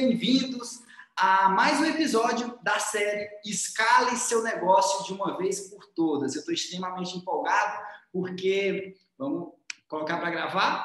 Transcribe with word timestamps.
bem-vindos 0.00 0.80
a 1.14 1.50
mais 1.50 1.78
um 1.78 1.84
episódio 1.84 2.58
da 2.62 2.78
série 2.78 3.28
Escale 3.44 4.16
seu 4.16 4.42
negócio 4.42 5.04
de 5.04 5.12
uma 5.12 5.36
vez 5.36 5.68
por 5.68 5.84
todas. 5.94 6.34
Eu 6.34 6.38
estou 6.38 6.54
extremamente 6.54 7.18
empolgado 7.18 7.84
porque, 8.10 8.96
vamos 9.18 9.50
colocar 9.86 10.16
para 10.16 10.30
gravar? 10.30 10.82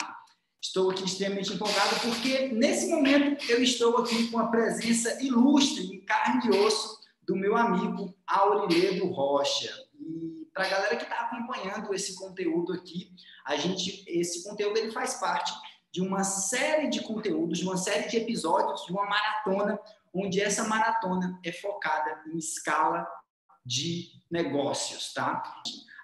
Estou 0.62 0.92
aqui 0.92 1.06
extremamente 1.06 1.54
empolgado 1.54 1.98
porque, 2.02 2.50
nesse 2.50 2.90
momento, 2.90 3.50
eu 3.50 3.64
estou 3.64 4.00
aqui 4.00 4.28
com 4.30 4.38
a 4.38 4.48
presença 4.48 5.24
ilustre, 5.24 5.86
em 5.86 6.02
carne 6.02 6.48
e 6.48 6.60
osso, 6.60 7.00
do 7.26 7.38
meu 7.38 7.56
amigo 7.56 8.14
Auriledo 8.28 9.08
Rocha. 9.08 9.74
E 9.98 10.46
para 10.54 10.66
a 10.66 10.70
galera 10.70 10.96
que 10.98 11.04
está 11.04 11.22
acompanhando 11.22 11.94
esse 11.94 12.16
conteúdo 12.16 12.74
aqui, 12.74 13.14
a 13.46 13.56
gente, 13.56 14.04
esse 14.08 14.44
conteúdo 14.44 14.78
ele 14.78 14.92
faz 14.92 15.14
parte 15.14 15.54
de 15.96 16.02
uma 16.02 16.26
série 16.26 16.90
de 16.90 17.00
conteúdos, 17.00 17.60
de 17.60 17.64
uma 17.64 17.78
série 17.78 18.10
de 18.10 18.18
episódios, 18.18 18.86
de 18.86 18.92
uma 18.92 19.06
maratona, 19.06 19.80
onde 20.14 20.42
essa 20.42 20.66
maratona 20.66 21.40
é 21.42 21.54
focada 21.54 22.22
em 22.28 22.38
escala 22.38 23.08
de 23.66 24.10
negócios, 24.30 25.14
tá? 25.14 25.42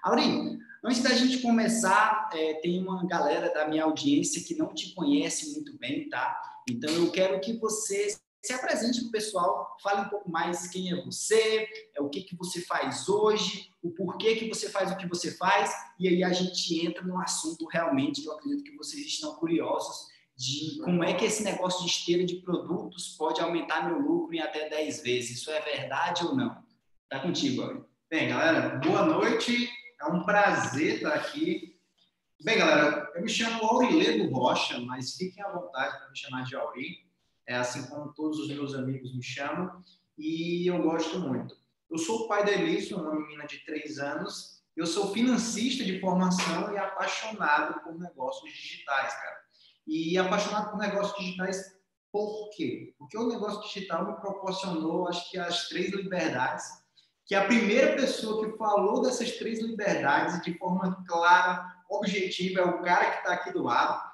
Aurinho, 0.02 0.58
antes 0.82 1.04
da 1.04 1.10
gente 1.10 1.40
começar, 1.40 2.30
é, 2.34 2.54
tem 2.62 2.82
uma 2.82 3.06
galera 3.06 3.54
da 3.54 3.68
minha 3.68 3.84
audiência 3.84 4.42
que 4.42 4.56
não 4.56 4.74
te 4.74 4.96
conhece 4.96 5.52
muito 5.52 5.78
bem, 5.78 6.08
tá? 6.08 6.42
Então 6.70 6.90
eu 6.90 7.12
quero 7.12 7.42
que 7.42 7.60
você 7.60 8.18
se 8.42 8.54
apresente 8.54 9.00
para 9.02 9.08
o 9.08 9.12
pessoal, 9.12 9.78
fale 9.84 10.02
um 10.02 10.10
pouco 10.10 10.30
mais 10.30 10.68
quem 10.68 10.92
é 10.92 11.06
você, 11.06 11.68
é 11.96 12.02
o 12.02 12.10
que, 12.10 12.22
que 12.22 12.36
você 12.36 12.62
faz 12.62 13.08
hoje, 13.08 13.70
o 13.84 13.92
porquê 13.92 14.36
que 14.36 14.50
você 14.50 14.70
faz 14.70 14.92
o 14.92 14.98
que 14.98 15.08
você 15.08 15.38
faz, 15.38 15.72
e 16.00 16.08
aí 16.08 16.24
a 16.24 16.34
gente 16.34 16.86
entra 16.86 17.04
no 17.04 17.20
assunto 17.20 17.68
realmente 17.68 18.22
que 18.22 18.28
eu 18.28 18.34
acredito 18.34 18.64
que 18.64 18.76
vocês 18.76 19.06
estão 19.06 19.36
curiosos 19.36 20.10
de 20.36 20.80
como 20.84 21.04
é 21.04 21.14
que 21.14 21.26
esse 21.26 21.44
negócio 21.44 21.86
de 21.86 21.92
esteira 21.92 22.26
de 22.26 22.38
produtos 22.38 23.10
pode 23.10 23.40
aumentar 23.42 23.86
meu 23.86 24.00
lucro 24.00 24.34
em 24.34 24.40
até 24.40 24.68
10 24.70 25.04
vezes. 25.04 25.38
Isso 25.38 25.52
é 25.52 25.62
verdade 25.62 26.26
ou 26.26 26.36
não? 26.36 26.64
Tá 27.08 27.20
contigo, 27.20 27.62
Auri. 27.62 27.84
Bem, 28.10 28.30
galera, 28.30 28.80
boa 28.80 29.06
noite. 29.06 29.70
É 30.02 30.06
um 30.06 30.24
prazer 30.24 30.96
estar 30.96 31.14
aqui. 31.14 31.80
Bem, 32.44 32.58
galera, 32.58 33.12
eu 33.14 33.22
me 33.22 33.30
chamo 33.30 33.64
Auriledo 33.64 34.34
Rocha, 34.34 34.80
mas 34.80 35.16
fiquem 35.16 35.44
à 35.44 35.52
vontade 35.52 35.96
para 36.00 36.10
me 36.10 36.18
chamar 36.18 36.44
de 36.44 36.56
Auri 36.56 37.11
é 37.48 37.56
assim 37.56 37.88
como 37.88 38.14
todos 38.14 38.40
os 38.40 38.48
meus 38.48 38.74
amigos 38.74 39.16
me 39.16 39.24
chamam, 39.24 39.84
e 40.18 40.68
eu 40.68 40.82
gosto 40.82 41.20
muito. 41.20 41.56
Eu 41.90 41.98
sou 41.98 42.22
o 42.22 42.28
pai 42.28 42.46
da 42.46 42.52
Elise, 42.52 42.94
uma 42.94 43.14
menina 43.14 43.46
de 43.46 43.64
três 43.66 44.00
anos, 44.00 44.62
eu 44.76 44.86
sou 44.86 45.12
financista 45.12 45.84
de 45.84 46.00
formação 46.00 46.74
e 46.74 46.78
apaixonado 46.78 47.82
por 47.82 48.00
negócios 48.00 48.52
digitais, 48.52 49.14
cara. 49.14 49.38
E 49.86 50.18
apaixonado 50.18 50.72
por 50.72 50.80
negócios 50.80 51.18
digitais 51.18 51.82
por 52.12 52.50
quê? 52.56 52.94
Porque 52.98 53.18
o 53.18 53.28
negócio 53.28 53.62
digital 53.62 54.06
me 54.06 54.20
proporcionou, 54.20 55.08
acho 55.08 55.30
que, 55.32 55.38
as 55.38 55.70
três 55.70 55.92
liberdades, 55.92 56.66
que 57.26 57.34
a 57.34 57.46
primeira 57.46 57.96
pessoa 57.96 58.46
que 58.46 58.58
falou 58.58 59.02
dessas 59.02 59.32
três 59.38 59.62
liberdades 59.62 60.42
de 60.42 60.58
forma 60.58 61.04
clara, 61.08 61.66
objetiva, 61.90 62.62
é 62.62 62.66
o 62.66 62.82
cara 62.82 63.12
que 63.12 63.18
está 63.20 63.34
aqui 63.34 63.52
do 63.52 63.64
lado 63.64 64.11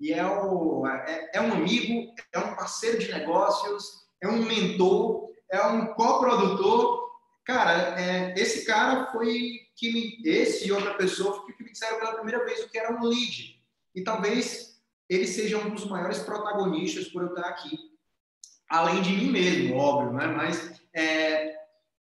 e 0.00 0.12
é, 0.12 0.24
o, 0.24 0.86
é, 0.86 1.30
é 1.34 1.40
um 1.40 1.52
amigo, 1.52 2.14
é 2.32 2.38
um 2.38 2.54
parceiro 2.54 2.98
de 2.98 3.12
negócios, 3.12 4.06
é 4.22 4.28
um 4.28 4.44
mentor, 4.44 5.30
é 5.50 5.60
um 5.66 5.88
coprodutor. 5.94 7.08
Cara, 7.44 8.00
é, 8.00 8.34
esse 8.36 8.64
cara 8.64 9.10
foi 9.10 9.60
que 9.74 9.92
me, 9.92 10.22
esse 10.24 10.68
e 10.68 10.72
outra 10.72 10.94
pessoa 10.94 11.44
que 11.46 11.64
me 11.64 11.72
disseram 11.72 11.98
pela 11.98 12.14
primeira 12.14 12.44
vez 12.44 12.60
o 12.60 12.68
que 12.68 12.78
era 12.78 12.94
um 12.94 13.04
lead. 13.04 13.60
E 13.94 14.02
talvez 14.02 14.80
ele 15.08 15.26
seja 15.26 15.58
um 15.58 15.70
dos 15.70 15.86
maiores 15.86 16.18
protagonistas 16.18 17.08
por 17.08 17.22
eu 17.22 17.28
estar 17.28 17.48
aqui. 17.48 17.76
Além 18.68 19.00
de 19.00 19.10
mim 19.10 19.30
mesmo, 19.30 19.76
óbvio, 19.76 20.12
né? 20.12 20.26
Mas 20.26 20.80
é, 20.94 21.56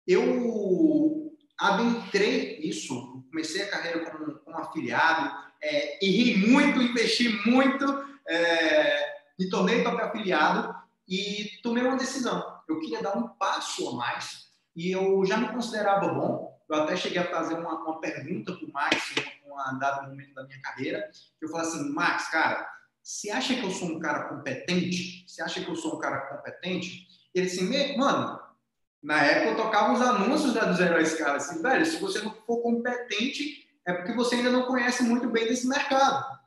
eu 0.05 1.31
adentrei 1.57 2.59
isso, 2.59 3.23
comecei 3.29 3.63
a 3.63 3.69
carreira 3.69 4.11
como, 4.11 4.39
como 4.39 4.57
afiliado, 4.57 5.48
é, 5.61 5.99
muito, 6.47 6.81
investi 6.81 7.29
muito, 7.47 7.85
é, 8.27 9.21
me 9.37 9.49
tornei 9.49 9.81
próprio 9.81 10.05
afiliado 10.05 10.75
e 11.07 11.49
tomei 11.63 11.83
uma 11.83 11.97
decisão. 11.97 12.43
Eu 12.67 12.79
queria 12.79 13.01
dar 13.01 13.17
um 13.17 13.27
passo 13.29 13.89
a 13.89 13.95
mais 13.95 14.49
e 14.75 14.91
eu 14.91 15.25
já 15.25 15.37
me 15.37 15.49
considerava 15.49 16.13
bom. 16.13 16.57
Eu 16.69 16.83
até 16.83 16.95
cheguei 16.95 17.19
a 17.19 17.29
fazer 17.29 17.55
uma, 17.55 17.83
uma 17.83 17.99
pergunta 17.99 18.53
para 18.53 18.65
o 18.65 18.71
Max 18.71 19.13
em 19.17 19.49
um 19.51 19.79
dado 19.79 20.07
momento 20.07 20.33
da 20.35 20.43
minha 20.43 20.61
carreira. 20.61 21.09
Eu 21.41 21.49
falei 21.49 21.67
assim, 21.67 21.89
Max, 21.91 22.29
cara, 22.29 22.69
você 23.01 23.31
acha 23.31 23.55
que 23.55 23.63
eu 23.63 23.71
sou 23.71 23.87
um 23.89 23.99
cara 23.99 24.29
competente? 24.29 25.25
Você 25.27 25.41
acha 25.41 25.61
que 25.61 25.69
eu 25.69 25.75
sou 25.75 25.95
um 25.95 25.99
cara 25.99 26.21
competente? 26.27 27.07
Ele 27.33 27.47
assim, 27.47 27.97
mano, 27.97 28.39
na 29.01 29.21
época 29.23 29.51
eu 29.51 29.57
tocava 29.57 29.93
os 29.93 30.01
anúncios 30.01 30.53
da 30.53 30.65
do 30.65 30.75
Zero 30.75 30.97
a 30.97 31.01
Escala, 31.01 31.37
assim, 31.37 31.61
velho, 31.61 31.85
se 31.85 31.97
você 31.97 32.21
não 32.21 32.33
for 32.45 32.61
competente, 32.61 33.68
é 33.89 33.93
porque 33.93 34.13
você 34.13 34.35
ainda 34.35 34.51
não 34.51 34.67
conhece 34.67 35.01
muito 35.03 35.29
bem 35.29 35.47
desse 35.47 35.67
mercado. 35.67 36.39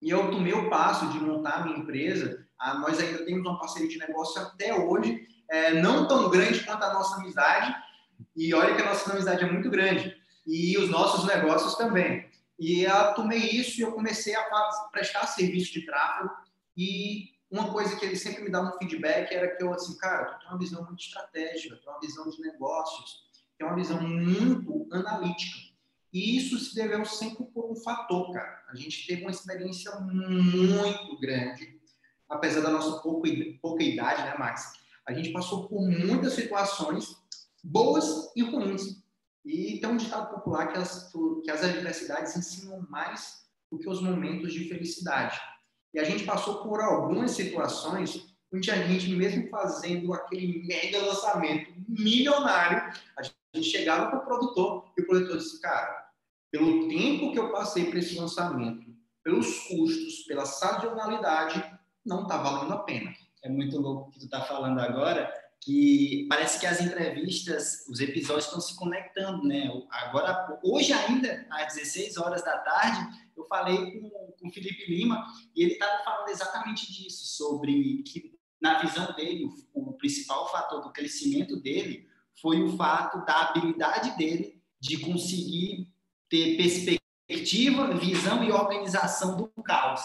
E 0.00 0.08
eu 0.08 0.30
tomei 0.30 0.54
o 0.54 0.70
passo 0.70 1.08
de 1.08 1.20
montar 1.20 1.64
minha 1.64 1.78
empresa. 1.78 2.46
Ah, 2.58 2.78
nós 2.78 2.98
ainda 2.98 3.24
temos 3.24 3.42
uma 3.42 3.58
parceria 3.58 3.88
de 3.88 3.98
negócio 3.98 4.40
até 4.40 4.74
hoje, 4.74 5.26
é, 5.50 5.74
não 5.74 6.08
tão 6.08 6.30
grande 6.30 6.64
quanto 6.64 6.82
a 6.82 6.94
nossa 6.94 7.16
amizade. 7.16 7.74
E 8.34 8.54
olha 8.54 8.74
que 8.74 8.80
a 8.80 8.86
nossa 8.86 9.12
amizade 9.12 9.44
é 9.44 9.52
muito 9.52 9.68
grande. 9.68 10.16
E 10.46 10.78
os 10.78 10.88
nossos 10.88 11.26
negócios 11.26 11.74
também. 11.74 12.30
E 12.58 12.84
eu 12.84 13.14
tomei 13.14 13.38
isso 13.38 13.78
e 13.78 13.82
eu 13.82 13.92
comecei 13.92 14.34
a 14.34 14.42
prestar 14.90 15.26
serviço 15.26 15.74
de 15.74 15.84
tráfego. 15.84 16.30
E 16.74 17.30
uma 17.50 17.70
coisa 17.70 17.94
que 17.96 18.06
ele 18.06 18.16
sempre 18.16 18.42
me 18.42 18.50
dava 18.50 18.74
um 18.74 18.78
feedback 18.78 19.34
era 19.34 19.54
que 19.54 19.62
eu, 19.62 19.72
assim, 19.74 19.98
cara, 19.98 20.24
tu 20.24 20.38
tem 20.38 20.48
uma 20.48 20.58
visão 20.58 20.84
muito 20.84 21.00
estratégica, 21.00 21.76
tem 21.76 21.92
uma 21.92 22.00
visão 22.00 22.30
de 22.30 22.40
negócios, 22.40 23.28
tem 23.58 23.66
uma 23.66 23.76
visão 23.76 24.00
muito 24.00 24.88
analítica. 24.92 25.69
E 26.12 26.36
isso 26.36 26.58
se 26.58 26.74
deveu 26.74 27.04
sempre 27.04 27.44
por 27.46 27.70
um 27.70 27.76
fator, 27.76 28.32
cara. 28.32 28.64
A 28.68 28.74
gente 28.74 29.06
teve 29.06 29.22
uma 29.22 29.30
experiência 29.30 29.92
muito 30.00 31.18
grande, 31.20 31.80
apesar 32.28 32.60
da 32.60 32.70
nossa 32.70 33.00
pouca, 33.00 33.28
pouca 33.62 33.82
idade, 33.82 34.22
né, 34.22 34.36
Max? 34.36 34.72
A 35.06 35.12
gente 35.12 35.30
passou 35.30 35.68
por 35.68 35.80
muitas 35.80 36.32
situações 36.34 37.16
boas 37.62 38.30
e 38.34 38.42
ruins. 38.42 39.02
E 39.44 39.78
tem 39.80 39.88
um 39.88 39.96
ditado 39.96 40.34
popular 40.34 40.72
que 40.72 40.78
as, 40.78 41.12
que 41.44 41.50
as 41.50 41.62
adversidades 41.62 42.36
ensinam 42.36 42.86
mais 42.88 43.44
do 43.70 43.78
que 43.78 43.88
os 43.88 44.02
momentos 44.02 44.52
de 44.52 44.68
felicidade. 44.68 45.40
E 45.94 45.98
a 45.98 46.04
gente 46.04 46.24
passou 46.24 46.62
por 46.62 46.80
algumas 46.80 47.32
situações 47.32 48.29
onde 48.52 48.70
a 48.70 48.86
gente, 48.86 49.10
mesmo 49.10 49.48
fazendo 49.48 50.12
aquele 50.12 50.66
mega 50.66 50.98
lançamento 51.04 51.72
milionário, 51.88 52.92
a 53.16 53.22
gente 53.22 53.68
chegava 53.68 54.10
para 54.10 54.18
o 54.18 54.24
produtor 54.24 54.92
e 54.96 55.02
o 55.02 55.06
produtor 55.06 55.38
disse, 55.38 55.60
cara, 55.60 56.10
pelo 56.50 56.88
tempo 56.88 57.32
que 57.32 57.38
eu 57.38 57.52
passei 57.52 57.88
para 57.88 57.98
esse 57.98 58.18
lançamento, 58.18 58.90
pelos 59.22 59.68
custos, 59.68 60.24
pela 60.26 60.44
sazonalidade, 60.44 61.64
não 62.04 62.22
está 62.22 62.36
valendo 62.38 62.72
a 62.72 62.78
pena. 62.78 63.14
É 63.42 63.48
muito 63.48 63.78
louco 63.78 64.08
o 64.08 64.12
que 64.12 64.18
tu 64.18 64.24
está 64.24 64.42
falando 64.42 64.80
agora, 64.80 65.32
que 65.60 66.26
parece 66.28 66.58
que 66.58 66.66
as 66.66 66.80
entrevistas, 66.80 67.86
os 67.88 68.00
episódios 68.00 68.46
estão 68.46 68.60
se 68.60 68.74
conectando, 68.76 69.46
né? 69.46 69.70
Agora, 69.90 70.58
hoje 70.62 70.92
ainda, 70.92 71.46
às 71.50 71.74
16 71.74 72.16
horas 72.16 72.42
da 72.42 72.58
tarde, 72.58 73.30
eu 73.36 73.44
falei 73.46 74.00
com, 74.00 74.10
com 74.10 74.48
o 74.48 74.52
Felipe 74.52 74.86
Lima 74.86 75.24
e 75.54 75.62
ele 75.62 75.72
estava 75.72 76.02
falando 76.02 76.28
exatamente 76.30 76.90
disso, 76.92 77.26
sobre 77.36 78.02
que, 78.02 78.38
na 78.60 78.78
visão 78.78 79.12
dele, 79.14 79.48
o, 79.72 79.92
principal 79.94 80.50
fator 80.50 80.82
do 80.82 80.92
crescimento 80.92 81.56
dele 81.60 82.08
foi 82.40 82.62
o 82.62 82.76
fato 82.76 83.24
da 83.24 83.48
habilidade 83.48 84.16
dele 84.16 84.62
de 84.80 84.98
conseguir 84.98 85.88
ter 86.28 86.56
perspectiva, 86.56 87.94
visão 87.94 88.42
e 88.42 88.50
organização 88.50 89.36
do 89.36 89.48
caos. 89.62 90.00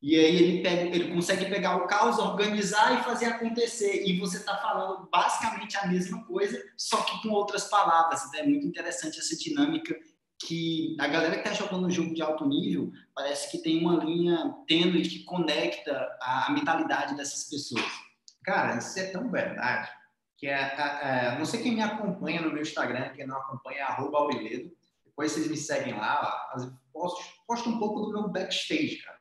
E 0.00 0.16
aí 0.16 0.36
ele, 0.36 0.62
pega, 0.62 0.94
ele 0.94 1.14
consegue 1.14 1.46
pegar 1.46 1.76
o 1.76 1.86
caos, 1.86 2.18
organizar 2.18 3.00
e 3.00 3.04
fazer 3.04 3.26
acontecer. 3.26 4.06
E 4.06 4.18
você 4.18 4.36
está 4.36 4.56
falando 4.58 5.08
basicamente 5.10 5.76
a 5.78 5.86
mesma 5.86 6.22
coisa, 6.24 6.62
só 6.76 7.02
que 7.02 7.22
com 7.22 7.30
outras 7.30 7.64
palavras. 7.64 8.22
É 8.34 8.42
muito 8.42 8.66
interessante 8.66 9.18
essa 9.18 9.34
dinâmica 9.36 9.98
que 10.38 10.94
a 11.00 11.08
galera 11.08 11.40
que 11.40 11.48
está 11.48 11.54
jogando 11.54 11.86
um 11.86 11.90
jogo 11.90 12.14
de 12.14 12.20
alto 12.20 12.46
nível 12.46 12.92
parece 13.14 13.50
que 13.50 13.58
tem 13.58 13.80
uma 13.80 14.04
linha 14.04 14.54
tênue 14.66 15.02
que 15.02 15.24
conecta 15.24 16.16
a, 16.20 16.46
a 16.48 16.50
mentalidade 16.50 17.16
dessas 17.16 17.48
pessoas. 17.48 17.84
Cara, 18.42 18.76
isso 18.76 18.98
é 18.98 19.10
tão 19.10 19.30
verdade 19.30 19.90
que 20.36 20.46
é, 20.46 20.52
é, 20.52 21.00
é, 21.02 21.38
não 21.38 21.44
sei 21.44 21.62
quem 21.62 21.74
me 21.74 21.82
acompanha 21.82 22.42
no 22.42 22.52
meu 22.52 22.62
Instagram, 22.62 23.14
quem 23.14 23.26
não 23.26 23.36
acompanha 23.36 23.78
é 23.78 23.82
arroba 23.82 24.18
Aureledo. 24.18 24.70
Depois 25.04 25.32
vocês 25.32 25.48
me 25.48 25.56
seguem 25.56 25.94
lá, 25.94 26.52
posto, 26.92 27.24
posto 27.46 27.70
um 27.70 27.78
pouco 27.78 28.00
do 28.02 28.12
meu 28.12 28.28
backstage, 28.28 28.96
cara. 28.96 29.18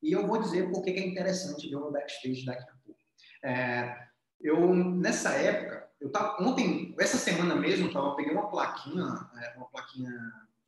E 0.00 0.12
eu 0.12 0.26
vou 0.26 0.40
dizer 0.40 0.70
por 0.70 0.82
que 0.82 0.90
é 0.90 1.06
interessante 1.06 1.68
ver 1.68 1.76
o 1.76 1.80
meu 1.80 1.92
backstage 1.92 2.46
daqui 2.46 2.62
a 2.62 2.74
pouco. 2.84 3.00
É, 3.44 4.08
eu, 4.40 4.72
nessa 4.74 5.32
época, 5.32 5.90
eu 6.00 6.10
tava, 6.10 6.42
ontem, 6.42 6.94
essa 6.98 7.18
semana 7.18 7.56
mesmo, 7.56 7.88
eu, 7.88 7.92
tava, 7.92 8.06
eu 8.06 8.14
peguei 8.14 8.32
uma 8.32 8.48
plaquinha, 8.48 9.04
é, 9.42 9.56
uma 9.56 9.66
plaquinha, 9.66 10.10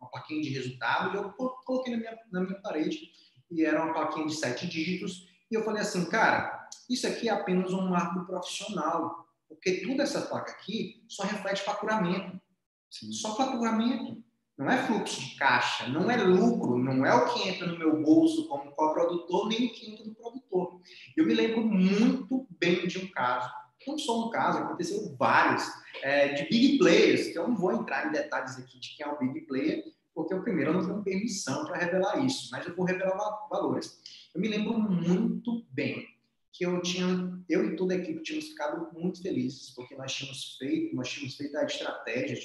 uma 0.00 0.10
plaquinha 0.10 0.42
de 0.42 0.50
resultado 0.50 1.14
e 1.14 1.16
eu 1.16 1.30
coloquei 1.30 1.92
na 1.92 1.98
minha, 1.98 2.18
na 2.32 2.40
minha 2.40 2.60
parede 2.60 3.10
e 3.50 3.64
era 3.64 3.82
uma 3.82 3.92
plaquinha 3.92 4.26
de 4.26 4.34
sete 4.34 4.66
dígitos 4.66 5.28
E 5.50 5.54
eu 5.54 5.64
falei 5.64 5.82
assim, 5.82 6.08
cara, 6.08 6.68
isso 6.88 7.06
aqui 7.06 7.28
é 7.28 7.32
apenas 7.32 7.72
um 7.72 7.88
marco 7.88 8.24
profissional, 8.24 9.26
porque 9.48 9.84
toda 9.86 10.02
essa 10.02 10.22
placa 10.22 10.52
aqui 10.52 11.04
só 11.08 11.24
reflete 11.24 11.62
faturamento. 11.62 12.40
Sim. 12.88 13.12
Só 13.12 13.36
faturamento. 13.36 14.22
Não 14.56 14.70
é 14.70 14.76
fluxo 14.86 15.20
de 15.20 15.36
caixa, 15.36 15.88
não 15.88 16.10
é 16.10 16.18
lucro, 16.18 16.76
não 16.76 17.06
é 17.06 17.14
o 17.14 17.32
que 17.32 17.48
entra 17.48 17.66
no 17.66 17.78
meu 17.78 18.02
bolso 18.02 18.46
como 18.46 18.72
coprodutor, 18.72 19.48
nem 19.48 19.66
o 19.66 19.72
que 19.72 19.90
entra 19.90 20.04
no 20.04 20.14
produtor. 20.14 20.82
Eu 21.16 21.24
me 21.24 21.32
lembro 21.32 21.62
muito 21.62 22.46
bem 22.58 22.86
de 22.86 22.98
um 22.98 23.10
caso, 23.10 23.50
não 23.86 23.98
só 23.98 24.26
um 24.26 24.30
caso, 24.30 24.58
aconteceu 24.58 25.14
vários, 25.16 25.62
é, 26.02 26.34
de 26.34 26.48
big 26.48 26.78
players, 26.78 27.28
que 27.28 27.38
eu 27.38 27.48
não 27.48 27.56
vou 27.56 27.72
entrar 27.72 28.06
em 28.06 28.12
detalhes 28.12 28.58
aqui 28.58 28.78
de 28.78 28.96
quem 28.96 29.06
é 29.06 29.08
o 29.08 29.18
big 29.18 29.40
player, 29.42 29.84
porque 30.14 30.34
o 30.34 30.42
primeiro 30.42 30.70
eu 30.70 30.74
não 30.74 30.86
tenho 30.86 31.02
permissão 31.02 31.64
para 31.64 31.78
revelar 31.78 32.24
isso, 32.24 32.48
mas 32.50 32.66
eu 32.66 32.74
vou 32.74 32.84
revelar 32.84 33.48
valores. 33.48 34.00
Eu 34.34 34.40
me 34.40 34.48
lembro 34.48 34.78
muito 34.78 35.64
bem 35.70 36.06
que 36.52 36.66
eu 36.66 36.82
tinha, 36.82 37.06
eu 37.48 37.64
e 37.64 37.76
toda 37.76 37.94
a 37.94 37.96
equipe 37.96 38.22
tínhamos 38.22 38.48
ficado 38.48 38.92
muito 38.92 39.22
felizes, 39.22 39.70
porque 39.70 39.94
nós 39.96 40.12
tínhamos 40.12 40.56
feito, 40.58 40.94
nós 40.94 41.08
tínhamos 41.08 41.36
feito 41.36 41.56
a 41.56 41.64
estratégia, 41.64 42.36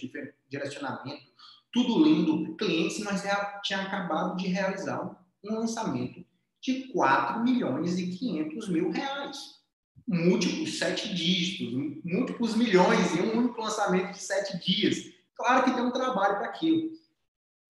direcionamento, 0.47 1.33
tudo 1.73 2.03
lindo, 2.03 2.55
clientes, 2.55 2.99
mas 2.99 3.23
tinha 3.63 3.81
acabado 3.81 4.38
de 4.38 4.47
realizar 4.47 5.21
um 5.43 5.55
lançamento 5.55 6.25
de 6.61 6.88
4 6.93 7.43
milhões 7.43 7.99
e 7.99 8.07
500 8.09 8.69
mil 8.69 8.89
reais. 8.89 9.54
Múltiplos 10.07 10.77
sete 10.77 11.13
dígitos, 11.13 11.73
múltiplos 12.03 12.55
milhões 12.55 13.15
em 13.15 13.21
um 13.23 13.39
único 13.39 13.59
lançamento 13.59 14.11
de 14.11 14.21
sete 14.21 14.57
dias. 14.63 14.97
Claro 15.35 15.63
que 15.63 15.71
tem 15.71 15.83
um 15.83 15.91
trabalho 15.91 16.37
para 16.37 16.47
aquilo. 16.47 16.91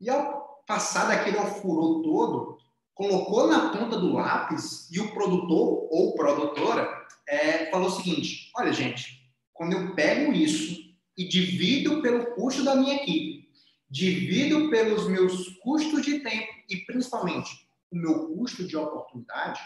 E 0.01 0.09
ao 0.09 0.63
passar 0.67 1.07
daquele 1.07 1.37
alfurô 1.37 2.01
todo, 2.01 2.57
colocou 2.93 3.47
na 3.47 3.69
ponta 3.69 3.97
do 3.97 4.13
lápis 4.13 4.89
e 4.91 4.99
o 4.99 5.13
produtor 5.13 5.87
ou 5.89 6.13
produtora 6.15 7.05
é, 7.27 7.69
falou 7.71 7.87
o 7.87 7.91
seguinte: 7.91 8.51
olha, 8.55 8.73
gente, 8.73 9.31
quando 9.53 9.73
eu 9.73 9.95
pego 9.95 10.33
isso 10.33 10.93
e 11.17 11.27
divido 11.27 12.01
pelo 12.01 12.35
custo 12.35 12.63
da 12.63 12.75
minha 12.75 12.95
equipe, 12.95 13.49
divido 13.89 14.69
pelos 14.69 15.07
meus 15.07 15.49
custos 15.59 16.03
de 16.03 16.19
tempo 16.19 16.51
e 16.69 16.77
principalmente 16.77 17.65
o 17.91 17.95
meu 17.95 18.27
custo 18.27 18.67
de 18.67 18.75
oportunidade, 18.75 19.61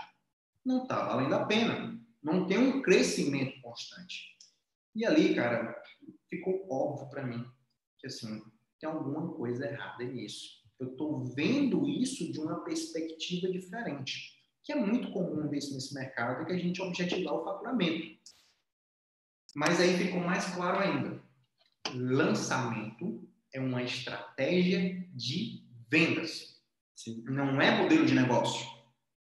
não 0.63 0.83
está 0.83 1.03
valendo 1.03 1.33
a 1.33 1.45
pena. 1.45 1.99
Não 2.21 2.47
tem 2.47 2.57
um 2.57 2.81
crescimento 2.81 3.61
constante. 3.61 4.37
E 4.95 5.05
ali, 5.05 5.35
cara, 5.35 5.81
ficou 6.29 6.67
óbvio 6.69 7.09
para 7.09 7.25
mim 7.25 7.45
que 7.97 8.07
assim 8.07 8.41
tem 8.79 8.89
alguma 8.89 9.33
coisa 9.33 9.65
errada 9.65 10.03
nisso 10.03 10.59
eu 10.79 10.91
estou 10.91 11.25
vendo 11.25 11.87
isso 11.87 12.31
de 12.31 12.39
uma 12.39 12.63
perspectiva 12.63 13.51
diferente, 13.51 14.39
que 14.63 14.71
é 14.71 14.75
muito 14.75 15.11
comum 15.11 15.49
ver 15.49 15.57
isso 15.57 15.73
nesse 15.73 15.93
mercado, 15.93 16.45
que 16.45 16.53
a 16.53 16.57
gente 16.57 16.81
objetivar 16.81 17.33
o 17.33 17.43
faturamento. 17.43 18.17
Mas 19.55 19.79
aí 19.79 19.97
ficou 19.97 20.21
mais 20.21 20.45
claro 20.53 20.79
ainda. 20.79 21.21
Lançamento 21.93 23.27
é 23.53 23.59
uma 23.59 23.83
estratégia 23.83 25.05
de 25.13 25.65
vendas. 25.89 26.61
Sim. 26.95 27.23
Não 27.25 27.59
é 27.59 27.81
modelo 27.81 28.05
de 28.05 28.13
negócio. 28.13 28.68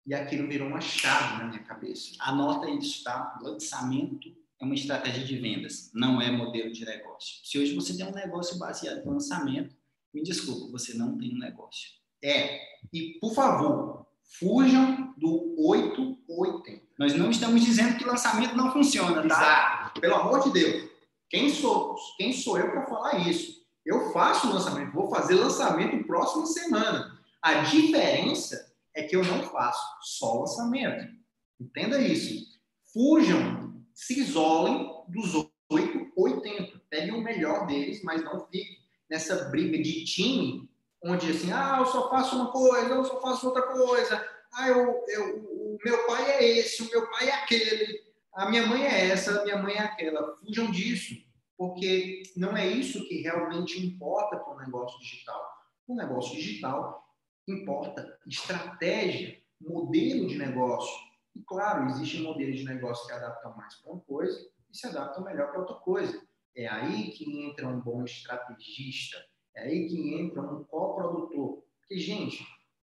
E 0.06 0.14
aquilo 0.14 0.49
virou 0.49 0.69
uma 0.69 0.81
chave 0.81 1.38
na 1.38 1.49
minha 1.49 1.62
cabeça. 1.62 2.12
Anota 2.19 2.69
isso, 2.70 3.04
tá? 3.04 3.38
Lançamento 3.40 4.34
é 4.60 4.64
uma 4.64 4.75
estratégia 4.75 5.25
de 5.25 5.37
vendas, 5.38 5.90
não 5.94 6.20
é 6.20 6.31
modelo 6.31 6.72
de 6.72 6.84
negócio. 6.84 7.40
Se 7.44 7.58
hoje 7.58 7.75
você 7.75 7.96
tem 7.96 8.06
um 8.06 8.12
negócio 8.12 8.58
baseado 8.58 9.04
em 9.04 9.08
lançamento, 9.08 9.75
me 10.14 10.22
desculpa, 10.22 10.70
você 10.70 10.94
não 10.94 11.16
tem 11.19 11.34
um 11.34 11.38
negócio. 11.38 11.90
É. 12.22 12.60
E, 12.93 13.19
por 13.20 13.34
favor, 13.34 14.06
fujam 14.38 15.14
do 15.16 15.54
8 15.58 16.19
ou 16.28 16.40
80. 16.46 16.82
Nós 16.99 17.14
não 17.14 17.31
estamos 17.31 17.64
dizendo 17.64 17.96
que 17.96 18.04
lançamento 18.04 18.56
não 18.56 18.72
funciona, 18.72 19.26
tá? 19.26 19.34
Exato. 19.34 20.00
Pelo 20.00 20.14
amor 20.14 20.44
de 20.44 20.52
Deus. 20.52 20.90
Quem 21.28 21.49
sou, 21.49 21.96
quem 22.16 22.32
sou 22.32 22.58
eu 22.58 22.70
para 22.70 22.87
falar 22.87 23.28
isso? 23.28 23.62
Eu 23.84 24.12
faço 24.12 24.52
lançamento, 24.52 24.93
vou 24.93 25.08
fazer 25.08 25.34
lançamento 25.34 26.06
próxima 26.06 26.46
semana. 26.46 27.19
A 27.40 27.62
diferença 27.62 28.71
é 28.94 29.02
que 29.02 29.16
eu 29.16 29.24
não 29.24 29.42
faço 29.44 29.82
só 30.02 30.40
lançamento. 30.40 31.12
Entenda 31.60 32.00
isso. 32.00 32.46
Fujam, 32.92 33.82
se 33.94 34.20
isolem 34.20 34.90
dos 35.08 35.34
8 35.70 36.12
ou 36.16 36.24
80. 36.24 36.80
Peguem 36.90 37.14
o 37.14 37.22
melhor 37.22 37.66
deles, 37.66 38.02
mas 38.02 38.22
não 38.22 38.46
fiquem 38.46 38.78
nessa 39.08 39.48
briga 39.50 39.82
de 39.82 40.04
time, 40.04 40.70
onde 41.04 41.30
assim, 41.30 41.52
ah, 41.52 41.76
eu 41.78 41.86
só 41.86 42.08
faço 42.10 42.36
uma 42.36 42.50
coisa, 42.50 42.88
eu 42.88 43.04
só 43.04 43.20
faço 43.20 43.46
outra 43.46 43.62
coisa, 43.62 44.26
ah, 44.54 44.68
eu, 44.68 45.04
eu, 45.08 45.38
o 45.38 45.78
meu 45.84 46.06
pai 46.06 46.30
é 46.30 46.58
esse, 46.58 46.82
o 46.82 46.90
meu 46.90 47.10
pai 47.10 47.28
é 47.28 47.34
aquele, 47.34 48.02
a 48.34 48.48
minha 48.48 48.66
mãe 48.66 48.84
é 48.84 49.08
essa, 49.08 49.40
a 49.40 49.44
minha 49.44 49.58
mãe 49.58 49.74
é 49.74 49.80
aquela. 49.80 50.36
Fujam 50.38 50.70
disso, 50.70 51.14
porque 51.56 52.22
não 52.36 52.56
é 52.56 52.66
isso 52.66 53.06
que 53.06 53.22
realmente 53.22 53.84
importa 53.84 54.36
para 54.36 54.54
o 54.54 54.58
negócio 54.58 54.98
digital. 55.00 55.42
O 55.86 55.94
negócio 55.94 56.34
digital 56.34 57.02
importa 57.48 58.18
estratégia, 58.26 59.40
modelo 59.60 60.26
de 60.26 60.38
negócio. 60.38 60.92
E 61.34 61.42
claro, 61.42 61.88
existem 61.88 62.22
modelos 62.22 62.56
de 62.56 62.64
negócio 62.64 63.06
que 63.06 63.12
adaptam 63.12 63.56
mais 63.56 63.74
para 63.76 63.92
uma 63.92 64.00
coisa 64.02 64.38
e 64.70 64.76
se 64.76 64.86
adaptam 64.86 65.24
melhor 65.24 65.50
para 65.50 65.60
outra 65.60 65.76
coisa. 65.76 66.22
É 66.54 66.68
aí 66.68 67.10
que 67.12 67.44
entra 67.44 67.66
um 67.66 67.80
bom 67.80 68.04
estrategista, 68.04 69.16
é 69.54 69.62
aí 69.62 69.88
que 69.88 70.14
entra 70.14 70.42
um 70.42 70.64
coprodutor. 70.64 71.62
Porque, 71.80 71.98
gente, 71.98 72.46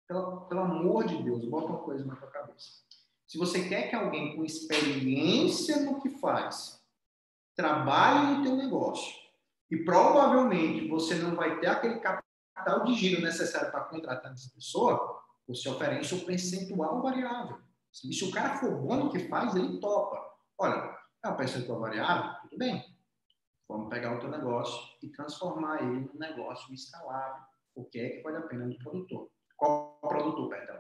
pelo, 0.09 0.43
pelo 0.43 0.61
amor 0.61 1.07
de 1.07 1.23
Deus, 1.23 1.45
bota 1.45 1.69
uma 1.69 1.83
coisa 1.83 2.05
na 2.05 2.17
tua 2.17 2.31
cabeça. 2.31 2.83
Se 3.27 3.39
você 3.39 3.69
quer 3.69 3.89
que 3.89 3.97
alguém 3.97 4.37
com 4.37 4.45
experiência 4.45 5.81
no 5.81 6.01
que 6.01 6.11
faz 6.11 6.83
trabalhe 7.57 8.37
no 8.37 8.43
teu 8.43 8.57
negócio 8.57 9.15
e 9.71 9.77
provavelmente 9.85 10.89
você 10.89 11.15
não 11.17 11.35
vai 11.35 11.59
ter 11.61 11.69
aquele 11.69 12.01
capital 12.01 12.24
de 12.85 12.95
giro 12.95 13.23
necessário 13.23 13.71
para 13.71 13.85
contratar 13.85 14.33
essa 14.33 14.51
pessoa, 14.55 15.23
você 15.47 15.69
oferece 15.69 16.15
um 16.15 16.25
percentual 16.25 17.03
variável. 17.03 17.59
E 18.05 18.13
se 18.13 18.25
o 18.25 18.31
cara 18.31 18.57
for 18.59 18.77
bom 18.77 18.97
no 18.97 19.11
que 19.11 19.29
faz, 19.29 19.55
ele 19.55 19.79
topa. 19.79 20.21
Olha, 20.59 20.97
é 21.25 21.29
um 21.29 21.37
percentual 21.37 21.81
variável, 21.81 22.33
tudo 22.43 22.59
bem. 22.59 22.85
Vamos 23.69 23.89
pegar 23.89 24.17
o 24.17 24.21
teu 24.21 24.31
negócio 24.31 24.81
e 25.03 25.09
transformar 25.09 25.83
ele 25.83 26.11
num 26.13 26.19
negócio 26.19 26.73
escalável. 26.75 27.43
O 27.75 27.85
que 27.85 27.99
é 27.99 28.09
que 28.11 28.23
vale 28.23 28.37
a 28.37 28.43
pena 28.43 28.69
do 28.69 28.79
produtor? 28.79 29.31
Qual 29.57 29.99
produtor, 30.01 30.49
perdão? 30.49 30.79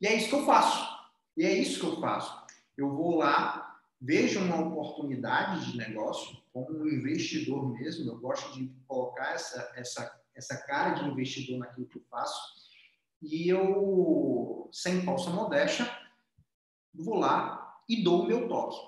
E 0.00 0.06
é 0.06 0.14
isso 0.14 0.28
que 0.28 0.34
eu 0.34 0.44
faço. 0.44 0.98
E 1.36 1.44
é 1.44 1.52
isso 1.52 1.80
que 1.80 1.86
eu 1.86 2.00
faço. 2.00 2.46
Eu 2.76 2.94
vou 2.94 3.16
lá, 3.16 3.80
vejo 4.00 4.40
uma 4.40 4.60
oportunidade 4.60 5.72
de 5.72 5.78
negócio, 5.78 6.36
como 6.52 6.70
um 6.70 6.86
investidor 6.86 7.68
mesmo, 7.72 8.10
eu 8.10 8.18
gosto 8.18 8.52
de 8.52 8.68
colocar 8.86 9.32
essa, 9.32 9.72
essa, 9.74 10.20
essa 10.38 10.56
cara 10.56 10.94
de 10.94 11.08
investidor 11.10 11.58
naquilo 11.58 11.88
que 11.88 11.98
eu 11.98 12.04
faço, 12.08 12.56
e 13.20 13.48
eu, 13.48 14.70
sem 14.72 15.02
falsa 15.02 15.28
modéstia, 15.30 15.90
vou 16.94 17.16
lá 17.16 17.82
e 17.88 18.02
dou 18.02 18.22
o 18.22 18.26
meu 18.26 18.48
toque 18.48 18.78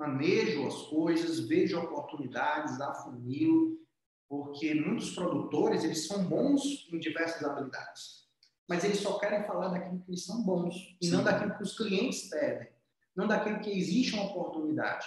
manejo 0.00 0.66
as 0.66 0.82
coisas, 0.84 1.40
vejo 1.40 1.78
oportunidades, 1.78 2.80
afunilo, 2.80 3.78
porque 4.26 4.74
muitos 4.74 5.10
produtores, 5.10 5.84
eles 5.84 6.06
são 6.06 6.24
bons 6.24 6.88
em 6.90 6.98
diversas 6.98 7.44
habilidades, 7.44 8.26
mas 8.66 8.82
eles 8.82 9.00
só 9.00 9.18
querem 9.18 9.44
falar 9.44 9.68
daquilo 9.68 10.00
que 10.00 10.10
eles 10.10 10.24
são 10.24 10.42
bons 10.42 10.96
e 11.00 11.06
Sim. 11.06 11.12
não 11.12 11.24
daquilo 11.24 11.54
que 11.54 11.62
os 11.62 11.76
clientes 11.76 12.30
pedem, 12.30 12.68
não 13.14 13.26
daquilo 13.26 13.60
que 13.60 13.70
existe 13.70 14.14
uma 14.14 14.30
oportunidade. 14.30 15.06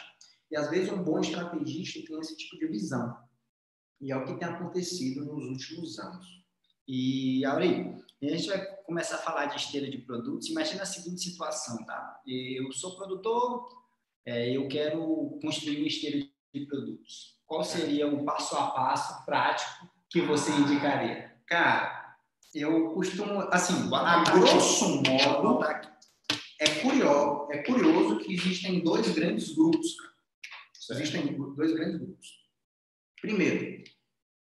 E 0.51 0.55
às 0.55 0.69
vezes 0.69 0.91
um 0.91 1.01
bom 1.01 1.19
estrategista 1.19 2.05
tem 2.05 2.19
esse 2.19 2.37
tipo 2.37 2.59
de 2.59 2.67
visão. 2.67 3.17
E 4.01 4.11
é 4.11 4.17
o 4.17 4.25
que 4.25 4.37
tem 4.37 4.47
acontecido 4.47 5.25
nos 5.25 5.45
últimos 5.45 5.99
anos. 5.99 6.43
E, 6.87 7.45
Auri, 7.45 7.95
a 8.21 8.27
gente 8.27 8.47
vai 8.47 8.65
começar 8.83 9.15
a 9.15 9.19
falar 9.19 9.45
de 9.47 9.57
esteira 9.57 9.89
de 9.89 9.97
produtos. 9.99 10.49
Imagina 10.49 10.83
a 10.83 10.85
seguinte 10.85 11.21
situação, 11.21 11.83
tá? 11.85 12.21
Eu 12.27 12.71
sou 12.71 12.95
produtor, 12.95 13.67
é, 14.25 14.55
eu 14.55 14.67
quero 14.67 15.39
construir 15.41 15.77
uma 15.77 15.87
esteira 15.87 16.27
de 16.53 16.65
produtos. 16.65 17.39
Qual 17.45 17.63
seria 17.63 18.07
o 18.07 18.23
passo 18.25 18.55
a 18.55 18.71
passo 18.71 19.25
prático 19.25 19.89
que 20.09 20.21
você 20.21 20.51
indicaria? 20.51 21.33
Cara, 21.45 22.17
eu 22.53 22.93
costumo, 22.93 23.39
assim, 23.51 23.73
a 23.93 24.23
grosso 24.23 25.01
modo, 25.01 25.63
é 26.59 26.81
curioso, 26.81 27.51
é 27.51 27.57
curioso 27.63 28.19
que 28.19 28.33
existem 28.33 28.81
dois 28.81 29.11
grandes 29.13 29.53
grupos. 29.53 29.97
Existem 30.91 31.35
dois 31.55 31.73
grandes 31.73 31.99
grupos. 31.99 32.42
Primeiro, 33.23 33.81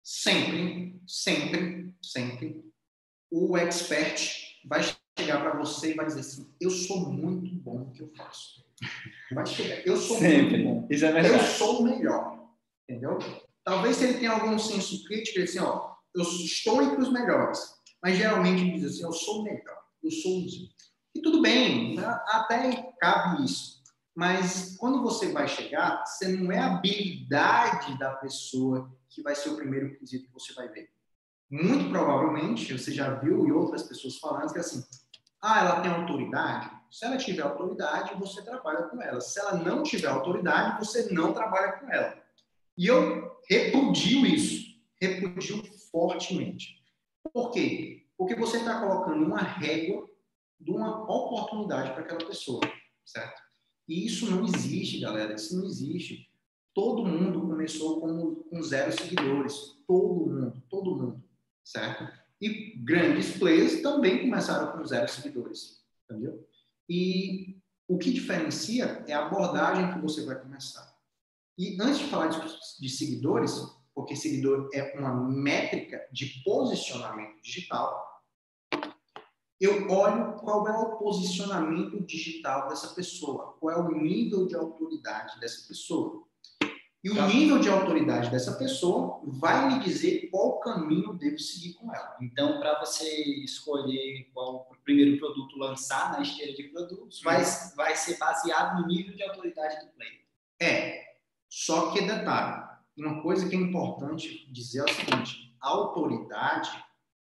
sempre, 0.02 1.00
sempre, 1.06 1.94
sempre, 2.02 2.64
o 3.30 3.56
expert 3.56 4.28
vai 4.64 4.82
chegar 5.16 5.40
para 5.40 5.56
você 5.56 5.92
e 5.92 5.94
vai 5.94 6.04
dizer 6.04 6.18
assim: 6.18 6.52
eu 6.60 6.68
sou 6.68 7.12
muito 7.12 7.54
bom 7.62 7.78
no 7.78 7.92
que 7.92 8.02
eu 8.02 8.12
faço. 8.16 8.66
Vai 9.32 9.46
chegar. 9.46 9.86
Eu 9.86 9.96
sou 9.96 10.18
Sempre. 10.18 10.64
muito 10.64 10.64
bom. 10.64 10.88
Isso 10.90 11.04
é 11.04 11.12
verdade. 11.12 11.34
Eu 11.34 11.40
sou 11.48 11.80
o 11.80 11.84
melhor. 11.84 12.50
Entendeu? 12.90 13.18
Talvez 13.64 13.96
se 13.96 14.04
ele 14.04 14.18
tenha 14.18 14.32
algum 14.32 14.58
senso 14.58 15.04
crítico, 15.04 15.38
ele 15.38 15.44
assim, 15.44 15.60
ó, 15.60 15.94
eu 16.12 16.22
estou 16.22 16.82
entre 16.82 17.00
os 17.00 17.12
melhores. 17.12 17.60
Mas 18.02 18.18
geralmente 18.18 18.62
ele 18.62 18.72
diz 18.72 18.84
assim, 18.84 19.04
eu 19.04 19.12
sou 19.12 19.42
o 19.42 19.44
melhor. 19.44 19.80
Eu 20.02 20.10
sou 20.10 20.40
o 20.40 20.46
E 21.14 21.22
tudo 21.22 21.40
bem, 21.40 21.96
até 22.00 22.92
cabe 23.00 23.44
isso. 23.44 23.80
Mas 24.16 24.74
quando 24.78 25.02
você 25.02 25.30
vai 25.30 25.46
chegar, 25.46 26.02
você 26.06 26.28
não 26.28 26.50
é 26.50 26.58
a 26.58 26.74
habilidade 26.74 27.98
da 27.98 28.14
pessoa 28.14 28.90
que 29.10 29.20
vai 29.20 29.34
ser 29.34 29.50
o 29.50 29.56
primeiro 29.56 29.94
quesito 29.94 30.26
que 30.26 30.32
você 30.32 30.54
vai 30.54 30.68
ver. 30.68 30.90
Muito 31.50 31.90
provavelmente, 31.90 32.72
você 32.72 32.92
já 32.92 33.14
viu 33.16 33.46
e 33.46 33.52
outras 33.52 33.82
pessoas 33.82 34.16
falando 34.16 34.54
que 34.54 34.58
assim, 34.58 34.82
ah, 35.42 35.60
ela 35.60 35.80
tem 35.82 35.92
autoridade. 35.92 36.70
Se 36.90 37.04
ela 37.04 37.18
tiver 37.18 37.42
autoridade, 37.42 38.18
você 38.18 38.42
trabalha 38.42 38.84
com 38.84 39.02
ela. 39.02 39.20
Se 39.20 39.38
ela 39.38 39.52
não 39.52 39.82
tiver 39.82 40.08
autoridade, 40.08 40.78
você 40.78 41.12
não 41.12 41.34
trabalha 41.34 41.72
com 41.72 41.92
ela. 41.92 42.16
E 42.74 42.86
eu 42.86 43.38
repudio 43.50 44.24
isso, 44.24 44.80
repudio 44.98 45.62
fortemente. 45.92 46.82
Por 47.34 47.50
quê? 47.50 48.06
Porque 48.16 48.34
você 48.34 48.56
está 48.56 48.80
colocando 48.80 49.26
uma 49.26 49.42
régua 49.42 50.08
de 50.58 50.70
uma 50.70 51.02
oportunidade 51.02 51.92
para 51.92 52.00
aquela 52.00 52.26
pessoa, 52.26 52.60
certo? 53.04 53.45
E 53.88 54.06
isso 54.06 54.30
não 54.30 54.44
existe, 54.44 55.00
galera. 55.00 55.34
Isso 55.34 55.56
não 55.56 55.66
existe. 55.66 56.28
Todo 56.74 57.06
mundo 57.06 57.40
começou 57.40 58.00
com, 58.00 58.34
com 58.34 58.62
zero 58.62 58.92
seguidores. 58.92 59.76
Todo 59.86 60.26
mundo, 60.26 60.62
todo 60.68 60.96
mundo, 60.96 61.24
certo? 61.64 62.06
E 62.40 62.76
grandes 62.78 63.38
players 63.38 63.80
também 63.80 64.20
começaram 64.20 64.76
com 64.76 64.84
zero 64.84 65.08
seguidores, 65.08 65.82
entendeu? 66.04 66.46
E 66.88 67.56
o 67.88 67.96
que 67.96 68.12
diferencia 68.12 69.04
é 69.06 69.12
a 69.12 69.26
abordagem 69.26 69.94
que 69.94 70.00
você 70.00 70.24
vai 70.24 70.38
começar. 70.38 70.94
E 71.56 71.80
antes 71.80 72.00
de 72.00 72.06
falar 72.06 72.26
de, 72.26 72.38
de 72.80 72.88
seguidores, 72.90 73.52
porque 73.94 74.14
seguidor 74.14 74.68
é 74.74 74.98
uma 74.98 75.14
métrica 75.14 76.06
de 76.12 76.42
posicionamento 76.44 77.40
digital, 77.40 78.15
eu 79.60 79.88
olho 79.90 80.34
qual 80.34 80.68
é 80.68 80.72
o 80.72 80.96
posicionamento 80.96 82.00
digital 82.04 82.68
dessa 82.68 82.88
pessoa, 82.88 83.56
qual 83.58 83.74
é 83.74 83.78
o 83.78 84.02
nível 84.02 84.46
de 84.46 84.54
autoridade 84.54 85.38
dessa 85.40 85.66
pessoa. 85.66 86.24
E 87.02 87.10
o 87.10 87.14
tá. 87.14 87.26
nível 87.28 87.58
de 87.60 87.68
autoridade 87.68 88.30
dessa 88.30 88.52
pessoa 88.54 89.20
vai 89.24 89.68
me 89.68 89.84
dizer 89.84 90.28
qual 90.28 90.58
caminho 90.58 91.10
eu 91.10 91.14
devo 91.14 91.38
seguir 91.38 91.74
com 91.74 91.94
ela. 91.94 92.16
Então, 92.20 92.58
para 92.58 92.80
você 92.80 93.08
escolher 93.44 94.28
qual 94.34 94.66
o 94.70 94.76
primeiro 94.82 95.16
produto 95.18 95.56
lançar 95.56 96.12
na 96.12 96.22
esteira 96.22 96.52
de 96.52 96.64
produtos, 96.64 97.22
vai, 97.22 97.44
vai 97.76 97.94
ser 97.94 98.18
baseado 98.18 98.80
no 98.80 98.88
nível 98.88 99.14
de 99.14 99.22
autoridade 99.22 99.86
do 99.86 99.92
player. 99.92 100.20
É, 100.60 101.14
só 101.48 101.92
que 101.92 102.00
detalhe, 102.00 102.66
uma 102.96 103.22
coisa 103.22 103.48
que 103.48 103.54
é 103.54 103.58
importante 103.58 104.50
dizer 104.50 104.80
é 104.80 104.84
o 104.84 104.88
seguinte, 104.88 105.56
a 105.60 105.68
autoridade 105.68 106.85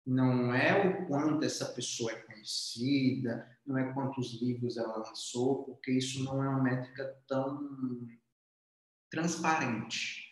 não 0.08 0.54
é 0.54 0.88
o 0.88 1.06
quanto 1.06 1.44
essa 1.44 1.66
pessoa 1.66 2.10
é 2.10 2.14
conhecida, 2.14 3.46
não 3.66 3.76
é 3.76 3.92
quantos 3.92 4.40
livros 4.40 4.78
ela 4.78 4.96
lançou, 4.96 5.64
porque 5.64 5.92
isso 5.92 6.24
não 6.24 6.42
é 6.42 6.48
uma 6.48 6.62
métrica 6.62 7.14
tão 7.26 8.08
transparente. 9.10 10.26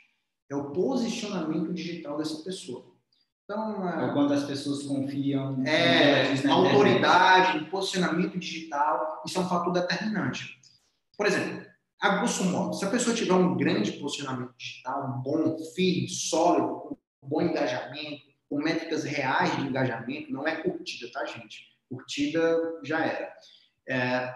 É 0.51 0.57
o 0.57 0.71
posicionamento 0.71 1.75
digital 1.75 2.17
dessa 2.17 2.43
pessoa. 2.43 2.97
Então, 3.45 3.87
é, 3.87 4.13
quando 4.15 4.33
as 4.33 4.45
pessoas 4.45 4.83
confiam. 4.85 5.63
É, 5.67 6.33
a 6.49 6.53
autoridade, 6.53 7.59
o 7.59 7.71
posicionamento 7.71 8.39
digital, 8.39 9.23
isso 9.27 9.39
é 9.39 9.43
um 9.43 9.49
fator 9.49 9.75
determinante. 9.75 10.59
Por 11.19 11.27
exemplo, 11.27 11.67
a 12.01 12.17
grosso 12.17 12.45
modo, 12.45 12.75
se 12.75 12.85
a 12.85 12.91
pessoa 12.91 13.15
tiver 13.15 13.35
um 13.35 13.57
grande 13.57 13.93
posicionamento 13.93 14.55
digital, 14.57 15.19
um 15.19 15.23
bom, 15.23 15.59
firme, 15.75 16.09
sólido, 16.09 16.99
um 17.23 17.29
bom 17.29 17.43
engajamento, 17.43 18.26
com 18.49 18.63
métricas 18.63 19.05
reais 19.05 19.57
de 19.57 19.63
engajamento, 19.63 20.33
não 20.33 20.47
é 20.47 20.57
curtida, 20.57 21.11
tá, 21.13 21.25
gente? 21.25 21.67
Curtida 21.89 22.81
já 22.85 23.05
era. 23.05 23.33
É, 23.89 24.35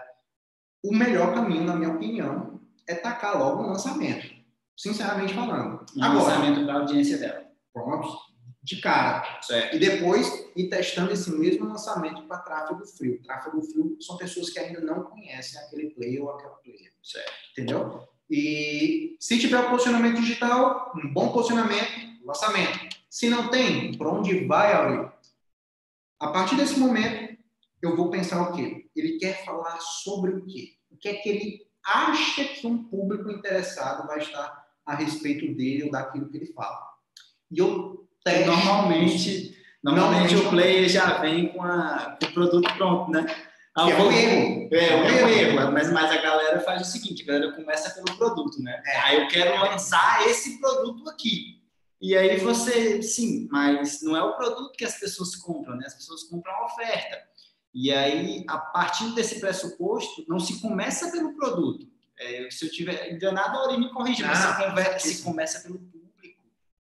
o 0.83 0.95
melhor 0.95 1.33
caminho, 1.33 1.63
na 1.63 1.75
minha 1.75 1.91
opinião, 1.91 2.61
é 2.87 2.95
tacar 2.95 3.37
logo 3.37 3.61
no 3.61 3.69
lançamento. 3.69 4.33
Sinceramente 4.75 5.33
falando. 5.33 5.85
Um 5.95 6.03
Agora, 6.03 6.23
lançamento 6.23 6.65
para 6.65 6.73
a 6.73 6.79
audiência 6.79 7.17
dela. 7.17 7.45
Pronto, 7.73 8.17
de 8.63 8.81
cara. 8.81 9.39
Certo. 9.41 9.75
E 9.75 9.79
depois 9.79 10.27
ir 10.55 10.69
testando 10.69 11.11
esse 11.11 11.31
mesmo 11.31 11.67
lançamento 11.67 12.23
para 12.23 12.39
tráfego 12.39 12.85
frio. 12.85 13.21
Tráfego 13.21 13.61
frio 13.61 13.97
são 13.99 14.17
pessoas 14.17 14.49
que 14.49 14.59
ainda 14.59 14.81
não 14.81 15.03
conhecem 15.03 15.59
aquele 15.61 15.91
player 15.91 16.23
ou 16.23 16.31
aquela 16.31 16.55
player. 16.55 16.91
Certo. 17.03 17.31
Entendeu? 17.51 18.07
E 18.29 19.17
se 19.19 19.39
tiver 19.39 19.59
o 19.59 19.69
posicionamento 19.69 20.21
digital, 20.21 20.93
um 20.95 21.11
bom 21.11 21.31
posicionamento, 21.31 22.20
lançamento. 22.31 22.95
Se 23.09 23.29
não 23.29 23.49
tem, 23.49 23.97
para 23.97 24.09
onde 24.09 24.45
vai, 24.45 24.73
Aurélio? 24.73 25.11
A 26.19 26.27
partir 26.29 26.55
desse 26.55 26.79
momento, 26.79 27.37
eu 27.81 27.95
vou 27.95 28.09
pensar 28.09 28.41
o 28.41 28.53
quê? 28.53 28.85
Ele 28.95 29.17
quer 29.17 29.43
falar 29.43 29.79
sobre 29.79 30.31
o 30.31 30.45
quê? 30.45 30.73
O 30.89 30.97
que 30.97 31.09
é 31.09 31.15
que 31.15 31.29
ele 31.29 31.61
acha 31.83 32.43
que 32.43 32.65
um 32.65 32.83
público 32.83 33.29
interessado 33.31 34.07
vai 34.07 34.19
estar 34.19 34.65
a 34.85 34.95
respeito 34.95 35.53
dele 35.55 35.85
ou 35.85 35.91
daquilo 35.91 36.29
que 36.29 36.37
ele 36.37 36.53
fala? 36.53 36.79
E 37.49 37.59
eu 37.59 38.07
testo 38.23 38.45
Normalmente, 38.45 39.57
normalmente 39.83 40.35
o 40.35 40.49
player 40.49 40.87
já 40.87 41.17
vem 41.17 41.49
com, 41.49 41.63
a, 41.63 42.17
com 42.19 42.27
o 42.27 42.33
produto 42.33 42.73
pronto, 42.75 43.11
né? 43.11 43.25
Ah, 43.75 43.89
é 43.89 43.95
um 43.95 44.11
erro. 44.11 44.69
É, 44.71 44.89
é 44.89 44.95
um 44.95 45.05
erro, 45.05 45.29
erro. 45.29 45.71
Mas, 45.71 45.91
mas 45.91 46.11
a 46.11 46.21
galera 46.21 46.59
faz 46.59 46.81
o 46.81 46.85
seguinte, 46.85 47.23
a 47.23 47.25
galera 47.25 47.53
começa 47.53 47.89
pelo 47.91 48.17
produto, 48.17 48.61
né? 48.61 48.81
É. 48.85 48.97
Aí 48.97 49.21
eu 49.21 49.27
quero 49.27 49.59
lançar 49.59 50.27
esse 50.27 50.59
produto 50.59 51.09
aqui. 51.09 51.60
E 52.01 52.17
aí 52.17 52.39
você, 52.39 52.99
sim, 53.03 53.47
mas 53.51 54.01
não 54.01 54.17
é 54.17 54.23
o 54.23 54.35
produto 54.35 54.75
que 54.75 54.83
as 54.83 54.99
pessoas 54.99 55.35
compram, 55.35 55.75
né? 55.75 55.85
As 55.85 55.93
pessoas 55.93 56.23
compram 56.23 56.51
a 56.51 56.65
oferta. 56.65 57.21
E 57.71 57.93
aí, 57.93 58.43
a 58.49 58.57
partir 58.57 59.13
desse 59.13 59.39
pressuposto, 59.39 60.25
não 60.27 60.39
se 60.39 60.59
começa 60.59 61.11
pelo 61.11 61.35
produto. 61.35 61.87
É, 62.19 62.49
se 62.49 62.65
eu 62.65 62.71
tiver 62.71 63.13
enganado, 63.13 63.55
a 63.55 63.63
Ori 63.67 63.77
me 63.77 63.91
corrija, 63.91 64.25
mas 64.25 64.39
se, 64.39 64.65
conversa, 64.65 65.07
se 65.07 65.23
começa 65.23 65.59
pelo 65.61 65.77
público. 65.77 66.41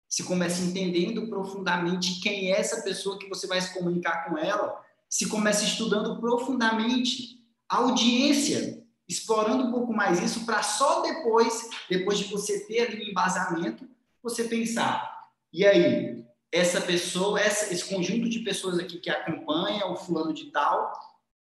Se 0.09 0.25
começa 0.25 0.63
entendendo 0.63 1.29
profundamente 1.29 2.21
quem 2.21 2.53
é 2.53 2.59
essa 2.59 2.83
pessoa 2.83 3.19
que 3.19 3.29
você 3.29 3.47
vai 3.47 3.61
se 3.61 3.73
comunicar 3.73 4.29
com 4.29 4.37
ela. 4.37 4.85
Se 5.09 5.29
começa 5.29 5.65
estudando 5.65 6.21
profundamente 6.21 7.41
a 7.69 7.77
audiência, 7.77 8.85
explorando 9.09 9.65
um 9.69 9.71
pouco 9.71 9.93
mais 9.93 10.21
isso, 10.21 10.45
para 10.45 10.65
só 10.65 11.03
depois, 11.03 11.71
depois 11.89 12.19
de 12.19 12.25
você 12.25 12.67
ter 12.67 12.81
ali 12.81 13.05
um 13.05 13.11
embasamento, 13.11 13.89
você 14.29 14.45
pensar, 14.45 15.31
e 15.53 15.65
aí, 15.65 16.25
essa 16.51 16.81
pessoa, 16.81 17.41
essa, 17.41 17.73
esse 17.73 17.85
conjunto 17.89 18.29
de 18.29 18.41
pessoas 18.41 18.79
aqui 18.79 18.99
que 18.99 19.09
acompanha 19.09 19.87
o 19.87 19.97
fulano 19.97 20.35
de 20.35 20.51
tal, 20.51 20.93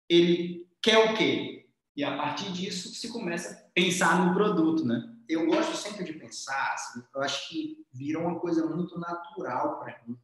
ele 0.09 0.67
quer 0.83 0.99
o 0.99 1.17
quê? 1.17 1.69
E 1.97 2.03
a 2.03 2.17
partir 2.17 2.51
disso 2.53 2.89
se 2.89 3.09
começa 3.13 3.55
a 3.55 3.71
pensar 3.73 4.27
no 4.27 4.35
produto, 4.35 4.85
né? 4.85 5.09
Eu 5.29 5.47
gosto 5.47 5.77
sempre 5.77 6.05
de 6.05 6.15
pensar, 6.15 6.75
assim, 6.75 7.03
eu 7.15 7.23
acho 7.23 7.49
que 7.49 7.87
virou 7.93 8.25
uma 8.25 8.41
coisa 8.41 8.67
muito 8.67 8.99
natural 8.99 9.79
para 9.79 10.01
mim. 10.07 10.19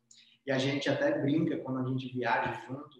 E 0.45 0.51
a 0.51 0.59
gente 0.59 0.91
até 0.91 1.17
brinca 1.21 1.57
quando 1.59 1.79
a 1.79 1.89
gente 1.89 2.13
viaja 2.13 2.61
junto, 2.67 3.00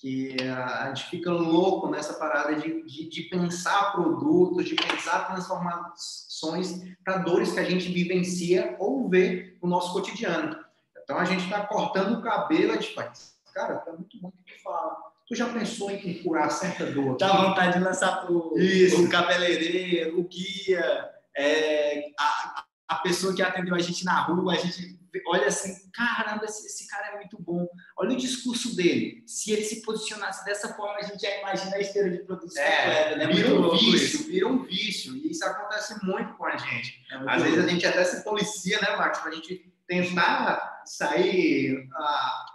que 0.00 0.34
a 0.40 0.86
gente 0.88 1.10
fica 1.10 1.30
louco 1.30 1.90
nessa 1.90 2.14
parada 2.14 2.56
de, 2.56 2.82
de, 2.84 3.08
de 3.08 3.22
pensar 3.24 3.92
produtos, 3.92 4.64
de 4.64 4.74
pensar 4.74 5.26
transformações 5.26 6.82
para 7.04 7.18
dores 7.18 7.52
que 7.52 7.60
a 7.60 7.64
gente 7.64 7.92
vivencia 7.92 8.76
ou 8.78 9.08
vê 9.10 9.58
no 9.62 9.68
nosso 9.68 9.92
cotidiano. 9.92 10.56
Então 11.02 11.18
a 11.18 11.24
gente 11.24 11.44
está 11.44 11.66
cortando 11.66 12.18
o 12.18 12.22
cabelo, 12.22 12.72
a 12.72 12.76
gente 12.76 12.94
faz, 12.94 13.34
cara, 13.52 13.76
tá 13.76 13.92
muito 13.92 14.18
bom 14.20 14.30
que 14.30 14.54
tu 14.54 14.62
fala. 14.62 14.96
Tu 15.28 15.36
já 15.36 15.46
pensou 15.52 15.90
em 15.90 16.22
curar 16.22 16.50
certa 16.50 16.86
dor? 16.86 17.18
Dá 17.18 17.48
vontade 17.48 17.78
de 17.78 17.84
lançar 17.84 18.24
pro, 18.24 18.54
o 18.54 19.08
cabeleireiro, 19.10 20.18
o 20.18 20.24
guia, 20.24 21.10
é, 21.36 22.10
a, 22.18 22.64
a 22.90 22.96
pessoa 22.96 23.32
que 23.32 23.40
atendeu 23.40 23.72
a 23.72 23.78
gente 23.78 24.04
na 24.04 24.20
rua, 24.22 24.52
a 24.52 24.56
gente 24.56 24.98
olha 25.28 25.46
assim, 25.46 25.88
caramba, 25.92 26.44
esse, 26.44 26.66
esse, 26.66 26.88
cara 26.88 27.12
é 27.12 27.16
muito 27.18 27.40
bom. 27.40 27.64
Olha 27.96 28.10
o 28.10 28.16
discurso 28.16 28.74
dele. 28.74 29.22
Se 29.28 29.52
ele 29.52 29.62
se 29.62 29.82
posicionasse 29.82 30.44
dessa 30.44 30.74
forma, 30.74 30.96
a 30.96 31.02
gente 31.02 31.22
já 31.22 31.38
imagina 31.38 31.76
a 31.76 31.80
esteira 31.80 32.10
de 32.10 32.18
produtos 32.18 32.56
é, 32.56 33.16
né? 33.16 33.28
Vira 33.28 33.54
um 33.54 33.76
vício, 33.76 34.26
vira 34.26 34.48
um 34.48 34.64
vício. 34.64 35.14
E 35.16 35.30
isso 35.30 35.44
acontece 35.44 36.04
muito 36.04 36.34
com 36.34 36.46
a 36.46 36.56
gente. 36.56 37.00
É 37.12 37.16
Às 37.28 37.42
vezes 37.44 37.64
a 37.64 37.68
gente 37.68 37.86
até 37.86 38.02
se 38.02 38.24
policia, 38.24 38.80
né, 38.80 38.96
Marcos, 38.96 39.20
pra 39.20 39.30
gente 39.30 39.72
tentar 39.86 40.82
sair... 40.84 41.88
Ah, 41.94 42.46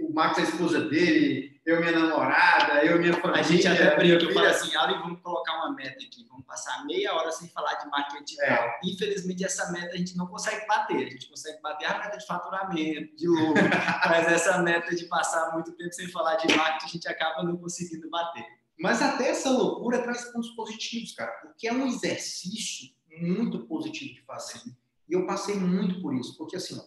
o 0.00 0.12
Max, 0.14 0.38
a 0.38 0.42
esposa 0.42 0.80
dele, 0.88 1.60
eu, 1.66 1.78
minha 1.78 1.92
namorada, 1.92 2.82
eu, 2.84 2.98
minha 2.98 3.12
família. 3.12 3.40
A 3.40 3.42
gente 3.42 3.68
até 3.68 3.96
brinca, 3.96 4.24
eu 4.24 4.32
falo 4.32 4.46
assim, 4.46 4.74
Auri, 4.74 4.94
vamos 4.94 5.20
colocar 5.20 5.58
uma 5.58 5.74
meta 5.74 6.02
aqui, 6.02 6.26
vamos 6.26 6.37
passar 6.48 6.84
meia 6.86 7.14
hora 7.14 7.30
sem 7.30 7.46
falar 7.50 7.74
de 7.74 7.88
marketing 7.90 8.40
é. 8.40 8.80
Infelizmente, 8.82 9.44
essa 9.44 9.70
meta 9.70 9.94
a 9.94 9.96
gente 9.98 10.16
não 10.16 10.26
consegue 10.26 10.66
bater. 10.66 11.06
A 11.06 11.10
gente 11.10 11.28
consegue 11.28 11.60
bater 11.60 11.84
a 11.84 11.98
meta 11.98 12.16
de 12.16 12.26
faturamento, 12.26 13.14
de 13.14 13.28
lucro, 13.28 13.62
mas 14.08 14.26
essa 14.26 14.58
meta 14.62 14.96
de 14.96 15.04
passar 15.04 15.52
muito 15.52 15.72
tempo 15.72 15.92
sem 15.92 16.08
falar 16.08 16.36
de 16.36 16.52
marketing, 16.56 16.86
a 16.86 16.88
gente 16.88 17.08
acaba 17.08 17.42
não 17.42 17.58
conseguindo 17.58 18.08
bater. 18.08 18.44
Mas 18.80 19.02
até 19.02 19.28
essa 19.28 19.50
loucura 19.50 20.02
traz 20.02 20.24
pontos 20.32 20.50
positivos, 20.50 21.12
cara, 21.12 21.30
porque 21.42 21.68
é 21.68 21.72
um 21.72 21.86
exercício 21.86 22.88
muito 23.20 23.66
positivo 23.66 24.14
de 24.14 24.22
fazer. 24.22 24.60
E 25.08 25.12
eu 25.12 25.26
passei 25.26 25.56
muito 25.56 26.00
por 26.00 26.14
isso, 26.14 26.36
porque 26.38 26.56
assim, 26.56 26.78
ó, 26.78 26.84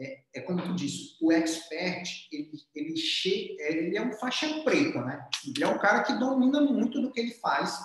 é, 0.00 0.20
é 0.34 0.40
como 0.40 0.62
tu 0.62 0.74
disse, 0.74 1.16
o 1.20 1.32
expert, 1.32 2.08
ele, 2.30 2.50
ele, 2.74 2.96
chega, 2.96 3.62
ele 3.62 3.96
é 3.96 4.02
um 4.02 4.12
faixa 4.12 4.62
preta, 4.62 5.00
né? 5.02 5.26
Ele 5.46 5.64
é 5.64 5.68
um 5.68 5.78
cara 5.78 6.02
que 6.02 6.12
domina 6.14 6.60
muito 6.60 7.00
do 7.00 7.10
que 7.10 7.20
ele 7.20 7.32
faz 7.34 7.78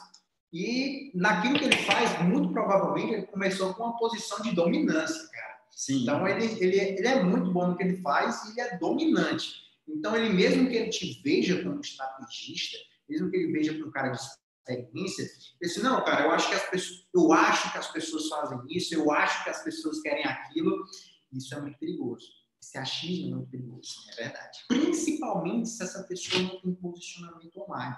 e 0.54 1.12
naquilo 1.16 1.58
que 1.58 1.66
ele 1.66 1.78
faz, 1.78 2.22
muito 2.22 2.54
provavelmente, 2.54 3.12
ele 3.12 3.26
começou 3.26 3.74
com 3.74 3.86
uma 3.86 3.98
posição 3.98 4.40
de 4.44 4.52
dominância, 4.52 5.28
cara. 5.32 5.60
Sim. 5.72 6.04
Então, 6.04 6.28
ele, 6.28 6.46
ele, 6.64 6.80
ele 6.80 7.08
é 7.08 7.24
muito 7.24 7.52
bom 7.52 7.70
no 7.70 7.76
que 7.76 7.82
ele 7.82 8.00
faz 8.04 8.46
e 8.46 8.52
ele 8.52 8.62
é 8.62 8.78
dominante. 8.78 9.64
Então, 9.88 10.16
ele 10.16 10.32
mesmo 10.32 10.70
que 10.70 10.76
ele 10.76 10.90
te 10.90 11.20
veja 11.24 11.64
como 11.64 11.82
estrategista, 11.82 12.78
mesmo 13.10 13.32
que 13.32 13.38
ele 13.38 13.52
veja 13.52 13.74
para 13.74 13.88
um 13.88 13.92
cara 13.92 14.10
de 14.10 14.20
experiência, 14.22 15.24
ele 15.24 15.32
disse, 15.62 15.82
não, 15.82 16.06
cara, 16.06 16.26
eu 16.26 16.32
acho 16.32 16.48
que 16.48 16.56
as 16.56 16.70
pessoas, 16.70 17.08
eu 17.14 17.34
acho 17.34 17.72
que 17.72 17.78
as 17.80 17.92
pessoas 17.92 18.30
fazem 18.30 18.60
isso, 18.70 18.94
eu 18.94 19.12
acho 19.12 19.44
que 19.44 19.50
as 19.50 19.64
pessoas 19.64 20.02
querem 20.02 20.24
aquilo, 20.24 20.86
isso 21.34 21.56
é 21.56 21.62
muito 21.62 21.80
perigoso. 21.80 22.28
Esse 22.62 22.78
achismo 22.78 23.32
é 23.32 23.36
muito 23.38 23.50
perigoso, 23.50 23.96
é 24.12 24.24
verdade. 24.24 24.60
Principalmente 24.68 25.68
se 25.68 25.84
essa 25.84 26.04
pessoa 26.04 26.44
não 26.44 26.62
tem 26.62 26.76
posicionamento 26.76 27.58
online. 27.58 27.98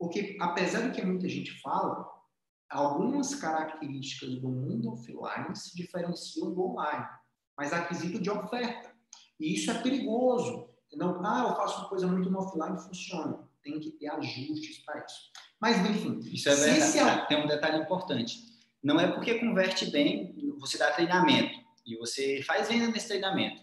Porque, 0.00 0.38
apesar 0.40 0.80
do 0.80 0.92
que 0.92 1.04
muita 1.04 1.28
gente 1.28 1.60
fala, 1.60 2.10
algumas 2.70 3.34
características 3.34 4.40
do 4.40 4.48
mundo 4.48 4.92
offline 4.92 5.54
se 5.54 5.76
diferenciam 5.76 6.54
do 6.54 6.62
online, 6.62 7.06
mas 7.54 7.70
aquisito 7.70 8.18
de 8.18 8.30
oferta. 8.30 8.90
E 9.38 9.54
isso 9.54 9.70
é 9.70 9.74
perigoso. 9.74 10.70
Não, 10.94 11.22
ah, 11.22 11.50
eu 11.50 11.54
faço 11.54 11.80
uma 11.80 11.88
coisa 11.90 12.06
muito 12.06 12.30
no 12.30 12.38
offline 12.38 12.78
e 12.78 12.82
funciona. 12.82 13.46
Tem 13.62 13.78
que 13.78 13.90
ter 13.90 14.08
ajustes 14.08 14.78
para 14.86 15.04
isso. 15.04 15.30
Mas, 15.60 15.78
enfim. 15.78 16.18
Isso 16.32 16.48
é 16.48 16.54
verdade. 16.54 16.98
É... 16.98 17.26
Tem 17.26 17.44
um 17.44 17.46
detalhe 17.46 17.82
importante. 17.82 18.38
Não 18.82 18.98
é 18.98 19.12
porque 19.12 19.38
converte 19.38 19.90
bem, 19.90 20.34
você 20.58 20.78
dá 20.78 20.92
treinamento 20.92 21.60
e 21.86 21.94
você 21.98 22.42
faz 22.44 22.68
venda 22.68 22.86
nesse 22.86 23.08
treinamento. 23.08 23.60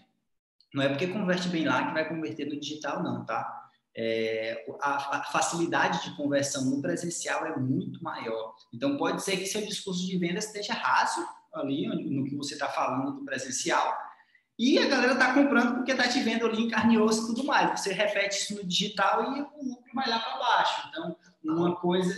Não 0.72 0.84
é 0.84 0.88
porque 0.88 1.08
converte 1.08 1.48
bem 1.48 1.64
lá 1.64 1.88
que 1.88 1.94
vai 1.94 2.08
converter 2.08 2.46
no 2.46 2.60
digital, 2.60 3.02
não, 3.02 3.26
tá? 3.26 3.67
É, 4.00 4.64
a, 4.80 5.18
a, 5.18 5.24
facilidade 5.24 6.04
de 6.04 6.16
conversão 6.16 6.64
no 6.66 6.80
presencial 6.80 7.44
é 7.46 7.56
muito 7.56 8.00
maior. 8.02 8.54
Então, 8.72 8.96
pode 8.96 9.22
ser 9.22 9.36
que 9.36 9.46
seu 9.46 9.60
discurso 9.66 10.06
de 10.06 10.16
venda 10.16 10.38
esteja 10.38 10.72
raso 10.72 11.26
ali 11.52 11.88
no 11.88 12.24
que 12.24 12.36
você 12.36 12.54
está 12.54 12.68
falando 12.68 13.18
do 13.18 13.24
presencial, 13.24 13.96
e 14.58 14.78
a 14.78 14.88
galera 14.88 15.12
está 15.12 15.32
comprando 15.32 15.76
porque 15.76 15.92
está 15.92 16.08
te 16.08 16.20
vendo 16.20 16.44
ali 16.44 16.64
em 16.64 16.68
carne 16.68 16.94
e 16.94 16.98
osso 16.98 17.22
e 17.22 17.26
tudo 17.26 17.44
mais. 17.44 17.80
Você 17.80 17.92
repete 17.92 18.42
isso 18.42 18.56
no 18.56 18.64
digital 18.64 19.36
e 19.36 19.40
o 19.40 19.68
lucro 19.68 19.94
vai 19.94 20.08
lá 20.08 20.18
para 20.18 20.38
baixo. 20.38 20.88
Então, 20.88 21.16
uma 21.44 21.76
coisa 21.76 22.14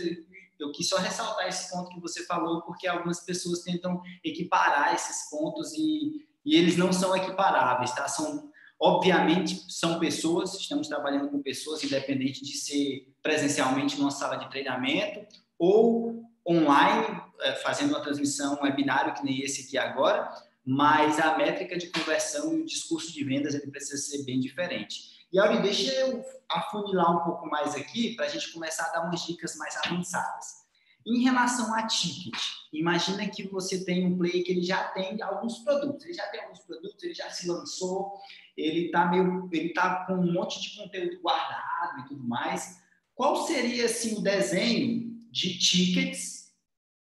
eu 0.61 0.71
quis 0.71 0.87
só 0.87 0.97
ressaltar 0.97 1.47
esse 1.47 1.71
ponto 1.71 1.89
que 1.89 1.99
você 1.99 2.23
falou, 2.25 2.61
porque 2.61 2.87
algumas 2.87 3.19
pessoas 3.21 3.61
tentam 3.61 4.01
equiparar 4.23 4.93
esses 4.93 5.29
pontos 5.29 5.73
e, 5.73 6.27
e 6.45 6.55
eles 6.55 6.77
não 6.77 6.93
são 6.93 7.15
equiparáveis, 7.15 7.91
tá? 7.91 8.07
São, 8.07 8.50
obviamente, 8.81 9.63
são 9.71 9.99
pessoas, 9.99 10.55
estamos 10.55 10.87
trabalhando 10.87 11.29
com 11.29 11.39
pessoas, 11.41 11.83
independente 11.83 12.43
de 12.43 12.57
ser 12.57 13.13
presencialmente 13.21 13.97
numa 13.99 14.09
sala 14.09 14.37
de 14.37 14.49
treinamento 14.49 15.23
ou 15.59 16.23
online, 16.47 17.21
é, 17.41 17.53
fazendo 17.57 17.91
uma 17.91 18.01
transmissão, 18.01 18.55
um 18.55 18.63
webinário 18.63 19.13
que 19.13 19.23
nem 19.23 19.41
esse 19.41 19.67
aqui 19.67 19.77
agora, 19.77 20.27
mas 20.65 21.19
a 21.19 21.37
métrica 21.37 21.77
de 21.77 21.87
conversão 21.87 22.57
e 22.57 22.61
o 22.61 22.65
discurso 22.65 23.13
de 23.13 23.23
vendas 23.23 23.53
ele 23.53 23.69
precisa 23.69 23.97
ser 23.97 24.23
bem 24.23 24.39
diferente. 24.39 25.27
E, 25.31 25.39
Auri, 25.39 25.61
deixa 25.61 25.93
eu 25.93 26.25
afunilar 26.49 27.21
um 27.21 27.23
pouco 27.23 27.47
mais 27.47 27.75
aqui 27.75 28.15
para 28.15 28.25
a 28.25 28.29
gente 28.29 28.51
começar 28.51 28.85
a 28.85 28.89
dar 28.89 29.05
umas 29.05 29.23
dicas 29.25 29.55
mais 29.55 29.77
avançadas. 29.77 30.61
Em 31.05 31.23
relação 31.23 31.73
a 31.73 31.87
ticket, 31.87 32.35
imagina 32.73 33.27
que 33.27 33.47
você 33.47 33.83
tem 33.83 34.05
um 34.05 34.17
player 34.17 34.43
que 34.43 34.51
ele 34.51 34.63
já 34.63 34.83
tem 34.89 35.19
alguns 35.21 35.59
produtos, 35.59 36.05
ele 36.05 36.13
já 36.13 36.27
tem 36.27 36.41
alguns 36.41 36.59
produtos, 36.59 37.03
ele 37.03 37.13
já 37.13 37.29
se 37.29 37.47
lançou, 37.47 38.19
ele 38.61 38.85
está 38.87 39.07
meio, 39.07 39.49
ele 39.51 39.73
tá 39.73 40.05
com 40.05 40.13
um 40.13 40.31
monte 40.31 40.61
de 40.61 40.77
conteúdo 40.77 41.21
guardado 41.21 41.99
e 41.99 42.07
tudo 42.07 42.23
mais. 42.23 42.79
Qual 43.15 43.47
seria 43.47 43.85
assim 43.85 44.17
o 44.17 44.21
desenho 44.21 45.11
de 45.31 45.57
tickets? 45.57 46.51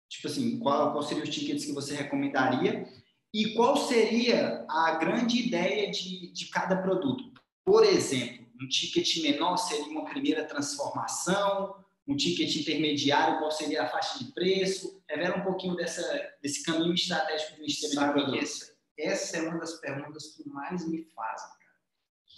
Tipo 0.08 0.28
assim, 0.28 0.58
qual, 0.58 0.92
qual 0.92 1.02
seria 1.02 1.22
os 1.22 1.30
tickets 1.30 1.64
que 1.64 1.72
você 1.72 1.94
recomendaria? 1.94 2.86
E 3.32 3.54
qual 3.54 3.76
seria 3.76 4.64
a 4.68 4.96
grande 4.98 5.46
ideia 5.46 5.90
de, 5.90 6.32
de 6.32 6.46
cada 6.46 6.76
produto? 6.76 7.32
Por 7.64 7.84
exemplo, 7.84 8.46
um 8.60 8.66
ticket 8.66 9.22
menor 9.22 9.56
seria 9.56 9.86
uma 9.86 10.06
primeira 10.06 10.44
transformação, 10.44 11.74
um 12.06 12.16
ticket 12.16 12.56
intermediário, 12.56 13.38
qual 13.38 13.50
seria 13.50 13.82
a 13.82 13.88
faixa 13.88 14.18
de 14.18 14.32
preço? 14.32 15.02
Revela 15.08 15.36
um 15.36 15.44
pouquinho 15.44 15.76
dessa, 15.76 16.02
desse 16.42 16.64
caminho 16.64 16.94
estratégico 16.94 17.52
do 17.52 17.60
Ministério 17.60 17.94
Sabe 17.94 18.18
de 18.20 18.24
Produtos. 18.24 18.72
Essa 18.98 19.36
é 19.36 19.42
uma 19.42 19.58
das 19.58 19.74
perguntas 19.74 20.34
que 20.34 20.48
mais 20.48 20.88
me 20.88 21.04
fazem. 21.14 21.57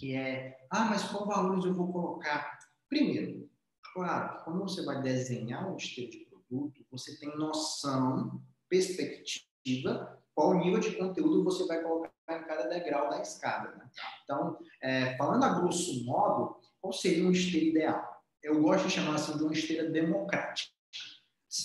Que 0.01 0.15
é, 0.15 0.57
ah, 0.71 0.85
mas 0.85 1.03
qual 1.03 1.27
valores 1.27 1.63
eu 1.63 1.75
vou 1.75 1.93
colocar? 1.93 2.57
Primeiro, 2.89 3.47
claro, 3.93 4.43
quando 4.43 4.61
você 4.61 4.83
vai 4.83 4.99
desenhar 4.99 5.71
um 5.71 5.77
esteiro 5.77 6.09
de 6.09 6.25
produto, 6.25 6.83
você 6.89 7.19
tem 7.19 7.37
noção, 7.37 8.41
perspectiva 8.67 10.19
qual 10.33 10.55
nível 10.55 10.79
de 10.79 10.95
conteúdo 10.95 11.43
você 11.43 11.67
vai 11.67 11.83
colocar 11.83 12.11
em 12.31 12.43
cada 12.45 12.63
degrau 12.63 13.11
da 13.11 13.21
escada. 13.21 13.75
Né? 13.75 13.91
Então, 14.23 14.57
é, 14.81 15.15
falando 15.17 15.43
a 15.43 15.59
grosso 15.59 16.03
modo, 16.03 16.57
qual 16.81 16.91
seria 16.91 17.23
um 17.23 17.31
esteira 17.31 17.67
ideal? 17.67 18.23
Eu 18.41 18.59
gosto 18.59 18.87
de 18.87 18.93
chamar 18.93 19.13
assim 19.13 19.37
de 19.37 19.43
uma 19.43 19.53
esteira 19.53 19.87
democrática. 19.87 20.73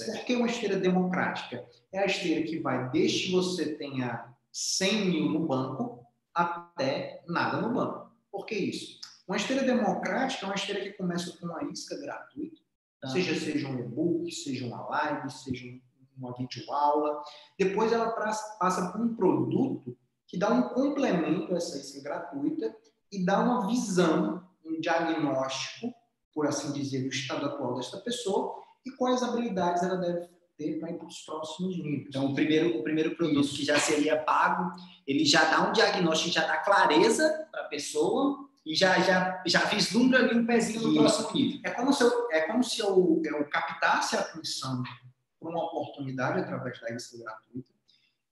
Por 0.05 0.25
que 0.27 0.37
uma 0.37 0.47
esteira 0.47 0.77
democrática? 0.77 1.67
É 1.91 2.01
a 2.01 2.05
esteira 2.05 2.47
que 2.47 2.59
vai 2.59 2.91
desde 2.91 3.29
que 3.29 3.33
você 3.33 3.77
tenha 3.77 4.31
100 4.53 5.07
mil 5.07 5.31
no 5.31 5.47
banco 5.47 6.07
até 6.35 7.25
nada 7.27 7.63
no 7.63 7.73
banco. 7.73 8.06
Por 8.37 8.47
que 8.47 8.55
isso? 8.55 9.01
Uma 9.27 9.37
esteira 9.37 9.65
democrática 9.65 10.45
é 10.45 10.49
uma 10.49 10.55
esteira 10.55 10.81
que 10.83 10.93
começa 10.93 11.37
com 11.37 11.47
uma 11.47 11.65
isca 11.65 11.97
gratuita, 11.99 12.61
tá. 13.01 13.09
seja 13.09 13.35
seja 13.35 13.67
um 13.69 13.79
e-book, 13.81 14.31
seja 14.31 14.67
uma 14.67 14.87
live, 14.87 15.31
seja 15.31 15.67
um 15.67 15.81
uma 16.17 16.35
videoaula. 16.35 17.23
Depois 17.59 17.93
ela 17.93 18.11
passa 18.11 18.91
por 18.91 19.01
um 19.01 19.15
produto 19.15 19.97
que 20.27 20.39
dá 20.39 20.51
um 20.51 20.71
complemento 20.71 21.53
a 21.53 21.57
essa 21.57 21.77
isca 21.77 22.03
gratuita 22.03 22.75
e 23.13 23.25
dá 23.25 23.41
uma 23.41 23.67
visão, 23.67 24.49
um 24.65 24.81
diagnóstico, 24.81 25.95
por 26.33 26.47
assim 26.47 26.73
dizer, 26.73 27.03
do 27.03 27.09
estado 27.09 27.47
atual 27.47 27.77
desta 27.77 27.99
pessoa 27.99 28.61
e 28.85 28.91
quais 28.93 29.23
habilidades 29.23 29.83
ela 29.83 29.97
deve 29.97 30.29
ter 30.57 30.79
para 30.79 30.91
ir 30.91 30.99
para 30.99 31.07
os 31.07 31.21
próximos 31.21 31.77
níveis. 31.77 32.07
Então, 32.09 32.27
o 32.27 32.35
primeiro, 32.35 32.79
o 32.79 32.83
primeiro 32.83 33.15
produto 33.15 33.45
Isso. 33.45 33.57
que 33.57 33.65
já 33.65 33.79
seria 33.79 34.17
pago, 34.17 34.73
ele 35.07 35.25
já 35.25 35.45
dá 35.45 35.69
um 35.69 35.73
diagnóstico, 35.73 36.35
já 36.35 36.47
dá 36.47 36.59
clareza 36.59 37.47
para 37.51 37.63
a 37.63 37.69
pessoa 37.69 38.49
e 38.65 38.75
já, 38.75 38.99
já, 39.01 39.43
já 39.47 39.65
vislumbra 39.67 40.19
ali 40.19 40.39
um 40.39 40.47
pezinho 40.47 40.89
no 40.89 40.95
próximo 40.95 41.33
nível. 41.33 41.61
É 41.65 41.71
como 41.71 41.93
se 41.93 42.03
eu, 42.03 42.29
é 42.31 42.41
como 42.43 42.65
se 42.65 42.81
eu, 42.81 43.23
eu 43.25 43.45
captasse 43.49 44.17
a 44.17 44.21
atenção 44.21 44.83
por 45.39 45.51
uma 45.51 45.65
oportunidade 45.65 46.41
através 46.41 46.81
da 46.81 46.89
revista 46.89 47.17
gratuita. 47.19 47.69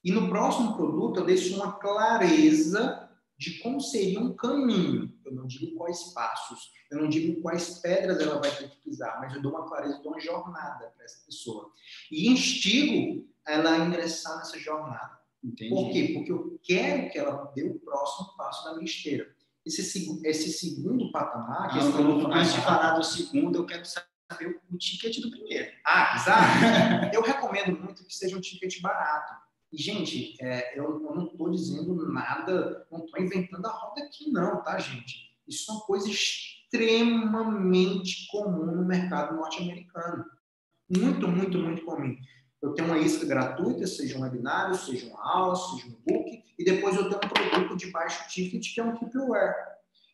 E 0.02 0.10
no 0.10 0.28
próximo 0.28 0.74
produto 0.76 1.20
eu 1.20 1.24
deixo 1.24 1.54
uma 1.54 1.72
clareza 1.72 3.08
de 3.36 3.58
como 3.58 3.80
seria 3.80 4.20
um 4.20 4.34
caminho. 4.34 5.12
Eu 5.24 5.32
não 5.32 5.46
digo 5.46 5.76
quais 5.76 6.12
passos, 6.12 6.70
eu 6.90 6.98
não 6.98 7.08
digo 7.08 7.40
quais 7.40 7.80
pedras 7.80 8.20
ela 8.20 8.40
vai 8.40 8.54
ter 8.54 8.68
que 8.68 8.76
pisar, 8.78 9.20
mas 9.20 9.34
eu 9.34 9.42
dou 9.42 9.52
uma 9.52 9.66
clareza, 9.66 10.00
dou 10.02 10.12
uma 10.12 10.20
jornada 10.20 10.92
para 10.94 11.04
essa 11.04 11.24
pessoa. 11.26 11.72
E 12.10 12.28
instigo 12.28 13.28
ela 13.46 13.72
a 13.72 13.86
ingressar 13.86 14.38
nessa 14.38 14.58
jornada. 14.58 15.18
Entendi. 15.42 15.70
Por 15.70 15.90
quê? 15.90 16.12
Porque 16.14 16.32
eu 16.32 16.58
quero 16.62 17.10
que 17.10 17.18
ela 17.18 17.52
dê 17.54 17.64
o 17.64 17.78
próximo 17.80 18.34
passo 18.36 18.64
da 18.64 18.72
minha 18.74 18.84
esteira. 18.84 19.34
Esse, 19.66 19.80
esse 20.24 20.52
segundo 20.52 21.10
patamar... 21.10 21.74
Ah, 21.74 21.78
esse 21.78 21.88
antes 21.88 22.54
de 22.54 22.60
falar 22.60 22.96
do 22.96 23.04
segundo, 23.04 23.56
eu 23.56 23.66
quero 23.66 23.84
saber 23.84 24.14
saber 24.30 24.60
o 24.70 24.78
ticket 24.78 25.20
do 25.20 25.30
primeiro. 25.30 25.70
Ah, 25.84 26.16
exato. 26.16 27.12
eu 27.14 27.22
recomendo 27.22 27.78
muito 27.78 28.04
que 28.04 28.14
seja 28.14 28.36
um 28.36 28.40
ticket 28.40 28.80
barato. 28.80 29.34
E, 29.74 29.82
gente, 29.82 30.36
é, 30.40 30.78
eu, 30.78 30.84
eu, 30.84 31.14
não 31.14 31.26
estou 31.26 31.50
dizendo 31.50 32.10
nada, 32.12 32.86
não 32.90 33.04
estou 33.04 33.20
inventando 33.20 33.66
a 33.66 33.70
roda 33.70 34.02
aqui, 34.04 34.30
não, 34.30 34.62
tá, 34.62 34.78
gente? 34.78 35.34
Isso 35.48 35.68
é 35.70 35.74
uma 35.74 35.82
coisa 35.82 36.08
extremamente 36.08 38.28
comum 38.30 38.66
no 38.66 38.84
mercado 38.84 39.34
norte-americano. 39.34 40.24
Muito, 40.88 41.26
muito, 41.26 41.58
muito 41.58 41.84
comum. 41.84 42.16
Eu 42.62 42.72
tenho 42.72 42.86
uma 42.88 42.98
isca 42.98 43.26
gratuita, 43.26 43.84
seja 43.86 44.16
um 44.16 44.22
webinário, 44.22 44.76
seja 44.76 45.08
uma 45.08 45.20
aula, 45.20 45.56
seja 45.56 45.88
um 45.88 45.96
book, 46.06 46.42
e 46.58 46.64
depois 46.64 46.94
eu 46.94 47.10
tenho 47.10 47.20
um 47.24 47.28
produto 47.28 47.76
de 47.76 47.90
baixo 47.90 48.28
ticket, 48.28 48.72
que 48.72 48.80
é 48.80 48.84
um 48.84 48.96
Keepware, 48.96 49.54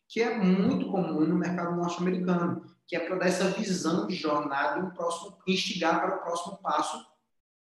que 0.09 0.21
é 0.21 0.35
muito 0.37 0.89
comum 0.89 1.21
no 1.21 1.35
mercado 1.35 1.75
norte-americano 1.75 2.63
que 2.91 2.97
é 2.97 2.99
para 2.99 3.15
dar 3.15 3.27
essa 3.27 3.47
visão 3.51 4.05
de 4.05 4.15
jornada 4.15 4.81
um 4.81 4.89
próximo, 4.89 5.37
instigar 5.47 6.01
para 6.01 6.17
o 6.17 6.19
próximo 6.19 6.57
passo 6.57 7.07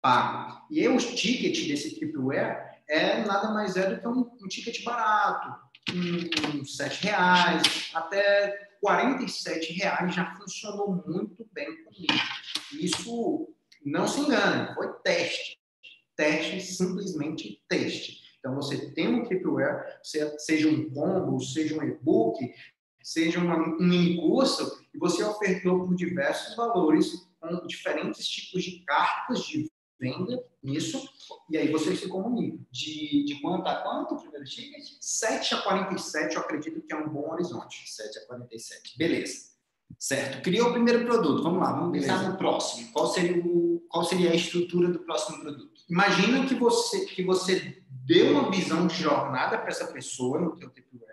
pago. 0.02 0.66
E 0.68 0.80
aí, 0.80 0.88
os 0.88 1.06
tickets 1.14 1.66
desse 1.66 1.94
tripware 1.94 2.80
é 2.88 3.24
nada 3.24 3.52
mais 3.52 3.76
é 3.76 3.88
do 3.88 4.00
que 4.00 4.08
um, 4.08 4.30
um 4.42 4.48
ticket 4.48 4.82
barato, 4.84 5.56
um, 5.94 6.60
um 6.60 6.64
7 6.64 7.04
reais, 7.04 7.90
até 7.94 8.68
47 8.80 9.72
reais 9.74 10.14
já 10.14 10.34
funcionou 10.34 11.02
muito 11.06 11.48
bem 11.52 11.84
comigo. 11.84 12.12
Isso, 12.72 13.48
não 13.84 14.08
se 14.08 14.20
engane, 14.20 14.74
foi 14.74 14.92
teste. 15.04 15.58
Teste, 16.16 16.60
simplesmente 16.60 17.62
teste. 17.68 18.20
Então, 18.38 18.56
você 18.56 18.90
tem 18.90 19.08
um 19.08 19.24
tripleware, 19.24 19.98
seja 20.02 20.68
um 20.68 20.90
combo, 20.90 21.40
seja 21.40 21.78
um 21.78 21.82
e-book, 21.84 22.52
seja 23.00 23.38
uma, 23.38 23.56
um 23.56 23.78
mini 23.78 24.16
curso, 24.16 24.84
e 24.92 24.98
você 24.98 25.22
ofertou 25.22 25.86
por 25.86 25.94
diversos 25.94 26.56
valores, 26.56 27.30
com 27.40 27.66
diferentes 27.66 28.26
tipos 28.28 28.62
de 28.62 28.84
cartas 28.84 29.44
de 29.44 29.70
venda 30.02 30.44
nisso, 30.60 31.08
e 31.48 31.56
aí 31.56 31.70
você 31.70 31.94
se 31.94 32.08
comunica. 32.08 32.58
De, 32.72 33.24
de 33.24 33.40
quanto 33.40 33.68
a 33.68 33.76
quanto 33.76 34.16
o 34.16 34.18
primeiro 34.18 34.44
ticket? 34.44 34.96
7 35.00 35.54
a 35.54 35.62
47, 35.62 36.34
eu 36.34 36.42
acredito 36.42 36.82
que 36.82 36.92
é 36.92 36.96
um 36.96 37.08
bom 37.08 37.30
horizonte. 37.30 37.84
7 37.86 38.18
a 38.18 38.26
47. 38.26 38.98
Beleza. 38.98 39.52
Certo. 39.98 40.42
Criou 40.42 40.70
o 40.70 40.72
primeiro 40.72 41.04
produto. 41.04 41.42
Vamos 41.42 41.60
lá, 41.60 41.72
vamos 41.72 41.96
pensar 41.96 42.28
no 42.28 42.36
próximo. 42.36 42.90
Qual 42.92 43.06
seria, 43.06 43.40
o, 43.44 43.84
qual 43.88 44.04
seria 44.04 44.32
a 44.32 44.34
estrutura 44.34 44.88
do 44.88 45.00
próximo 45.00 45.40
produto? 45.40 45.82
Imagina 45.88 46.46
que 46.46 46.54
você, 46.54 47.04
que 47.06 47.22
você 47.22 47.82
deu 47.88 48.32
uma 48.32 48.50
visão 48.50 48.86
de 48.86 48.96
jornada 48.96 49.58
para 49.58 49.68
essa 49.68 49.86
pessoa 49.86 50.40
no 50.40 50.56
teu 50.56 50.70
TPWare 50.70 51.12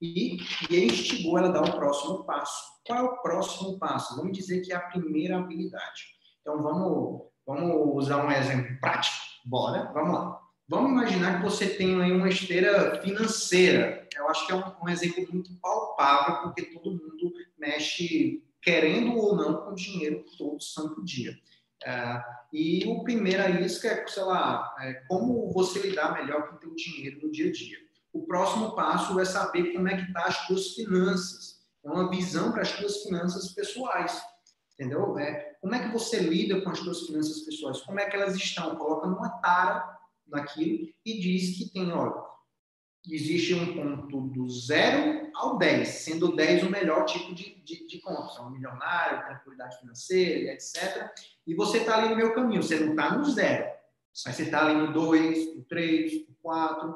e, 0.00 0.38
e 0.70 0.84
instigou 0.84 1.38
ela 1.38 1.48
a 1.48 1.52
dar 1.52 1.62
o 1.62 1.76
próximo 1.76 2.24
passo. 2.24 2.74
Qual 2.84 2.98
é 2.98 3.02
o 3.02 3.22
próximo 3.22 3.78
passo? 3.78 4.16
Vamos 4.16 4.36
dizer 4.36 4.60
que 4.62 4.72
é 4.72 4.76
a 4.76 4.80
primeira 4.80 5.38
habilidade. 5.38 6.14
Então, 6.40 6.62
vamos, 6.62 7.22
vamos 7.46 8.04
usar 8.04 8.24
um 8.24 8.30
exemplo 8.30 8.78
prático. 8.80 9.16
Bora, 9.44 9.90
vamos 9.92 10.14
lá. 10.14 10.40
Vamos 10.66 10.92
imaginar 10.92 11.36
que 11.36 11.44
você 11.44 11.68
tem 11.68 12.00
aí 12.00 12.10
uma 12.10 12.28
esteira 12.28 13.00
financeira. 13.02 14.08
Eu 14.16 14.28
acho 14.28 14.46
que 14.46 14.52
é 14.52 14.56
um, 14.56 14.62
um 14.82 14.88
exemplo 14.88 15.26
muito 15.30 15.50
palpável, 15.60 16.42
porque 16.42 16.62
todo 16.62 16.92
mundo 16.92 17.32
mexe, 17.58 18.42
querendo 18.62 19.14
ou 19.16 19.36
não, 19.36 19.64
com 19.64 19.74
dinheiro 19.74 20.24
todo 20.38 20.62
santo 20.62 21.04
dia. 21.04 21.36
É, 21.84 22.22
e 22.50 22.86
o 22.86 23.02
primeira 23.02 23.50
isca 23.60 23.88
é, 23.88 24.06
sei 24.06 24.22
lá, 24.22 24.74
é, 24.80 24.94
como 25.06 25.52
você 25.52 25.80
lidar 25.80 26.14
melhor 26.14 26.48
com 26.48 26.56
o 26.56 26.58
teu 26.58 26.74
dinheiro 26.74 27.20
no 27.22 27.30
dia 27.30 27.50
a 27.50 27.52
dia. 27.52 27.78
O 28.10 28.22
próximo 28.22 28.74
passo 28.74 29.20
é 29.20 29.24
saber 29.24 29.72
como 29.72 29.88
é 29.88 29.96
que 29.96 30.12
tá 30.12 30.24
as 30.24 30.46
tuas 30.46 30.68
finanças. 30.68 31.60
É 31.84 31.90
uma 31.90 32.08
visão 32.08 32.52
para 32.52 32.62
as 32.62 32.72
tuas 32.72 33.02
finanças 33.02 33.52
pessoais. 33.52 34.22
Entendeu? 34.72 35.18
É, 35.18 35.53
como 35.64 35.74
é 35.74 35.82
que 35.82 35.94
você 35.94 36.18
lida 36.18 36.60
com 36.60 36.68
as 36.68 36.78
tuas 36.80 37.06
finanças 37.06 37.40
pessoais? 37.40 37.80
Como 37.80 37.98
é 37.98 38.04
que 38.04 38.14
elas 38.14 38.36
estão? 38.36 38.76
Coloca 38.76 39.06
numa 39.06 39.30
tara 39.30 39.98
naquilo 40.26 40.92
e 41.02 41.18
diz 41.18 41.56
que 41.56 41.72
tem, 41.72 41.90
olha, 41.90 42.22
existe 43.08 43.54
um 43.54 43.74
ponto 43.74 44.28
do 44.28 44.46
zero 44.50 45.30
ao 45.34 45.56
10, 45.56 45.88
sendo 45.88 46.26
o 46.26 46.36
10 46.36 46.64
o 46.64 46.70
melhor 46.70 47.06
tipo 47.06 47.34
de, 47.34 47.54
de, 47.62 47.86
de 47.86 47.98
conta. 48.02 48.34
São 48.34 48.50
milionário, 48.50 49.24
tranquilidade 49.24 49.78
financeira, 49.78 50.52
etc. 50.52 51.10
E 51.46 51.54
você 51.54 51.78
está 51.78 51.96
ali 51.96 52.10
no 52.10 52.16
meu 52.16 52.34
caminho, 52.34 52.62
você 52.62 52.78
não 52.78 52.90
está 52.90 53.16
no 53.16 53.24
zero, 53.24 53.64
mas 54.26 54.36
você 54.36 54.42
está 54.42 54.66
ali 54.66 54.74
no 54.74 54.92
2, 54.92 55.56
no 55.56 55.64
3, 55.64 56.28
no 56.28 56.34
4. 56.42 56.94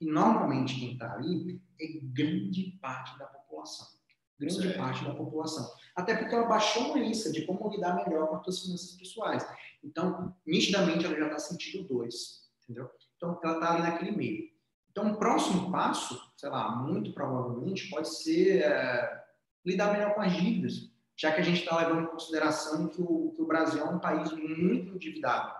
E 0.00 0.10
normalmente 0.10 0.80
quem 0.80 0.94
está 0.94 1.12
ali 1.12 1.62
é 1.80 1.86
grande 2.02 2.76
parte 2.82 3.16
da 3.20 3.26
população. 3.26 3.97
Grande 4.38 4.62
certo. 4.62 4.76
parte 4.76 5.04
da 5.04 5.14
população. 5.14 5.68
Até 5.96 6.16
porque 6.16 6.34
ela 6.34 6.46
baixou 6.46 6.90
uma 6.90 6.98
lista 6.98 7.32
de 7.32 7.44
como 7.44 7.68
lidar 7.70 7.96
melhor 7.96 8.28
com 8.28 8.36
as 8.36 8.44
suas 8.44 8.60
finanças 8.60 8.92
pessoais. 8.92 9.46
Então, 9.82 10.34
nitidamente, 10.46 11.04
ela 11.04 11.16
já 11.16 11.26
está 11.26 11.38
sentindo 11.38 11.88
dois. 11.88 12.48
Entendeu? 12.62 12.88
Então, 13.16 13.40
ela 13.42 13.54
está 13.54 13.72
ali 13.72 13.82
naquele 13.82 14.12
meio. 14.12 14.48
Então, 14.90 15.12
o 15.12 15.16
próximo 15.16 15.70
passo, 15.70 16.20
sei 16.36 16.48
lá, 16.48 16.76
muito 16.76 17.12
provavelmente, 17.12 17.88
pode 17.88 18.08
ser 18.08 18.62
é, 18.62 19.24
lidar 19.64 19.92
melhor 19.92 20.14
com 20.14 20.20
as 20.20 20.32
dívidas, 20.32 20.90
já 21.16 21.32
que 21.32 21.40
a 21.40 21.44
gente 21.44 21.60
está 21.60 21.76
levando 21.76 22.04
em 22.04 22.10
consideração 22.10 22.88
que 22.88 23.02
o, 23.02 23.32
que 23.34 23.42
o 23.42 23.46
Brasil 23.46 23.80
é 23.80 23.88
um 23.88 23.98
país 23.98 24.30
muito 24.32 24.94
endividado, 24.94 25.54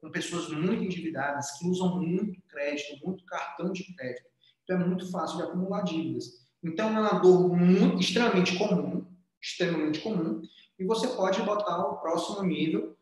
com 0.00 0.10
pessoas 0.10 0.48
muito 0.48 0.84
endividadas, 0.84 1.52
que 1.58 1.66
usam 1.66 2.00
muito 2.00 2.40
crédito, 2.48 3.06
muito 3.06 3.24
cartão 3.24 3.72
de 3.72 3.84
crédito. 3.94 4.26
Então, 4.64 4.80
é 4.80 4.84
muito 4.84 5.10
fácil 5.10 5.38
de 5.38 5.42
acumular 5.44 5.82
dívidas. 5.82 6.41
Então, 6.62 6.88
é 6.96 7.00
uma 7.00 7.18
dor 7.18 7.56
muito, 7.56 8.00
extremamente 8.00 8.56
comum, 8.56 9.06
extremamente 9.40 10.00
comum, 10.00 10.42
e 10.78 10.84
você 10.84 11.08
pode 11.08 11.42
botar 11.42 11.78
o 11.78 11.96
próximo 11.96 12.42
nível, 12.42 12.96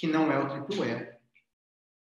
que 0.00 0.06
não 0.06 0.30
é 0.32 0.38
o 0.38 0.48
triplo 0.48 0.84
E, 0.84 1.18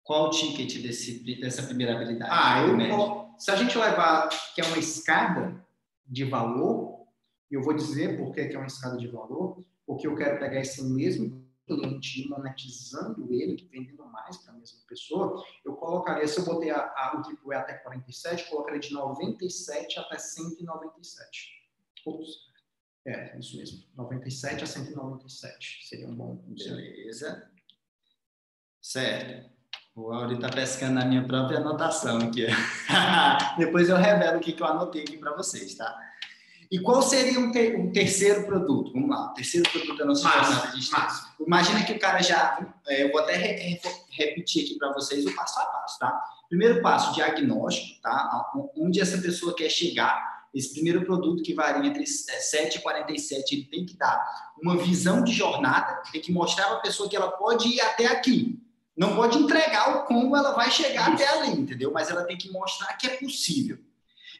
qual 0.04 0.28
o 0.28 0.30
ticket 0.30 0.82
desse, 0.82 1.24
dessa 1.40 1.64
primeira 1.64 1.96
habilidade? 1.96 2.32
Ah, 2.34 2.62
eu, 2.62 3.36
se 3.38 3.52
a 3.52 3.56
gente 3.56 3.78
levar 3.78 4.30
que 4.56 4.62
é 4.62 4.66
uma 4.66 4.78
escada 4.78 5.66
de 6.06 6.24
valor, 6.24 7.06
eu 7.52 7.62
vou 7.62 7.74
dizer 7.74 8.18
por 8.18 8.34
que 8.34 8.42
é 8.42 8.58
uma 8.58 8.68
escada 8.68 8.98
de 8.98 9.08
valor, 9.08 9.64
porque 9.86 10.08
eu 10.08 10.16
quero 10.16 10.40
pegar 10.40 10.60
esse 10.60 10.84
mesmo 10.84 11.47
cliente 11.68 12.22
e 12.24 12.30
monetizando 12.30 13.32
ele, 13.32 13.68
vendendo 13.70 14.06
mais 14.06 14.38
para 14.38 14.54
a 14.54 14.56
mesma 14.56 14.80
pessoa, 14.88 15.44
eu 15.66 15.76
colocaria, 15.76 16.28
se 16.28 16.40
eu 16.40 16.46
botei 16.46 16.72
a, 16.72 16.80
a, 16.80 17.18
o 17.20 17.22
tipo 17.22 17.52
E 17.52 17.56
até 17.56 17.74
47, 17.74 18.50
colocaria 18.50 18.80
de 18.80 18.94
97 18.94 20.00
até 20.00 20.18
197. 20.18 21.58
Ups. 22.06 22.48
É, 23.06 23.38
isso 23.38 23.58
mesmo. 23.58 23.84
97 23.96 24.64
a 24.64 24.68
197 24.68 25.88
seria 25.88 26.08
um 26.08 26.16
bom. 26.16 26.36
Beleza. 26.48 27.52
Certo. 28.82 29.50
O 29.96 30.14
Auri 30.14 30.36
está 30.36 30.50
pescando 30.50 30.96
na 30.96 31.06
minha 31.06 31.26
própria 31.26 31.58
anotação 31.58 32.20
aqui. 32.20 32.46
Depois 33.58 33.90
eu 33.90 33.98
revelo 33.98 34.38
o 34.38 34.42
que, 34.42 34.54
que 34.54 34.62
eu 34.62 34.68
anotei 34.68 35.02
aqui 35.02 35.18
para 35.18 35.36
vocês, 35.36 35.76
tá? 35.76 35.98
E 36.70 36.80
qual 36.80 37.02
seria 37.02 37.40
um, 37.40 37.52
ter, 37.52 37.80
um, 37.80 37.92
terceiro 37.92 38.46
produto? 38.46 38.92
Vamos 38.92 39.10
lá, 39.10 39.32
o 39.32 39.34
terceiro 39.34 39.70
produto 39.70 39.98
da 39.98 40.06
nossa 40.06 40.30
jornada 40.30 40.68
de 40.72 40.80
estudos. 40.80 41.28
Imagina 41.40 41.84
que 41.86 41.94
o 41.94 42.00
cara 42.00 42.22
já. 42.22 42.60
É, 42.88 43.04
eu 43.04 43.12
vou 43.12 43.22
até 43.22 43.36
re, 43.36 43.54
re, 43.54 43.82
repetir 44.10 44.66
aqui 44.66 44.78
para 44.78 44.92
vocês 44.94 45.26
o 45.26 45.36
passo 45.36 45.60
a 45.60 45.66
passo, 45.66 46.00
tá? 46.00 46.22
Primeiro 46.50 46.82
passo, 46.82 47.14
diagnóstico, 47.14 48.02
tá? 48.02 48.52
Onde 48.76 49.00
essa 49.00 49.18
pessoa 49.18 49.56
quer 49.56 49.70
chegar. 49.70 50.38
Esse 50.54 50.74
primeiro 50.74 51.06
produto 51.06 51.44
que 51.44 51.54
varia 51.54 51.88
entre 51.88 52.06
7 52.08 52.78
e 52.78 52.82
47, 52.82 53.54
ele 53.54 53.66
tem 53.66 53.86
que 53.86 53.96
dar 53.96 54.20
uma 54.60 54.78
visão 54.78 55.24
de 55.24 55.32
jornada, 55.32 56.02
tem 56.12 56.22
que 56.22 56.32
mostrar 56.32 56.66
para 56.66 56.78
a 56.78 56.82
pessoa 56.82 57.08
que 57.08 57.16
ela 57.16 57.32
pode 57.32 57.68
ir 57.68 57.82
até 57.82 58.08
aqui 58.08 58.60
não 58.98 59.16
pode 59.16 59.38
entregar 59.38 59.96
o 59.96 60.06
como 60.06 60.36
ela 60.36 60.54
vai 60.54 60.72
chegar 60.72 61.14
Isso. 61.14 61.24
até 61.24 61.38
ali, 61.38 61.52
entendeu? 61.52 61.92
Mas 61.92 62.10
ela 62.10 62.24
tem 62.24 62.36
que 62.36 62.52
mostrar 62.52 62.92
que 62.98 63.06
é 63.06 63.18
possível. 63.18 63.78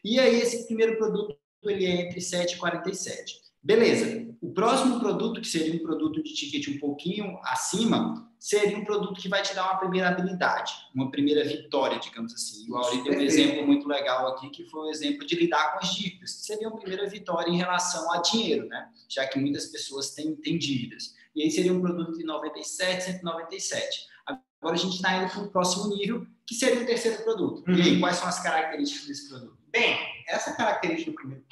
E 0.04 0.20
aí, 0.20 0.42
esse 0.42 0.66
primeiro 0.66 0.98
produto, 0.98 1.38
ele 1.64 1.86
é 1.86 2.02
entre 2.08 2.22
7 2.22 2.56
e 2.56 2.58
47. 2.58 3.48
Beleza. 3.62 4.28
O 4.42 4.54
próximo 4.54 5.00
produto, 5.00 5.42
que 5.42 5.48
seria 5.48 5.74
um 5.74 5.84
produto 5.84 6.24
de 6.24 6.34
ticket 6.34 6.68
um 6.70 6.80
pouquinho 6.80 7.38
acima, 7.44 8.32
seria 8.40 8.78
um 8.78 8.86
produto 8.86 9.20
que 9.20 9.28
vai 9.28 9.42
te 9.42 9.54
dar 9.54 9.66
uma 9.66 9.80
primeira 9.80 10.10
habilidade, 10.10 10.72
uma 10.94 11.10
primeira 11.10 11.44
vitória, 11.44 12.00
digamos 12.00 12.34
assim. 12.34 12.66
E 12.66 12.72
o 12.72 12.78
Auri 12.78 13.04
deu 13.04 13.14
um 13.14 13.22
exemplo 13.22 13.66
muito 13.66 13.88
legal 13.88 14.28
aqui, 14.28 14.50
que 14.52 14.64
foi 14.70 14.82
o 14.82 14.86
um 14.86 14.90
exemplo 14.90 15.26
de 15.26 15.36
lidar 15.36 15.74
com 15.74 15.80
as 15.80 15.94
dívidas, 15.94 16.36
que 16.36 16.46
seria 16.46 16.70
uma 16.70 16.78
primeira 16.78 17.10
vitória 17.10 17.50
em 17.50 17.58
relação 17.58 18.12
a 18.14 18.22
dinheiro, 18.22 18.68
né? 18.68 18.90
Já 19.10 19.28
que 19.28 19.40
muitas 19.40 19.66
pessoas 19.66 20.12
têm, 20.12 20.36
têm 20.36 20.58
dívidas. 20.58 21.16
E 21.36 21.44
aí 21.44 21.52
seria 21.52 21.74
um 21.74 21.82
produto 21.82 22.18
de 22.18 22.24
97, 22.24 23.04
197. 23.04 24.08
Agora 24.26 24.76
a 24.76 24.78
gente 24.80 24.96
está 24.96 25.18
indo 25.18 25.32
para 25.32 25.42
o 25.42 25.52
próximo 25.52 25.88
nível, 25.96 26.26
que 26.46 26.56
seria 26.56 26.82
o 26.82 26.86
terceiro 26.86 27.24
produto. 27.24 27.68
Uhum. 27.68 27.76
E 27.76 27.82
aí, 27.82 27.94
uhum. 27.94 28.00
quais 28.00 28.18
são 28.18 28.28
as 28.28 28.42
características 28.42 29.08
desse 29.08 29.30
produto? 29.30 29.57
Bem, 29.68 29.98
essa 30.28 30.56
característica 30.56 31.12
do 31.12 31.16
primeiro 31.16 31.46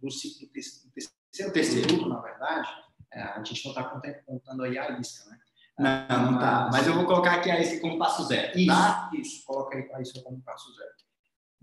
do, 0.00 0.10
ciclo, 0.10 0.46
do 0.46 0.52
terceiro, 0.52 1.52
terceiro 1.52 2.08
na 2.08 2.20
verdade, 2.20 2.68
é, 3.12 3.22
a 3.22 3.42
gente 3.42 3.64
não 3.64 3.72
está 3.72 3.84
contando 4.26 4.64
aí 4.64 4.78
a 4.78 4.98
isca, 4.98 5.28
né? 5.30 5.38
Não, 5.78 6.26
não 6.26 6.34
está. 6.34 6.68
Mas 6.70 6.86
eu 6.86 6.94
vou 6.94 7.06
colocar 7.06 7.34
aqui 7.34 7.50
a 7.50 7.60
isca 7.60 7.80
como 7.80 7.98
passo 7.98 8.24
zero. 8.24 8.58
Isso, 8.58 8.66
tá? 8.66 9.10
isso. 9.14 9.44
Coloca 9.44 9.76
aí 9.76 9.90
a 9.92 10.00
isca 10.00 10.20
como 10.22 10.40
passo 10.42 10.72
zero. 10.74 10.90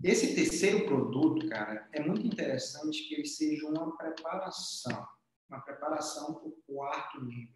Esse 0.02 0.34
terceiro 0.34 0.86
produto, 0.86 1.46
cara, 1.48 1.88
é 1.92 2.00
muito 2.00 2.26
interessante 2.26 3.06
que 3.06 3.14
ele 3.14 3.26
seja 3.26 3.66
uma 3.68 3.96
preparação, 3.96 5.06
uma 5.48 5.60
preparação 5.60 6.34
para 6.34 6.48
o 6.48 6.56
quarto 6.66 7.24
nível. 7.24 7.54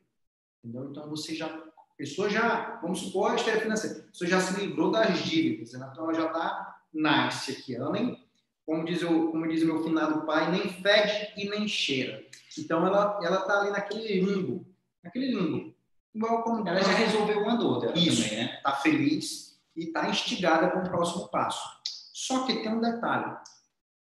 Entendeu? 0.62 0.90
Então 0.90 1.08
você 1.08 1.34
já 1.34 1.46
a 1.46 1.96
pessoa 1.96 2.28
já, 2.28 2.80
vamos 2.82 2.98
supor, 2.98 3.30
a 3.30 3.34
história 3.36 3.60
financeira, 3.60 4.00
a 4.00 4.02
pessoa 4.08 4.28
já 4.28 4.40
se 4.40 4.60
livrou 4.60 4.90
das 4.90 5.20
dívidas, 5.20 5.72
né? 5.74 5.88
então 5.92 6.04
ela 6.04 6.14
já 6.14 6.26
está 6.26 6.80
nice 6.92 7.52
aqui. 7.52 7.76
Ela 7.76 7.92
nem, 7.92 8.23
como 8.66 8.84
diz, 8.84 9.02
o, 9.02 9.30
como 9.30 9.46
diz 9.48 9.62
o 9.62 9.66
meu 9.66 9.82
finado 9.82 10.24
pai, 10.24 10.50
nem 10.50 10.68
fede 10.68 11.32
e 11.36 11.48
nem 11.48 11.68
cheira. 11.68 12.24
Então 12.58 12.86
ela 12.86 13.20
ela 13.22 13.40
está 13.40 13.60
ali 13.60 13.70
naquele 13.70 14.20
limbo, 14.20 14.66
naquele 15.02 15.34
limbo. 15.34 15.74
Igual 16.14 16.42
como 16.42 16.66
ela 16.66 16.80
já 16.80 16.92
resolveu 16.92 17.40
uma 17.40 17.56
dor 17.56 17.80
dela 17.80 17.98
Isso, 17.98 18.22
também, 18.22 18.44
né? 18.44 18.54
Está 18.56 18.72
feliz 18.72 19.60
e 19.76 19.84
está 19.86 20.08
instigada 20.08 20.70
com 20.70 20.78
o 20.78 20.88
próximo 20.88 21.28
passo. 21.28 21.68
Só 22.12 22.46
que 22.46 22.62
tem 22.62 22.72
um 22.72 22.80
detalhe. 22.80 23.36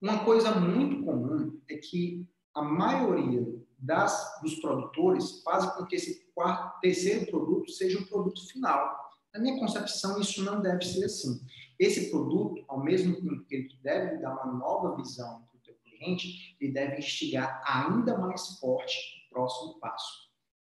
Uma 0.00 0.22
coisa 0.24 0.54
muito 0.54 1.02
comum 1.02 1.58
é 1.68 1.76
que 1.76 2.28
a 2.54 2.62
maioria 2.62 3.42
das, 3.78 4.38
dos 4.42 4.56
produtores 4.56 5.42
fazem 5.42 5.70
com 5.70 5.86
que 5.86 5.96
esse 5.96 6.26
quarto, 6.34 6.78
terceiro 6.80 7.26
produto 7.26 7.70
seja 7.70 7.98
um 7.98 8.04
produto 8.04 8.46
final. 8.48 9.02
Na 9.32 9.40
minha 9.40 9.58
concepção, 9.58 10.20
isso 10.20 10.44
não 10.44 10.60
deve 10.60 10.84
ser 10.84 11.04
assim. 11.04 11.40
Esse 11.84 12.10
produto, 12.10 12.64
ao 12.66 12.82
mesmo 12.82 13.14
tempo 13.20 13.44
que 13.44 13.54
ele 13.54 13.68
deve 13.82 14.16
dar 14.16 14.32
uma 14.32 14.54
nova 14.54 14.96
visão 14.96 15.42
para 15.42 15.58
o 15.58 15.62
teu 15.62 15.74
cliente, 15.84 16.56
ele 16.58 16.72
deve 16.72 16.96
instigar 16.96 17.62
ainda 17.66 18.16
mais 18.16 18.58
forte 18.58 18.96
o 19.26 19.34
próximo 19.34 19.78
passo. 19.80 20.30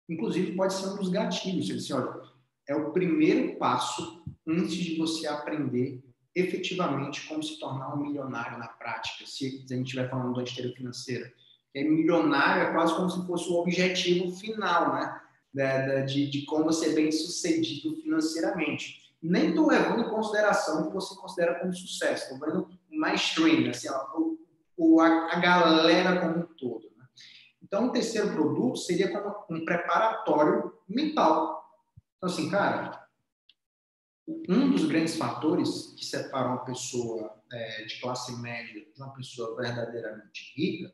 Inclusive, 0.08 0.56
pode 0.56 0.74
ser 0.74 0.88
um 0.88 0.96
dos 0.96 1.10
gatilhos. 1.10 1.70
Ele 1.70 1.80
diz, 1.80 1.92
olha, 1.92 2.22
é 2.66 2.74
o 2.76 2.94
primeiro 2.94 3.58
passo 3.58 4.24
antes 4.48 4.74
de 4.74 4.98
você 4.98 5.28
aprender 5.28 6.02
efetivamente 6.34 7.28
como 7.28 7.44
se 7.44 7.60
tornar 7.60 7.94
um 7.94 8.04
milionário 8.04 8.58
na 8.58 8.70
prática, 8.70 9.26
se 9.26 9.66
a 9.70 9.76
gente 9.76 9.88
estiver 9.88 10.10
falando 10.10 10.36
da 10.36 10.44
esteira 10.44 10.74
financeira. 10.74 11.30
É 11.76 11.84
milionário 11.84 12.70
é 12.70 12.72
quase 12.72 12.96
como 12.96 13.10
se 13.10 13.28
fosse 13.28 13.50
o 13.50 13.56
objetivo 13.56 14.32
final, 14.32 14.94
né? 14.94 15.22
De, 16.06 16.30
de 16.30 16.46
como 16.46 16.72
ser 16.72 16.96
bem 16.96 17.12
sucedido 17.12 17.98
financeiramente. 17.98 19.11
Nem 19.22 19.50
estou 19.50 19.68
levando 19.68 20.02
em 20.02 20.10
consideração 20.10 20.82
o 20.82 20.88
que 20.88 20.94
você 20.94 21.16
considera 21.16 21.60
como 21.60 21.74
sucesso, 21.74 22.34
estou 22.34 22.40
vendo 22.40 22.64
o 22.92 23.00
mainstream, 23.00 23.70
assim, 23.70 23.88
o, 24.78 25.00
a, 25.00 25.34
a, 25.34 25.40
galera 25.40 26.20
como 26.20 26.40
um 26.40 26.56
todo. 26.56 26.92
Né? 26.98 27.06
Então, 27.62 27.88
o 27.88 27.92
terceiro 27.92 28.32
produto 28.32 28.78
seria 28.78 29.12
como 29.12 29.46
um 29.50 29.64
preparatório 29.64 30.74
mental. 30.90 31.64
Então, 32.18 32.30
assim, 32.30 32.50
cara, 32.50 33.08
um 34.50 34.72
dos 34.72 34.86
grandes 34.86 35.16
fatores 35.16 35.94
que 35.98 36.06
separam 36.06 36.52
uma 36.52 36.66
pessoa 36.66 37.42
é, 37.52 37.86
de 37.86 38.00
classe 38.00 38.36
média 38.42 38.74
de 38.74 39.02
uma 39.02 39.14
pessoa 39.14 39.56
verdadeiramente 39.56 40.54
rica 40.56 40.94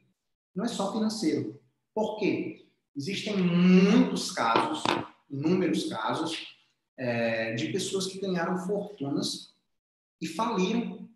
não 0.56 0.66
é 0.66 0.68
só 0.68 0.92
financeiro. 0.92 1.62
Por 1.94 2.18
quê? 2.18 2.68
Existem 2.96 3.38
muitos 3.38 4.32
casos, 4.32 4.84
inúmeros 5.30 5.88
casos, 5.88 6.57
é, 6.98 7.54
de 7.54 7.72
pessoas 7.72 8.08
que 8.08 8.20
ganharam 8.20 8.58
fortunas 8.58 9.54
e 10.22 10.28
faliram 10.28 11.08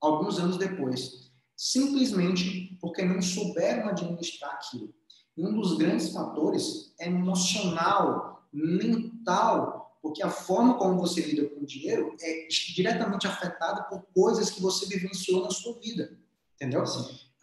alguns 0.00 0.38
anos 0.38 0.56
depois, 0.56 1.30
simplesmente 1.56 2.76
porque 2.80 3.04
não 3.04 3.20
souberam 3.22 3.88
administrar 3.88 4.52
aquilo. 4.52 4.92
E 5.36 5.44
um 5.44 5.52
dos 5.52 5.76
grandes 5.76 6.12
fatores 6.12 6.92
é 6.98 7.06
emocional, 7.06 8.48
mental, 8.52 9.98
porque 10.02 10.22
a 10.22 10.30
forma 10.30 10.78
como 10.78 10.98
você 10.98 11.20
lida 11.20 11.48
com 11.48 11.60
o 11.60 11.66
dinheiro 11.66 12.16
é 12.20 12.48
diretamente 12.48 13.26
afetada 13.26 13.82
por 13.84 14.02
coisas 14.14 14.50
que 14.50 14.60
você 14.60 14.86
vivenciou 14.86 15.44
na 15.44 15.50
sua 15.50 15.78
vida, 15.78 16.18
entendeu? 16.56 16.82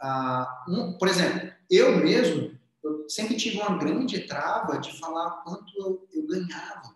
Ah, 0.02 0.66
um, 0.68 0.98
por 0.98 1.08
exemplo, 1.08 1.52
eu 1.70 1.98
mesmo 1.98 2.58
eu 2.84 3.10
sempre 3.10 3.36
tive 3.36 3.58
uma 3.58 3.78
grande 3.78 4.22
trava 4.28 4.80
de 4.80 4.98
falar 5.00 5.44
quanto 5.44 5.74
eu, 5.78 6.08
eu 6.14 6.26
ganhava, 6.26 6.96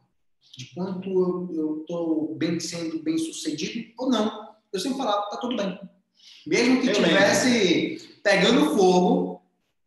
de 0.57 0.73
quanto 0.73 1.09
eu 1.53 1.81
estou 1.81 2.35
bem 2.35 2.59
sendo 2.59 3.01
bem 3.01 3.17
sucedido 3.17 3.93
ou 3.97 4.09
não. 4.09 4.55
Eu 4.71 4.79
sempre 4.79 4.97
falava, 4.97 5.29
tá 5.29 5.37
tudo 5.37 5.55
bem. 5.55 5.79
Mesmo 6.45 6.81
que 6.81 6.87
eu 6.89 6.93
tivesse 6.93 7.49
lembro. 7.49 8.21
pegando 8.23 8.75
fogo, 8.75 9.41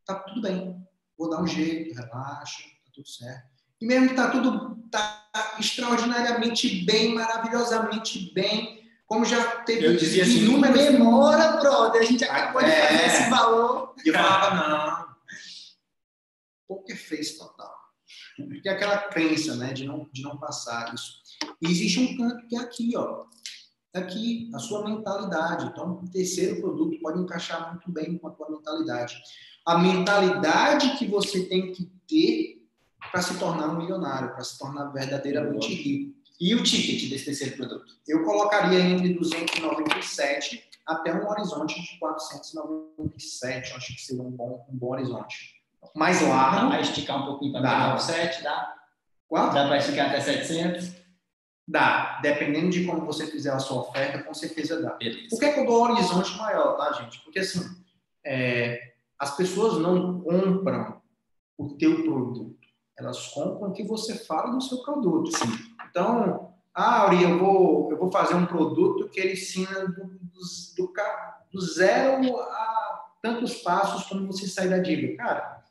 tá 0.05 0.14
tudo 0.14 0.42
bem. 0.42 0.77
Vou 1.16 1.31
dar 1.31 1.42
um 1.42 1.46
jeito, 1.46 1.94
relaxa, 1.94 2.62
tá 2.85 2.90
tudo 2.92 3.09
certo. 3.09 3.55
E 3.81 3.87
mesmo 3.87 4.09
que 4.09 4.14
tá 4.14 4.31
tudo 4.31 4.77
tá 4.90 5.24
extraordinariamente 5.59 6.85
bem, 6.85 7.14
maravilhosamente 7.14 8.33
bem, 8.33 8.83
como 9.07 9.24
já 9.24 9.59
teve 9.62 9.87
eu 9.87 9.96
dizia 9.96 10.22
assim, 10.22 10.44
inúmeras... 10.44 10.90
memória, 10.90 11.57
brother, 11.59 12.03
a 12.03 12.05
gente 12.05 12.24
acabou 12.24 12.62
é, 12.62 12.64
de 12.64 12.88
fazer 12.88 13.07
esse 13.07 13.31
valor. 13.31 13.94
E 14.05 14.09
eu 14.09 14.14
falava, 14.14 14.57
não, 14.57 15.14
poker 16.66 16.96
face 16.96 17.38
total. 17.38 17.84
Porque 18.37 18.68
é 18.68 18.73
aquela 18.73 18.99
crença, 18.99 19.55
né, 19.57 19.73
de 19.73 19.87
não, 19.87 20.09
de 20.12 20.23
não 20.23 20.37
passar 20.38 20.92
isso. 20.94 21.23
E 21.61 21.66
existe 21.66 22.01
um 22.01 22.16
canto 22.16 22.47
que 22.47 22.57
é 22.57 22.61
aqui, 22.61 22.92
ó. 22.97 23.25
Aqui, 23.94 24.51
a 24.53 24.59
sua 24.59 24.85
mentalidade. 24.85 25.66
Então, 25.66 26.01
o 26.03 26.11
terceiro 26.11 26.61
produto 26.61 26.99
pode 27.01 27.20
encaixar 27.20 27.70
muito 27.70 27.90
bem 27.92 28.18
com 28.18 28.29
a 28.29 28.31
tua 28.33 28.51
mentalidade. 28.51 29.14
A 29.64 29.79
mentalidade 29.79 30.99
que 30.99 31.07
você 31.07 31.44
tem 31.47 31.73
que 31.73 31.85
ter 32.09 32.64
para 33.11 33.23
se 33.23 33.38
tornar 33.38 33.68
um 33.68 33.79
milionário, 33.79 34.33
para 34.33 34.42
se 34.42 34.59
tornar 34.59 34.87
verdadeiramente 34.87 35.73
rico. 35.73 36.14
E 36.40 36.55
o 36.55 36.62
ticket 36.62 37.09
desse 37.09 37.27
terceiro 37.27 37.57
produto? 37.57 37.97
Eu 38.09 38.25
colocaria 38.25 38.81
entre 38.81 39.14
297 39.14 40.64
até 40.85 41.14
um 41.14 41.29
horizonte 41.29 41.81
de 41.81 41.99
497. 41.99 43.70
Eu 43.70 43.77
acho 43.77 43.94
que 43.94 44.03
seria 44.03 44.23
um 44.23 44.31
bom, 44.31 44.66
um 44.68 44.77
bom 44.77 44.90
horizonte. 44.90 45.54
Mais 45.94 46.20
largo. 46.23 46.57
Dá 46.57 46.66
para 46.68 46.81
esticar 46.81 47.23
um 47.23 47.27
pouquinho 47.27 47.53
para 47.53 47.88
97, 47.88 48.42
dá? 48.42 48.75
Quanto? 49.29 49.55
Dá 49.55 49.66
para 49.66 49.79
esticar 49.79 50.09
até 50.09 50.20
700? 50.20 50.92
Dá. 51.66 52.20
Dependendo 52.23 52.70
de 52.70 52.85
como 52.85 53.05
você 53.05 53.27
fizer 53.27 53.53
a 53.53 53.59
sua 53.59 53.83
oferta, 53.83 54.23
com 54.23 54.35
certeza 54.35 54.81
dá. 54.81 54.94
Beleza. 54.94 55.29
Por 55.31 55.38
que, 55.38 55.44
é 55.47 55.53
que 55.53 55.61
eu 55.61 55.66
dou 55.66 55.83
horizonte 55.83 56.37
maior, 56.37 56.77
tá, 56.77 56.92
gente? 56.92 57.20
Porque, 57.23 57.40
assim, 57.40 57.61
é, 58.25 58.94
as 59.18 59.37
pessoas 59.37 59.79
não 59.81 60.20
compram 60.20 61.03
o 61.57 61.77
teu 61.77 62.03
produto 62.03 62.64
elas 62.97 63.29
compram 63.29 63.70
o 63.70 63.73
que 63.73 63.85
você 63.85 64.14
fala 64.25 64.53
do 64.53 64.61
seu 64.61 64.79
produto. 64.79 65.37
Sim. 65.37 65.53
Então, 65.90 66.55
ah, 66.73 67.03
Auri, 67.03 67.23
eu 67.23 67.38
vou, 67.38 67.90
eu 67.90 67.99
vou 67.99 68.11
fazer 68.11 68.35
um 68.35 68.47
produto 68.47 69.09
que 69.09 69.20
ele 69.20 69.33
ensina 69.33 69.87
do, 69.87 70.07
do, 70.07 70.92
do 71.53 71.61
zero 71.61 72.37
a 72.40 73.05
tantos 73.23 73.55
passos 73.57 74.05
como 74.07 74.27
você 74.27 74.47
sair 74.47 74.70
da 74.70 74.79
dívida. 74.79 75.16
Cara, 75.16 75.63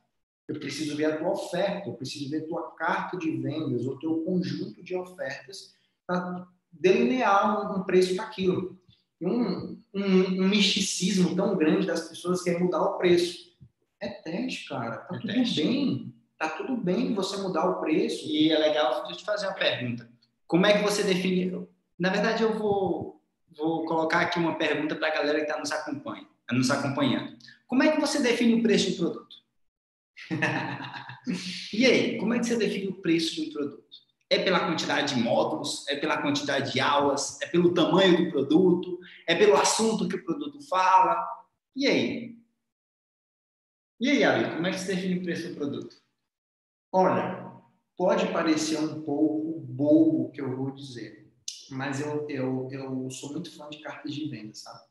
eu 0.54 0.60
preciso 0.60 0.96
ver 0.96 1.06
a 1.06 1.18
tua 1.18 1.32
oferta, 1.32 1.90
eu 1.90 1.94
preciso 1.94 2.30
ver 2.30 2.44
a 2.44 2.48
tua 2.48 2.72
carta 2.72 3.18
de 3.18 3.32
vendas, 3.38 3.86
o 3.86 3.98
teu 3.98 4.22
conjunto 4.22 4.84
de 4.84 4.96
ofertas 4.96 5.74
para 6.06 6.48
delinear 6.72 7.76
um, 7.76 7.84
preço 7.84 8.16
para 8.16 8.26
aquilo. 8.26 8.78
Um, 9.22 9.82
um, 9.94 10.42
um, 10.42 10.50
misticismo 10.50 11.36
tão 11.36 11.56
grande 11.56 11.88
das 11.88 12.08
pessoas 12.10 12.44
que 12.44 12.50
é 12.50 12.60
mudar 12.60 12.82
o 12.82 12.98
preço. 12.98 13.54
É 14.00 14.10
teste, 14.10 14.68
cara. 14.68 14.98
Tá 14.98 15.16
é 15.16 15.20
tudo 15.20 15.34
teste. 15.34 15.64
bem. 15.64 16.14
Tá 16.38 16.50
tudo 16.50 16.76
bem 16.76 17.14
você 17.14 17.38
mudar 17.38 17.70
o 17.70 17.80
preço. 17.80 18.26
E 18.28 18.52
é 18.52 18.58
legal 18.58 19.08
te 19.08 19.24
fazer 19.24 19.48
uma 19.48 19.56
pergunta. 19.56 20.10
Como 20.46 20.66
é 20.66 20.78
que 20.78 20.84
você 20.84 21.04
define? 21.04 21.68
Na 21.98 22.10
verdade, 22.10 22.44
eu 22.44 22.58
vou, 22.58 23.22
vou 23.56 23.86
colocar 23.86 24.22
aqui 24.22 24.40
uma 24.40 24.56
pergunta 24.56 24.96
para 24.96 25.08
a 25.08 25.16
galera 25.16 25.40
que 25.40 25.46
está 25.46 25.58
nos 25.58 25.72
acompanha, 25.72 26.28
nos 26.52 26.70
acompanhando. 26.70 27.38
Como 27.66 27.82
é 27.82 27.92
que 27.92 28.02
você 28.02 28.22
define 28.22 28.56
o 28.56 28.62
preço 28.62 28.92
um 28.92 28.98
produto? 28.98 29.43
e 31.74 31.86
aí, 31.86 32.18
como 32.18 32.34
é 32.34 32.40
que 32.40 32.46
você 32.46 32.58
define 32.58 32.88
o 32.88 33.02
preço 33.02 33.36
de 33.36 33.50
um 33.50 33.54
produto? 33.54 33.84
É 34.30 34.44
pela 34.44 34.62
quantidade 34.62 35.16
de 35.16 35.22
módulos? 35.22 35.88
É 35.88 35.96
pela 35.96 36.22
quantidade 36.22 36.74
de 36.74 36.80
aulas? 36.80 37.40
É 37.42 37.48
pelo 37.48 37.74
tamanho 37.74 38.18
do 38.18 38.32
produto? 38.32 39.00
É 39.28 39.36
pelo 39.36 39.56
assunto 39.56 40.08
que 40.08 40.16
o 40.16 40.24
produto 40.24 40.62
fala? 40.68 41.28
E 41.76 41.88
aí? 41.88 42.38
E 44.00 44.10
aí, 44.10 44.24
Ari, 44.24 44.56
como 44.56 44.68
é 44.68 44.72
que 44.72 44.80
você 44.80 44.96
define 44.96 45.20
o 45.20 45.24
preço 45.24 45.50
do 45.50 45.56
produto? 45.56 45.96
Olha, 46.92 47.52
pode 47.96 48.28
parecer 48.32 48.80
um 48.80 49.02
pouco 49.02 49.60
bobo 49.62 50.26
o 50.26 50.32
que 50.32 50.42
eu 50.42 50.56
vou 50.56 50.72
dizer, 50.72 51.32
mas 51.72 52.02
eu, 52.02 52.28
eu, 52.30 52.70
eu 52.72 53.10
sou 53.10 53.32
muito 53.32 53.56
fã 53.56 53.70
de 53.70 53.80
cartas 53.80 54.14
de 54.14 54.30
venda, 54.30 54.54
sabe? 54.54 54.82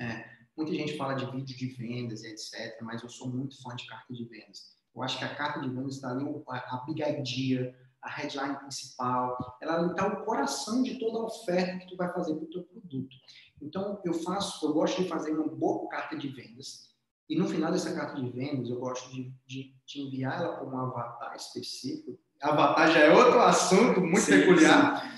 É, 0.00 0.37
muita 0.58 0.74
gente 0.74 0.96
fala 0.96 1.14
de 1.14 1.24
vídeo 1.30 1.56
de 1.56 1.66
vendas 1.68 2.24
e 2.24 2.28
etc, 2.28 2.82
mas 2.82 3.02
eu 3.02 3.08
sou 3.08 3.28
muito 3.28 3.62
fã 3.62 3.76
de 3.76 3.86
cartas 3.86 4.16
de 4.16 4.24
vendas. 4.24 4.76
Eu 4.94 5.02
acho 5.02 5.16
que 5.16 5.24
a 5.24 5.34
carta 5.36 5.60
de 5.60 5.68
vendas 5.68 5.94
está 5.94 6.10
ali, 6.10 6.24
a, 6.48 6.56
a 6.56 6.84
big 6.84 7.00
idea, 7.00 7.74
a 8.02 8.10
headline 8.10 8.56
principal, 8.56 9.56
ela 9.62 9.86
está 9.86 10.06
o 10.08 10.24
coração 10.24 10.82
de 10.82 10.98
toda 10.98 11.18
a 11.18 11.26
oferta 11.26 11.78
que 11.78 11.86
tu 11.86 11.96
vai 11.96 12.12
fazer 12.12 12.34
para 12.34 12.44
o 12.44 12.50
teu 12.50 12.62
produto. 12.64 13.16
Então, 13.62 14.00
eu 14.04 14.12
faço, 14.12 14.66
eu 14.66 14.72
gosto 14.72 15.02
de 15.02 15.08
fazer 15.08 15.32
uma 15.32 15.48
boa 15.48 15.88
carta 15.88 16.16
de 16.16 16.28
vendas, 16.28 16.88
e 17.28 17.36
no 17.36 17.46
final 17.46 17.70
dessa 17.70 17.94
carta 17.94 18.20
de 18.20 18.28
vendas, 18.30 18.68
eu 18.68 18.80
gosto 18.80 19.10
de, 19.14 19.32
de, 19.46 19.74
de 19.86 20.00
enviar 20.00 20.42
ela 20.42 20.56
para 20.56 20.66
um 20.66 20.78
avatar 20.78 21.36
específico. 21.36 22.18
Avatar 22.40 22.90
já 22.90 23.00
é 23.00 23.12
outro 23.12 23.38
assunto 23.40 24.00
muito 24.00 24.20
sim, 24.20 24.40
peculiar. 24.40 25.02
Sim. 25.02 25.08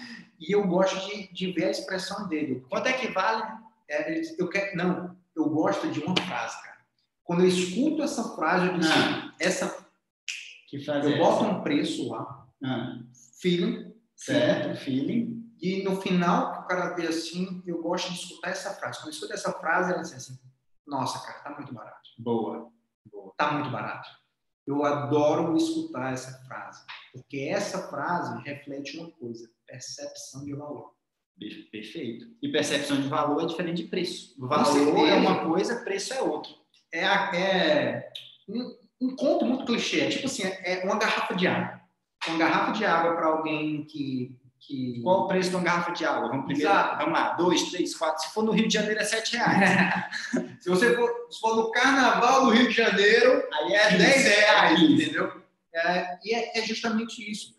E 0.40 0.55
eu 0.55 0.66
gosto 0.66 0.98
de, 1.07 1.33
de 1.33 1.53
ver 1.53 1.66
a 1.66 1.70
expressão 1.70 2.26
dele. 2.29 2.64
Quanto 2.68 2.88
é 2.88 2.94
que 2.94 3.09
vale? 3.09 3.42
É, 3.88 4.20
eu 4.38 4.48
quero, 4.48 4.76
não, 4.76 5.19
eu 5.37 5.49
gosto 5.49 5.90
de 5.90 6.01
uma 6.01 6.16
frase, 6.16 6.62
cara. 6.62 6.81
Quando 7.25 7.43
eu 7.43 7.49
escuto 7.49 8.03
essa 8.03 8.35
frase, 8.35 8.66
eu 8.66 8.79
digo 8.79 8.93
ah, 8.93 9.35
essa. 9.38 9.87
Que 10.69 10.85
frase 10.85 11.09
eu 11.09 11.16
é 11.16 11.19
boto 11.19 11.45
essa? 11.45 11.55
um 11.55 11.62
preço 11.62 12.09
lá. 12.09 12.47
Ah. 12.64 12.99
Feeling. 13.40 13.95
Certo, 14.16 14.79
feeling. 14.81 15.40
E 15.61 15.83
no 15.83 16.01
final, 16.01 16.53
que 16.53 16.59
o 16.61 16.66
cara 16.66 16.95
vê 16.95 17.07
assim, 17.07 17.62
eu 17.66 17.83
gosto 17.83 18.12
de 18.12 18.19
escutar 18.19 18.51
essa 18.51 18.75
frase. 18.75 18.99
Quando 18.99 19.09
eu 19.09 19.12
escuto 19.12 19.33
essa 19.33 19.53
frase, 19.53 19.93
ela 19.93 20.03
diz 20.03 20.12
assim: 20.12 20.38
Nossa, 20.87 21.25
cara, 21.25 21.40
tá 21.40 21.51
muito 21.51 21.73
barato. 21.73 22.09
Boa. 22.19 22.71
Boa. 23.11 23.33
Tá 23.37 23.53
muito 23.53 23.71
barato. 23.71 24.09
Eu 24.66 24.85
adoro 24.85 25.57
escutar 25.57 26.12
essa 26.12 26.45
frase, 26.45 26.85
porque 27.12 27.49
essa 27.51 27.88
frase 27.88 28.43
reflete 28.43 28.99
uma 28.99 29.11
coisa: 29.11 29.51
percepção 29.66 30.45
de 30.45 30.55
valor. 30.55 30.95
Perfeito. 31.70 32.26
E 32.42 32.48
percepção 32.53 33.00
de 33.00 33.09
valor 33.09 33.42
é 33.42 33.46
diferente 33.46 33.83
de 33.83 33.88
preço. 33.88 34.35
O 34.38 34.46
valor 34.46 35.09
é 35.09 35.14
uma 35.14 35.44
coisa, 35.44 35.83
preço 35.83 36.12
é 36.12 36.20
outro. 36.20 36.53
É, 36.92 37.05
é 37.05 38.09
um, 38.48 38.76
um 39.00 39.16
conto 39.16 39.46
muito 39.46 39.64
clichê. 39.64 40.00
É 40.00 40.09
tipo 40.09 40.26
assim, 40.26 40.42
é 40.44 40.83
uma 40.85 40.98
garrafa 40.98 41.35
de 41.35 41.46
água. 41.46 41.81
Uma 42.29 42.38
garrafa 42.38 42.72
de 42.72 42.85
água 42.85 43.14
para 43.14 43.26
alguém 43.26 43.85
que 43.85 44.38
que... 44.61 45.00
Qual 45.03 45.24
o 45.24 45.29
preço 45.29 45.50
de 45.50 45.57
uma 45.57 45.64
garrafa 45.64 45.90
de 45.92 46.05
água? 46.05 46.29
Vamos, 46.29 46.44
primeiro, 46.44 46.70
vamos 46.70 47.12
lá, 47.12 47.33
dois, 47.33 47.62
três, 47.70 47.96
quatro. 47.96 48.22
Se 48.22 48.33
for 48.33 48.44
no 48.44 48.53
Rio 48.53 48.68
de 48.68 48.74
Janeiro, 48.74 49.00
é 49.00 49.05
sete 49.05 49.37
reais. 49.37 50.05
se 50.61 50.68
você 50.68 50.94
for, 50.94 51.11
se 51.31 51.40
for 51.40 51.57
no 51.57 51.70
Carnaval 51.70 52.44
do 52.44 52.50
Rio 52.50 52.68
de 52.68 52.74
Janeiro, 52.74 53.42
aí 53.53 53.72
é 53.72 53.96
dez 53.96 54.24
reais, 54.24 54.81
entendeu? 54.81 55.42
É, 55.74 56.18
e 56.22 56.35
é, 56.35 56.59
é, 56.59 56.62
justamente 56.62 57.31
isso. 57.31 57.59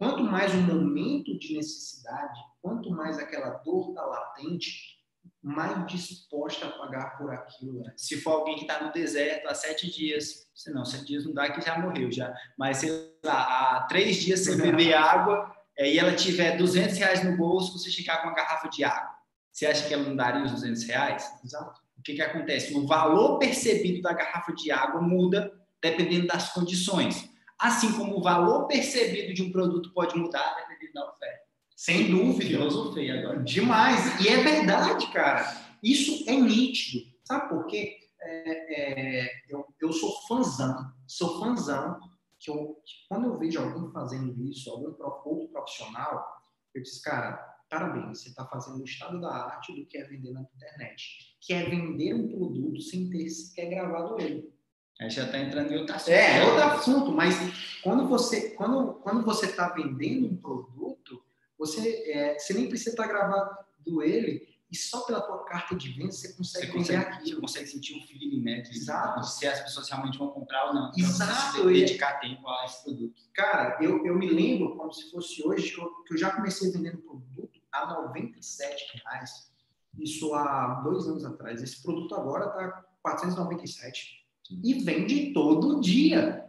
Quanto 0.00 0.24
mais 0.24 0.54
um 0.54 0.62
momento 0.62 1.38
de 1.38 1.54
necessidade, 1.54 2.40
quanto 2.62 2.88
mais 2.88 3.18
aquela 3.18 3.50
dor 3.58 3.90
está 3.90 4.00
latente, 4.00 4.98
mais 5.42 5.86
disposta 5.86 6.66
a 6.66 6.70
pagar 6.70 7.18
por 7.18 7.30
aquilo. 7.30 7.82
Né? 7.82 7.92
Se 7.98 8.18
for 8.18 8.30
alguém 8.30 8.54
que 8.54 8.62
está 8.62 8.82
no 8.82 8.94
deserto 8.94 9.46
há 9.46 9.54
sete 9.54 9.90
dias, 9.90 10.48
se 10.54 10.72
não, 10.72 10.86
sete 10.86 11.04
dias 11.04 11.26
não 11.26 11.34
dá 11.34 11.52
que 11.52 11.60
já 11.60 11.78
morreu 11.78 12.10
já, 12.10 12.34
mas 12.58 12.78
sei 12.78 12.90
lá, 13.22 13.42
há 13.76 13.82
três 13.82 14.16
dias 14.16 14.40
sem 14.40 14.56
beber 14.56 14.94
água, 14.96 15.54
e 15.78 15.98
ela 15.98 16.14
tiver 16.14 16.56
200 16.56 16.96
reais 16.96 17.22
no 17.22 17.36
bolso, 17.36 17.78
você 17.78 17.90
chegar 17.90 18.22
com 18.22 18.28
uma 18.28 18.34
garrafa 18.34 18.70
de 18.70 18.82
água, 18.82 19.14
você 19.52 19.66
acha 19.66 19.86
que 19.86 19.92
ela 19.92 20.02
não 20.02 20.16
daria 20.16 20.44
os 20.44 20.52
200 20.52 20.82
reais? 20.84 21.30
Exato. 21.44 21.78
O 21.98 22.02
que, 22.02 22.14
que 22.14 22.22
acontece? 22.22 22.74
O 22.74 22.86
valor 22.86 23.38
percebido 23.38 24.00
da 24.00 24.14
garrafa 24.14 24.54
de 24.54 24.70
água 24.70 25.02
muda 25.02 25.52
dependendo 25.82 26.26
das 26.26 26.54
condições. 26.54 27.29
Assim 27.60 27.92
como 27.92 28.16
o 28.16 28.22
valor 28.22 28.66
percebido 28.66 29.34
de 29.34 29.42
um 29.42 29.52
produto 29.52 29.92
pode 29.92 30.16
mudar 30.16 30.56
dependendo 30.56 30.94
da 30.94 31.10
oferta. 31.10 31.40
Sem 31.76 32.10
dúvida. 32.10 32.46
Filosofei 32.46 33.10
agora. 33.10 33.42
Demais. 33.42 34.20
E 34.20 34.28
é 34.28 34.42
verdade, 34.42 35.10
cara. 35.12 35.44
Isso 35.82 36.28
é 36.28 36.34
nítido. 36.36 37.04
Sabe 37.24 37.48
por 37.48 37.66
quê? 37.66 37.98
É, 38.22 39.22
é, 39.22 39.30
eu, 39.48 39.66
eu 39.80 39.92
sou 39.92 40.10
fãzão. 40.26 40.90
Sou 41.06 41.38
fãzão. 41.38 41.98
Que, 42.38 42.50
eu, 42.50 42.80
que 42.84 42.94
quando 43.08 43.26
eu 43.26 43.38
vejo 43.38 43.60
alguém 43.60 43.92
fazendo 43.92 44.42
isso, 44.42 44.70
algum 44.70 45.30
outro 45.30 45.48
profissional, 45.48 46.26
eu 46.74 46.82
disse, 46.82 47.02
cara, 47.02 47.36
parabéns, 47.68 48.22
você 48.22 48.30
está 48.30 48.46
fazendo 48.46 48.80
o 48.80 48.84
estado 48.84 49.20
da 49.20 49.30
arte 49.30 49.74
do 49.74 49.86
que 49.86 49.98
é 49.98 50.04
vender 50.04 50.32
na 50.32 50.42
internet. 50.42 51.36
Que 51.40 51.52
é 51.52 51.64
vender 51.64 52.14
um 52.14 52.28
produto 52.28 52.80
sem 52.80 53.10
ter 53.10 53.28
sequer 53.28 53.70
gravado 53.70 54.18
ele. 54.20 54.52
Aí 55.00 55.08
já 55.08 55.24
está 55.24 55.38
entrando 55.38 55.72
em 55.72 55.78
outro 55.78 55.96
assunto. 55.96 56.10
É, 56.10 56.38
é 56.38 56.44
outro 56.44 56.62
assunto, 56.62 57.12
mas 57.12 57.34
quando 57.82 58.06
você 58.06 58.50
quando, 58.50 58.94
quando 58.94 59.24
você 59.24 59.46
está 59.46 59.70
vendendo 59.70 60.26
um 60.26 60.36
produto, 60.36 61.24
você, 61.58 62.04
é, 62.10 62.38
você 62.38 62.52
nem 62.52 62.68
precisa 62.68 62.90
estar 62.90 63.04
tá 63.04 63.08
gravando 63.08 64.02
ele 64.02 64.46
e 64.70 64.76
só 64.76 65.00
pela 65.00 65.22
tua 65.22 65.42
carta 65.44 65.74
de 65.74 65.90
venda 65.90 66.12
você 66.12 66.34
consegue 66.34 66.66
você 66.66 66.72
consegue, 66.72 66.98
aquilo. 67.02 67.24
Você 67.24 67.40
consegue 67.40 67.66
sentir 67.66 67.96
um 67.96 68.06
feeling, 68.06 68.42
né? 68.42 68.60
De, 68.60 68.76
Exato. 68.76 69.26
Se 69.26 69.46
as 69.48 69.60
pessoas 69.60 69.88
realmente 69.88 70.18
vão 70.18 70.28
comprar 70.30 70.68
ou 70.68 70.74
não. 70.74 70.92
Então, 70.94 71.08
Exato. 71.08 71.62
Você 71.62 71.72
dedicar 71.72 72.20
tempo 72.20 72.46
a 72.46 72.66
esse 72.66 72.84
produto. 72.84 73.22
Cara, 73.32 73.78
eu, 73.80 74.04
eu 74.04 74.14
me 74.14 74.28
lembro 74.28 74.76
como 74.76 74.92
se 74.92 75.10
fosse 75.10 75.42
hoje 75.42 75.74
que 75.74 75.80
eu, 75.80 75.90
que 76.04 76.14
eu 76.14 76.18
já 76.18 76.30
comecei 76.30 76.70
vendendo 76.70 76.98
produto 76.98 77.58
a 77.72 77.86
97 77.86 79.02
reais. 79.02 79.50
Isso 79.98 80.34
há 80.34 80.82
dois 80.84 81.06
anos 81.06 81.24
atrás. 81.24 81.62
Esse 81.62 81.82
produto 81.82 82.14
agora 82.14 82.46
está 82.46 82.84
497 83.02 84.19
e 84.62 84.74
vende 84.74 85.32
todo 85.32 85.80
dia. 85.80 86.44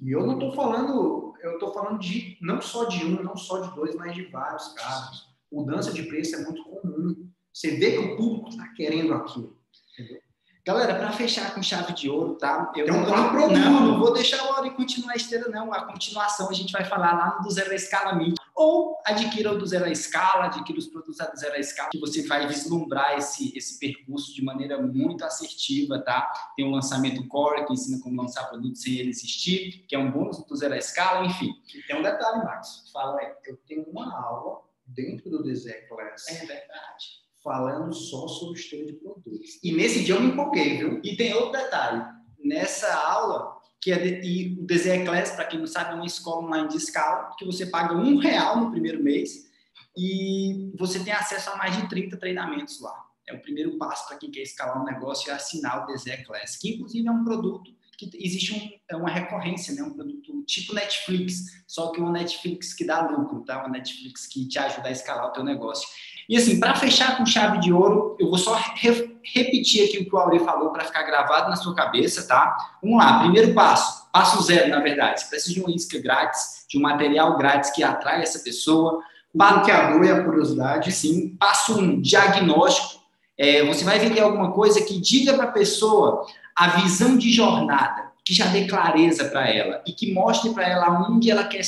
E 0.00 0.10
eu 0.10 0.26
não 0.26 0.34
estou 0.34 0.52
falando, 0.52 1.34
eu 1.42 1.54
estou 1.54 1.72
falando 1.72 1.98
de 1.98 2.36
não 2.40 2.60
só 2.60 2.84
de 2.84 3.04
um, 3.04 3.22
não 3.22 3.36
só 3.36 3.60
de 3.60 3.74
dois, 3.74 3.94
mas 3.94 4.14
de 4.14 4.24
vários 4.26 4.68
carros. 4.68 5.28
Mudança 5.52 5.92
de 5.92 6.04
preço 6.04 6.36
é 6.36 6.44
muito 6.44 6.62
comum. 6.64 7.28
Você 7.52 7.76
vê 7.76 7.92
que 7.92 7.98
o 7.98 8.16
público 8.16 8.48
está 8.48 8.68
querendo 8.68 9.12
aquilo. 9.12 9.58
Entendeu? 9.92 10.20
Galera, 10.64 10.94
para 10.94 11.12
fechar 11.12 11.54
com 11.54 11.62
chave 11.62 11.94
de 11.94 12.08
ouro, 12.08 12.34
tá? 12.34 12.70
Eu 12.76 12.86
um 12.86 13.00
não, 13.00 13.32
não, 13.32 13.50
não, 13.50 13.80
não 13.86 13.98
vou 13.98 14.12
deixar 14.12 14.44
o 14.44 14.52
Auri 14.52 14.70
continuar 14.70 15.14
a 15.14 15.16
esteira, 15.16 15.48
não. 15.48 15.72
A 15.72 15.86
continuação 15.86 16.48
a 16.48 16.52
gente 16.52 16.72
vai 16.72 16.84
falar 16.84 17.12
lá 17.12 17.36
no 17.36 17.44
do 17.44 17.50
Zero 17.50 17.74
Escala 17.74 18.14
Mídia. 18.14 18.36
Ou 18.62 18.98
adquira 19.06 19.52
o 19.52 19.56
do 19.56 19.64
Zero 19.64 19.90
Escala, 19.90 20.44
adquira 20.44 20.78
os 20.78 20.86
produtos 20.86 21.16
do 21.16 21.36
Zero 21.38 21.58
Escala, 21.58 21.88
que 21.88 21.98
você 21.98 22.26
vai 22.26 22.46
vislumbrar 22.46 23.16
esse, 23.16 23.56
esse 23.56 23.78
percurso 23.78 24.34
de 24.34 24.44
maneira 24.44 24.82
muito 24.82 25.24
assertiva, 25.24 25.98
tá? 25.98 26.30
Tem 26.54 26.66
um 26.66 26.70
lançamento 26.70 27.26
Core, 27.26 27.64
que 27.64 27.72
ensina 27.72 27.98
como 28.02 28.20
lançar 28.20 28.50
produtos 28.50 28.82
sem 28.82 28.96
ele 28.96 29.08
existir, 29.08 29.86
que 29.88 29.96
é 29.96 29.98
um 29.98 30.10
bônus 30.10 30.44
do 30.44 30.54
Zero 30.54 30.74
Escala, 30.74 31.24
enfim. 31.24 31.54
E 31.74 31.82
tem 31.86 31.98
um 31.98 32.02
detalhe, 32.02 32.44
Max. 32.44 32.90
Fala, 32.92 33.18
eu 33.46 33.56
tenho 33.66 33.84
uma 33.84 34.14
aula 34.14 34.60
dentro 34.86 35.30
do 35.30 35.42
Design 35.42 35.80
Class. 35.88 36.28
É 36.28 36.44
verdade 36.44 37.20
falando 37.42 37.94
só 37.94 38.28
sobre 38.28 38.60
esteira 38.60 38.84
de 38.84 38.92
produtos. 38.92 39.58
E 39.64 39.72
nesse 39.72 40.04
dia 40.04 40.14
eu 40.14 40.20
me 40.20 40.32
empolguei, 40.32 40.76
viu? 40.76 41.00
E 41.02 41.16
tem 41.16 41.32
outro 41.32 41.52
detalhe. 41.52 42.04
Nessa 42.38 42.92
aula, 42.92 43.59
que 43.80 43.92
é 43.92 43.98
de, 43.98 44.26
e 44.26 44.58
o 44.60 44.66
Desenho 44.66 45.06
Class, 45.06 45.30
para 45.30 45.46
quem 45.46 45.58
não 45.58 45.66
sabe, 45.66 45.92
é 45.92 45.94
uma 45.94 46.06
escola 46.06 46.44
online 46.44 46.68
de 46.68 46.76
escala, 46.76 47.34
que 47.38 47.44
você 47.44 47.66
paga 47.66 47.94
um 47.94 48.18
real 48.18 48.60
no 48.60 48.70
primeiro 48.70 49.02
mês 49.02 49.48
e 49.96 50.70
você 50.78 51.02
tem 51.02 51.12
acesso 51.12 51.50
a 51.50 51.56
mais 51.56 51.76
de 51.76 51.88
30 51.88 52.16
treinamentos 52.16 52.80
lá. 52.80 53.06
É 53.26 53.34
o 53.34 53.40
primeiro 53.40 53.78
passo 53.78 54.06
para 54.08 54.18
quem 54.18 54.30
quer 54.30 54.42
escalar 54.42 54.80
um 54.80 54.84
negócio 54.84 55.30
é 55.30 55.34
assinar 55.34 55.82
o 55.82 55.86
Desenho 55.86 56.24
Class, 56.24 56.56
que 56.56 56.74
inclusive 56.74 57.06
é 57.06 57.10
um 57.10 57.24
produto 57.24 57.72
que 58.08 58.10
existe 58.14 58.54
um, 58.54 58.70
é 58.88 58.96
uma 58.96 59.10
recorrência, 59.10 59.74
né? 59.74 59.82
um 59.82 59.92
produto 59.92 60.42
tipo 60.44 60.74
Netflix, 60.74 61.62
só 61.66 61.92
que 61.92 62.00
uma 62.00 62.10
Netflix 62.10 62.72
que 62.72 62.84
dá 62.84 63.06
lucro, 63.06 63.44
tá? 63.44 63.58
uma 63.58 63.68
Netflix 63.68 64.26
que 64.26 64.48
te 64.48 64.58
ajuda 64.58 64.88
a 64.88 64.92
escalar 64.92 65.28
o 65.28 65.32
teu 65.32 65.44
negócio. 65.44 65.86
E 66.30 66.36
assim, 66.36 66.60
para 66.60 66.76
fechar 66.76 67.18
com 67.18 67.26
chave 67.26 67.58
de 67.58 67.72
ouro, 67.72 68.16
eu 68.16 68.28
vou 68.28 68.38
só 68.38 68.54
re 68.54 69.18
repetir 69.34 69.88
aqui 69.88 69.98
o 69.98 70.08
que 70.08 70.14
o 70.14 70.18
Auri 70.18 70.38
falou 70.38 70.70
para 70.70 70.84
ficar 70.84 71.02
gravado 71.02 71.50
na 71.50 71.56
sua 71.56 71.74
cabeça, 71.74 72.26
tá? 72.26 72.56
Vamos 72.80 72.98
lá, 72.98 73.18
primeiro 73.18 73.52
passo, 73.52 74.08
passo 74.12 74.40
zero, 74.44 74.70
na 74.70 74.78
verdade. 74.78 75.20
Você 75.20 75.26
precisa 75.26 75.54
de 75.54 75.60
uma 75.60 75.74
isca 75.74 75.98
grátis, 75.98 76.64
de 76.68 76.78
um 76.78 76.82
material 76.82 77.36
grátis 77.36 77.70
que 77.70 77.82
atrai 77.82 78.22
essa 78.22 78.38
pessoa. 78.38 79.02
Para 79.36 79.62
que 79.62 79.72
a 79.72 79.88
a 79.88 80.24
curiosidade. 80.24 80.92
Sim. 80.92 81.36
Passo 81.36 81.80
um, 81.80 82.00
diagnóstico. 82.00 83.02
É, 83.36 83.64
você 83.64 83.84
vai 83.84 83.98
vender 83.98 84.20
alguma 84.20 84.52
coisa 84.52 84.80
que 84.82 85.00
diga 85.00 85.34
para 85.34 85.44
a 85.44 85.52
pessoa 85.52 86.24
a 86.54 86.68
visão 86.80 87.18
de 87.18 87.32
jornada, 87.32 88.12
que 88.24 88.32
já 88.32 88.46
dê 88.46 88.68
clareza 88.68 89.24
para 89.24 89.48
ela 89.48 89.82
e 89.84 89.92
que 89.92 90.14
mostre 90.14 90.54
para 90.54 90.68
ela 90.68 90.86
aonde 90.86 91.28
ela 91.28 91.42
quer, 91.42 91.62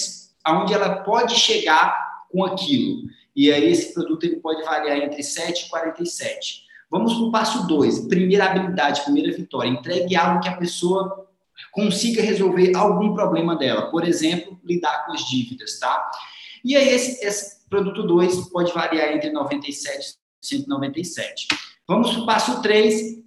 aonde 0.45 0.73
ela 0.73 1.03
pode 1.03 1.35
chegar 1.35 2.13
com 2.31 2.45
aquilo. 2.45 3.03
E 3.35 3.51
aí 3.51 3.71
esse 3.71 3.95
produto 3.95 4.25
ele 4.25 4.37
pode 4.37 4.63
variar 4.63 4.99
entre 4.99 5.23
7 5.23 5.67
e 5.67 5.69
47. 5.69 6.63
Vamos 6.91 7.15
para 7.15 7.23
o 7.23 7.33
passo 7.33 7.67
2. 7.67 8.07
Primeira 8.09 8.47
habilidade, 8.47 9.03
primeira 9.03 9.35
vitória. 9.35 9.71
Entregue 9.71 10.15
algo 10.15 10.41
que 10.41 10.49
a 10.49 10.57
pessoa 10.57 11.27
consiga 11.73 12.23
resolver 12.23 12.77
algum 12.77 13.15
problema 13.15 13.57
dela. 13.57 13.91
Por 13.91 14.07
exemplo, 14.07 14.61
lidar 14.63 15.07
com 15.07 15.13
as 15.13 15.27
dívidas, 15.27 15.79
tá? 15.79 16.11
E 16.63 16.77
aí 16.77 16.91
esse, 16.91 17.25
esse 17.25 17.67
produto 17.69 18.03
2 18.03 18.51
pode 18.51 18.73
variar 18.73 19.13
entre 19.13 19.31
97 19.31 20.17
e 20.43 20.47
197. 20.47 21.49
Vamos 21.89 22.13
para 22.13 22.23
o 22.23 22.27
passo 22.27 22.61
3. 22.61 23.23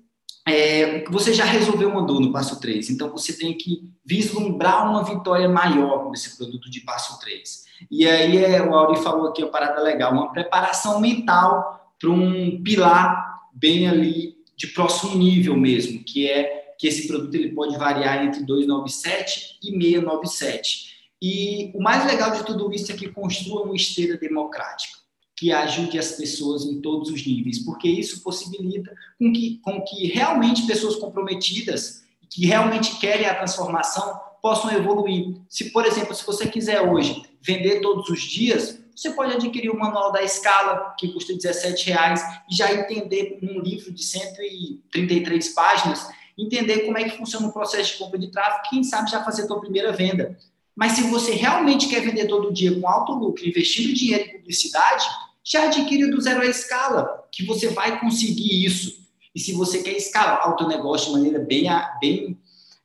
É, 0.47 1.03
você 1.09 1.33
já 1.33 1.43
resolveu 1.43 1.89
uma 1.89 2.03
dor 2.03 2.19
no 2.19 2.31
passo 2.31 2.59
3, 2.59 2.91
então 2.91 3.09
você 3.09 3.33
tem 3.33 3.57
que 3.57 3.91
vislumbrar 4.05 4.87
uma 4.87 5.03
vitória 5.03 5.49
maior 5.49 6.11
nesse 6.11 6.37
produto 6.37 6.69
de 6.69 6.81
passo 6.81 7.19
3. 7.19 7.64
E 7.89 8.07
aí 8.07 8.37
é, 8.37 8.61
o 8.61 8.73
Auri 8.73 9.01
falou 9.01 9.27
aqui 9.27 9.43
a 9.43 9.47
parada 9.47 9.81
legal, 9.81 10.13
uma 10.13 10.31
preparação 10.31 10.99
mental 10.99 11.93
para 11.99 12.09
um 12.09 12.61
pilar 12.63 13.41
bem 13.53 13.87
ali 13.87 14.35
de 14.55 14.67
próximo 14.67 15.15
nível 15.15 15.55
mesmo, 15.55 16.03
que 16.03 16.29
é 16.29 16.73
que 16.77 16.87
esse 16.87 17.07
produto 17.07 17.35
ele 17.35 17.53
pode 17.53 17.77
variar 17.77 18.25
entre 18.25 18.43
297 18.43 19.59
e 19.63 19.71
697. 19.71 20.95
E 21.21 21.71
o 21.73 21.81
mais 21.81 22.05
legal 22.05 22.31
de 22.31 22.45
tudo 22.45 22.71
isso 22.73 22.91
é 22.91 22.95
que 22.95 23.09
construa 23.09 23.63
uma 23.63 23.75
esteira 23.75 24.17
democrática, 24.17 24.97
que 25.35 25.51
ajude 25.51 25.97
as 25.97 26.11
pessoas 26.11 26.65
em 26.65 26.81
todos 26.81 27.09
os 27.09 27.25
níveis, 27.25 27.59
porque 27.59 27.87
isso 27.87 28.21
possibilita 28.21 28.93
com 29.17 29.31
que, 29.31 29.59
com 29.63 29.81
que 29.81 30.07
realmente 30.07 30.67
pessoas 30.67 30.95
comprometidas, 30.97 32.03
que 32.29 32.45
realmente 32.45 32.99
querem 32.99 33.25
a 33.25 33.35
transformação, 33.35 34.19
possam 34.45 34.71
evoluir. 34.71 35.41
Se, 35.49 35.71
por 35.71 35.87
exemplo, 35.87 36.13
se 36.13 36.23
você 36.23 36.45
quiser 36.45 36.79
hoje 36.79 37.23
vender 37.41 37.81
todos 37.81 38.07
os 38.11 38.21
dias, 38.21 38.79
você 38.95 39.09
pode 39.09 39.33
adquirir 39.33 39.71
o 39.71 39.79
manual 39.79 40.11
da 40.11 40.21
escala, 40.21 40.93
que 40.99 41.11
custa 41.11 41.33
R$ 41.33 41.75
reais 41.83 42.21
e 42.47 42.55
já 42.55 42.71
entender 42.71 43.39
um 43.41 43.59
livro 43.59 43.91
de 43.91 44.03
133 44.03 45.49
páginas, 45.49 46.07
entender 46.37 46.81
como 46.81 46.95
é 46.95 47.05
que 47.05 47.17
funciona 47.17 47.47
o 47.47 47.51
processo 47.51 47.93
de 47.93 47.97
compra 47.97 48.19
de 48.19 48.27
tráfego, 48.29 48.69
quem 48.69 48.83
sabe 48.83 49.09
já 49.09 49.23
fazer 49.23 49.41
a 49.41 49.47
sua 49.47 49.59
primeira 49.59 49.91
venda. 49.91 50.37
Mas 50.75 50.91
se 50.91 51.01
você 51.09 51.31
realmente 51.31 51.87
quer 51.87 52.01
vender 52.01 52.27
todo 52.27 52.53
dia 52.53 52.79
com 52.79 52.87
alto 52.87 53.13
lucro, 53.13 53.47
investindo 53.47 53.95
dinheiro 53.95 54.29
em 54.29 54.37
publicidade, 54.37 55.05
já 55.43 55.63
adquire 55.63 56.11
do 56.11 56.21
zero 56.21 56.41
a 56.41 56.45
escala, 56.45 57.27
que 57.31 57.43
você 57.47 57.69
vai 57.69 57.99
conseguir 57.99 58.63
isso. 58.63 58.95
E 59.33 59.39
se 59.39 59.53
você 59.53 59.81
quer 59.81 59.97
escalar 59.97 60.51
o 60.51 60.55
teu 60.55 60.67
negócio 60.67 61.07
de 61.07 61.13
maneira 61.13 61.39
bem, 61.39 61.65
bem 61.99 62.37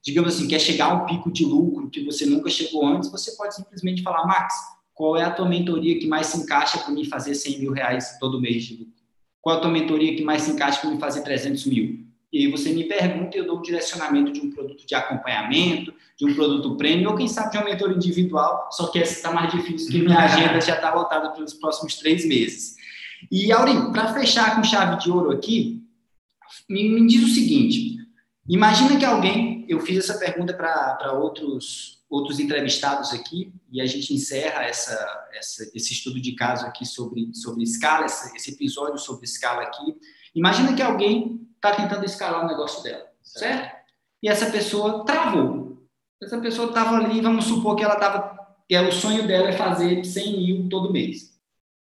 digamos 0.02 0.34
assim, 0.34 0.48
quer 0.48 0.58
chegar 0.58 0.86
a 0.86 0.94
um 0.94 1.06
pico 1.06 1.30
de 1.30 1.44
lucro 1.44 1.90
que 1.90 2.04
você 2.04 2.24
nunca 2.26 2.48
chegou 2.50 2.86
antes, 2.86 3.10
você 3.10 3.32
pode 3.32 3.54
simplesmente 3.54 4.02
falar, 4.02 4.26
Max, 4.26 4.54
qual 4.94 5.16
é 5.16 5.22
a 5.22 5.30
tua 5.30 5.48
mentoria 5.48 5.98
que 5.98 6.06
mais 6.06 6.28
se 6.28 6.38
encaixa 6.38 6.78
para 6.78 6.92
mim 6.92 7.04
fazer 7.04 7.34
100 7.34 7.58
mil 7.58 7.72
reais 7.72 8.18
todo 8.18 8.40
mês 8.40 8.64
de 8.64 8.76
lucro? 8.76 8.94
Qual 9.40 9.56
é 9.56 9.58
a 9.58 9.62
tua 9.62 9.70
mentoria 9.70 10.14
que 10.14 10.22
mais 10.22 10.42
se 10.42 10.50
encaixa 10.50 10.80
para 10.80 10.90
mim 10.90 10.98
fazer 10.98 11.22
300 11.22 11.66
mil? 11.66 12.06
E 12.32 12.38
aí 12.38 12.50
você 12.50 12.72
me 12.72 12.84
pergunta 12.84 13.36
e 13.36 13.40
eu 13.40 13.46
dou 13.46 13.58
um 13.58 13.62
direcionamento 13.62 14.30
de 14.30 14.40
um 14.40 14.50
produto 14.50 14.86
de 14.86 14.94
acompanhamento, 14.94 15.92
de 16.16 16.26
um 16.26 16.34
produto 16.34 16.76
prêmio, 16.76 17.10
ou 17.10 17.16
quem 17.16 17.26
sabe 17.26 17.50
de 17.50 17.58
uma 17.58 17.64
mentoria 17.64 17.96
individual, 17.96 18.68
só 18.70 18.86
que 18.88 19.00
essa 19.00 19.14
está 19.14 19.32
mais 19.32 19.50
difícil, 19.50 19.86
porque 19.86 20.06
minha 20.06 20.18
agenda 20.18 20.60
já 20.60 20.76
está 20.76 20.94
lotada 20.94 21.30
pelos 21.30 21.54
próximos 21.54 21.96
três 21.96 22.24
meses. 22.24 22.76
E, 23.30 23.50
Aurim, 23.52 23.90
para 23.92 24.14
fechar 24.14 24.54
com 24.54 24.62
chave 24.62 24.98
de 24.98 25.10
ouro 25.10 25.32
aqui, 25.32 25.82
me, 26.68 26.88
me 26.88 27.06
diz 27.06 27.24
o 27.24 27.34
seguinte, 27.34 27.96
imagina 28.48 28.96
que 28.96 29.04
alguém 29.04 29.59
eu 29.70 29.80
fiz 29.80 29.98
essa 29.98 30.18
pergunta 30.18 30.52
para 30.52 31.12
outros 31.12 32.00
outros 32.10 32.40
entrevistados 32.40 33.12
aqui 33.12 33.54
e 33.70 33.80
a 33.80 33.86
gente 33.86 34.12
encerra 34.12 34.64
essa, 34.64 35.28
essa, 35.32 35.70
esse 35.72 35.92
estudo 35.92 36.20
de 36.20 36.32
caso 36.32 36.66
aqui 36.66 36.84
sobre, 36.84 37.32
sobre 37.32 37.62
escala, 37.62 38.04
esse, 38.04 38.36
esse 38.36 38.50
episódio 38.50 38.98
sobre 38.98 39.24
escala 39.24 39.62
aqui. 39.62 39.96
Imagina 40.34 40.74
que 40.74 40.82
alguém 40.82 41.48
está 41.54 41.72
tentando 41.72 42.04
escalar 42.04 42.44
o 42.44 42.48
negócio 42.48 42.82
dela, 42.82 43.06
certo? 43.22 43.62
certo? 43.62 43.76
E 44.20 44.28
essa 44.28 44.50
pessoa 44.50 45.04
travou. 45.04 45.86
Essa 46.20 46.38
pessoa 46.38 46.68
estava 46.68 46.96
ali, 46.96 47.20
vamos 47.20 47.44
supor 47.44 47.76
que 47.76 47.84
ela 47.84 47.94
estava. 47.94 48.38
É, 48.68 48.82
o 48.82 48.92
sonho 48.92 49.26
dela 49.26 49.48
é 49.48 49.52
fazer 49.52 50.04
100 50.04 50.36
mil 50.36 50.68
todo 50.68 50.92
mês. 50.92 51.38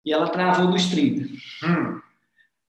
E 0.06 0.12
ela 0.12 0.30
travou 0.30 0.72
dos 0.72 0.86
30. 0.86 1.30
Hum. 1.66 2.02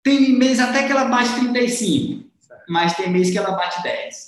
Tem 0.02 0.32
mês 0.32 0.60
até 0.60 0.86
que 0.86 0.92
ela 0.92 1.04
bate 1.04 1.34
35, 1.40 2.30
certo. 2.38 2.64
mas 2.68 2.96
tem 2.96 3.10
mês 3.10 3.30
que 3.30 3.36
ela 3.36 3.52
bate 3.52 3.82
10. 3.82 4.27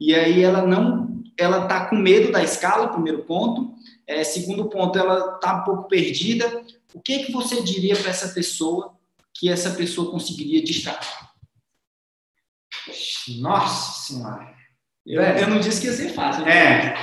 E 0.00 0.14
aí 0.14 0.42
ela 0.42 0.66
não. 0.66 1.22
Ela 1.38 1.64
está 1.64 1.86
com 1.86 1.96
medo 1.96 2.32
da 2.32 2.42
escala, 2.42 2.88
primeiro 2.88 3.24
ponto. 3.24 3.74
É, 4.06 4.24
segundo 4.24 4.68
ponto, 4.68 4.98
ela 4.98 5.36
está 5.36 5.60
um 5.60 5.64
pouco 5.64 5.88
perdida. 5.88 6.64
O 6.92 7.00
que, 7.00 7.24
que 7.24 7.32
você 7.32 7.62
diria 7.62 7.94
para 7.96 8.10
essa 8.10 8.28
pessoa 8.34 8.98
que 9.32 9.48
essa 9.48 9.70
pessoa 9.70 10.10
conseguiria 10.10 10.62
destacar? 10.62 11.32
Nossa 13.38 14.12
Senhora! 14.12 14.54
Eu, 15.06 15.22
eu 15.22 15.48
não 15.48 15.60
disse 15.60 15.80
que 15.80 15.86
ia 15.86 15.92
ser 15.92 16.10
fácil. 16.10 16.44
Né? 16.44 16.94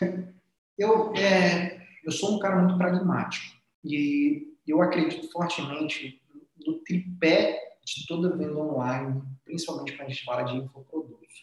É. 0.00 0.28
Eu, 0.78 1.12
é, 1.16 1.84
eu 2.04 2.12
sou 2.12 2.36
um 2.36 2.38
cara 2.38 2.62
muito 2.62 2.78
pragmático 2.78 3.52
e 3.84 4.54
eu 4.64 4.80
acredito 4.80 5.28
fortemente 5.32 6.22
no 6.64 6.74
tripé 6.84 7.58
de 7.84 8.06
toda 8.06 8.36
venda 8.36 8.56
online, 8.56 9.20
principalmente 9.44 9.96
quando 9.96 10.06
a 10.06 10.08
gente 10.08 10.24
fala 10.24 10.42
de 10.44 10.56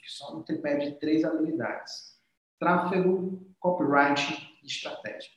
que 0.02 0.12
são 0.12 0.38
um 0.38 0.44
tripé 0.44 0.78
de 0.78 0.92
três 1.00 1.24
habilidades: 1.24 2.16
tráfego, 2.60 3.46
copyright 3.60 4.58
e 4.64 4.68
estratégia. 4.68 5.32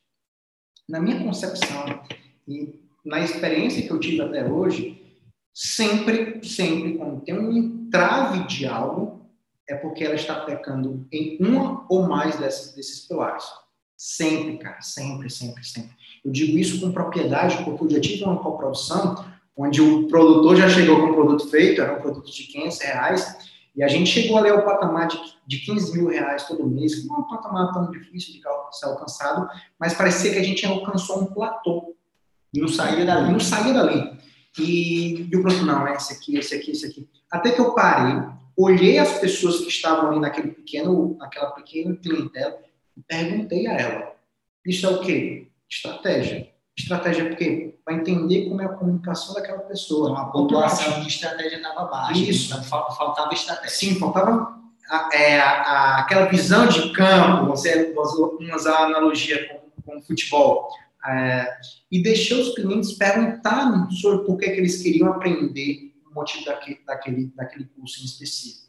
Na 0.88 1.00
minha 1.00 1.22
concepção 1.22 2.02
e 2.46 2.80
na 3.04 3.20
experiência 3.20 3.82
que 3.82 3.90
eu 3.90 4.00
tive 4.00 4.22
até 4.22 4.44
hoje, 4.44 4.98
sempre, 5.52 6.42
sempre, 6.46 6.96
quando 6.96 7.20
tem 7.22 7.38
um 7.38 7.52
entrave 7.52 8.46
de 8.46 8.66
algo, 8.66 9.26
é 9.68 9.74
porque 9.74 10.04
ela 10.04 10.14
está 10.14 10.40
pecando 10.44 11.06
em 11.12 11.36
uma 11.40 11.86
ou 11.88 12.08
mais 12.08 12.38
desses, 12.38 12.74
desses 12.74 13.06
pilares. 13.06 13.44
Sempre, 13.96 14.58
cara, 14.58 14.80
sempre, 14.80 15.28
sempre, 15.28 15.64
sempre. 15.64 15.90
Eu 16.24 16.30
digo 16.30 16.56
isso 16.56 16.80
com 16.80 16.92
propriedade, 16.92 17.64
porque 17.64 17.84
eu 17.84 17.90
já 17.90 18.00
tive 18.00 18.24
uma 18.24 18.42
coprodução 18.42 19.24
onde 19.56 19.82
o 19.82 20.06
produtor 20.06 20.56
já 20.56 20.68
chegou 20.68 21.00
com 21.00 21.06
um 21.08 21.14
produto 21.14 21.50
feito, 21.50 21.82
era 21.82 21.98
um 21.98 22.00
produto 22.00 22.30
de 22.30 22.44
500 22.44 22.80
reais, 22.80 23.50
e 23.78 23.84
a 23.84 23.86
gente 23.86 24.10
chegou 24.10 24.36
ali 24.36 24.50
ao 24.50 24.64
patamar 24.64 25.06
de, 25.06 25.16
de 25.46 25.58
15 25.60 25.96
mil 25.96 26.08
reais 26.08 26.48
todo 26.48 26.66
mês, 26.66 26.96
que 26.96 27.06
não 27.06 27.14
é 27.14 27.18
um 27.20 27.28
patamar 27.28 27.72
tão 27.72 27.88
difícil 27.92 28.34
de 28.34 28.40
ser 28.72 28.86
alcançado, 28.86 29.48
mas 29.78 29.94
parecia 29.94 30.32
que 30.32 30.38
a 30.38 30.42
gente 30.42 30.66
alcançou 30.66 31.22
um 31.22 31.26
platô. 31.26 31.94
Não 32.52 32.66
saía 32.66 33.06
dali. 33.06 33.30
Não 33.30 33.38
saía 33.38 33.72
dali. 33.72 34.18
E, 34.58 35.28
e 35.32 35.36
o 35.36 35.42
produto, 35.42 35.64
não, 35.64 35.86
é 35.86 35.94
esse 35.94 36.12
aqui, 36.12 36.36
esse 36.36 36.56
aqui, 36.56 36.72
esse 36.72 36.86
aqui. 36.86 37.08
Até 37.30 37.52
que 37.52 37.60
eu 37.60 37.72
parei, 37.72 38.20
olhei 38.56 38.98
as 38.98 39.20
pessoas 39.20 39.60
que 39.60 39.68
estavam 39.68 40.10
ali 40.10 40.18
naquele 40.18 40.50
pequeno, 40.50 41.16
naquela 41.16 41.52
pequena 41.52 41.94
clientela 41.94 42.58
e 42.96 43.02
perguntei 43.02 43.68
a 43.68 43.74
ela: 43.74 44.16
Isso 44.66 44.86
é 44.86 44.90
o 44.90 45.00
quê? 45.00 45.52
Estratégia. 45.70 46.52
Estratégia 46.78 47.28
por 47.28 47.36
quê? 47.36 47.74
Para 47.84 47.94
entender 47.94 48.48
como 48.48 48.62
é 48.62 48.66
a 48.66 48.68
comunicação 48.68 49.34
daquela 49.34 49.58
pessoa. 49.58 50.10
Então, 50.10 50.22
a 50.22 50.26
pontuação 50.26 51.00
de 51.00 51.08
estratégia 51.08 51.56
estava 51.56 51.84
baixa. 51.86 52.20
Isso. 52.20 52.54
Então, 52.54 52.62
faltava 52.62 53.34
estratégia. 53.34 53.76
Sim, 53.76 53.98
faltava 53.98 54.56
a, 54.88 55.08
é, 55.12 55.40
a, 55.40 55.98
aquela 55.98 56.26
visão 56.26 56.68
de 56.68 56.92
campo. 56.92 57.46
Você 57.46 57.92
usar 58.54 58.84
analogia 58.84 59.48
com, 59.48 59.82
com 59.82 59.98
o 59.98 60.02
futebol. 60.02 60.68
É, 61.04 61.58
e 61.90 62.00
deixei 62.00 62.40
os 62.40 62.54
clientes 62.54 62.92
perguntar 62.92 63.88
sobre 63.90 64.24
por 64.24 64.36
que, 64.36 64.50
que 64.50 64.60
eles 64.60 64.80
queriam 64.80 65.08
aprender 65.08 65.92
o 66.08 66.14
motivo 66.14 66.44
daquele, 66.44 66.80
daquele, 66.86 67.32
daquele 67.34 67.64
curso 67.64 68.00
em 68.00 68.04
específico. 68.04 68.68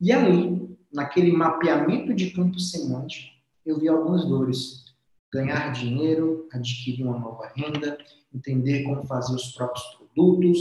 E 0.00 0.12
ali, 0.12 0.76
naquele 0.92 1.32
mapeamento 1.32 2.14
de 2.14 2.30
campo 2.30 2.60
semântico, 2.60 3.28
eu 3.66 3.78
vi 3.78 3.88
algumas 3.88 4.24
dores. 4.24 4.84
Ganhar 5.32 5.72
dinheiro, 5.72 6.48
adquirir 6.52 7.04
uma 7.04 7.18
nova 7.18 7.52
renda, 7.54 7.98
entender 8.34 8.82
como 8.82 9.06
fazer 9.06 9.34
os 9.34 9.52
próprios 9.52 9.84
produtos. 9.96 10.58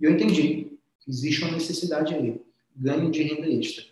E 0.00 0.04
eu 0.04 0.12
entendi, 0.12 0.78
existe 1.08 1.42
uma 1.44 1.52
necessidade 1.52 2.14
ali, 2.14 2.42
ganho 2.76 3.10
de 3.10 3.22
renda 3.22 3.48
extra. 3.48 3.84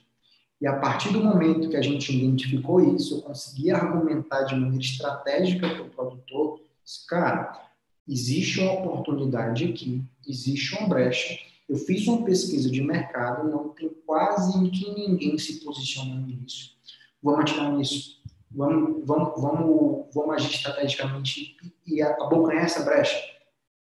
E 0.61 0.67
a 0.67 0.77
partir 0.77 1.11
do 1.11 1.25
momento 1.25 1.71
que 1.71 1.77
a 1.77 1.83
gente 1.83 2.15
identificou 2.15 2.95
isso, 2.95 3.17
eu 3.17 3.23
consegui 3.23 3.71
argumentar 3.71 4.43
de 4.43 4.55
maneira 4.55 4.85
estratégica 4.85 5.69
para 5.71 5.83
o 5.83 5.89
produtor, 5.89 6.61
cara, 7.09 7.71
existe 8.07 8.61
uma 8.61 8.75
oportunidade 8.75 9.65
aqui, 9.65 10.05
existe 10.29 10.77
uma 10.77 10.89
brecha. 10.89 11.39
Eu 11.67 11.77
fiz 11.77 12.07
uma 12.07 12.25
pesquisa 12.25 12.71
de 12.71 12.83
mercado, 12.83 13.49
não 13.49 13.71
tem 13.71 13.89
quase 14.05 14.71
que 14.71 14.91
ninguém 14.93 15.39
se 15.39 15.65
posicionando 15.65 16.27
nisso. 16.27 16.77
Vamos 17.23 17.41
atirar 17.41 17.73
nisso. 17.73 18.20
Vamos, 18.51 19.07
vamos, 19.07 19.41
vamos, 19.41 20.07
vamos 20.13 20.35
agir 20.35 20.55
estrategicamente 20.55 21.57
e 21.87 22.03
abocanhar 22.03 22.65
essa 22.65 22.83
brecha. 22.83 23.17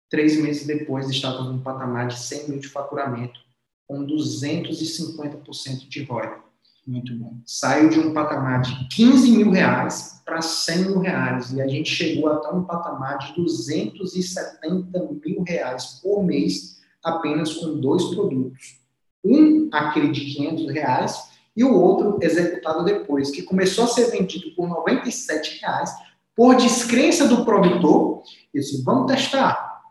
Três 0.10 0.38
meses 0.42 0.66
depois, 0.66 1.10
estávamos 1.10 1.52
num 1.52 1.62
patamar 1.62 2.08
de 2.08 2.20
100 2.20 2.50
mil 2.50 2.60
de 2.60 2.68
faturamento, 2.68 3.40
com 3.88 4.06
250% 4.06 5.88
de 5.88 6.04
ROI. 6.04 6.50
Muito 6.86 7.16
bom. 7.16 7.38
Saiu 7.46 7.90
de 7.90 8.00
um 8.00 8.14
patamar 8.14 8.62
de 8.62 8.88
15 8.88 9.32
mil 9.32 9.52
reais 9.52 10.22
para 10.26 10.42
100 10.42 10.78
mil 10.86 11.00
reais 11.00 11.52
e 11.52 11.62
a 11.62 11.68
gente 11.68 11.90
chegou 11.90 12.32
até 12.32 12.50
um 12.50 12.64
patamar 12.64 13.20
de 13.20 13.36
270 13.36 15.10
mil 15.24 15.44
reais 15.44 16.00
por 16.02 16.24
mês 16.24 16.80
apenas 17.04 17.54
com 17.54 17.80
dois 17.80 18.06
produtos. 18.06 18.80
Um, 19.24 19.70
aquele 19.72 20.12
de 20.12 20.22
500 20.22 20.72
reais, 20.72 21.30
e 21.60 21.64
o 21.66 21.74
outro 21.74 22.18
executado 22.22 22.86
depois, 22.86 23.32
que 23.32 23.44
começou 23.44 23.84
a 23.84 23.88
ser 23.88 24.10
vendido 24.12 24.56
por 24.56 24.66
97 24.66 25.60
reais 25.60 25.94
por 26.34 26.56
descrença 26.56 27.28
do 27.28 27.44
produtor. 27.44 28.24
Disse, 28.56 28.82
vamos 28.82 29.12
testar. 29.12 29.82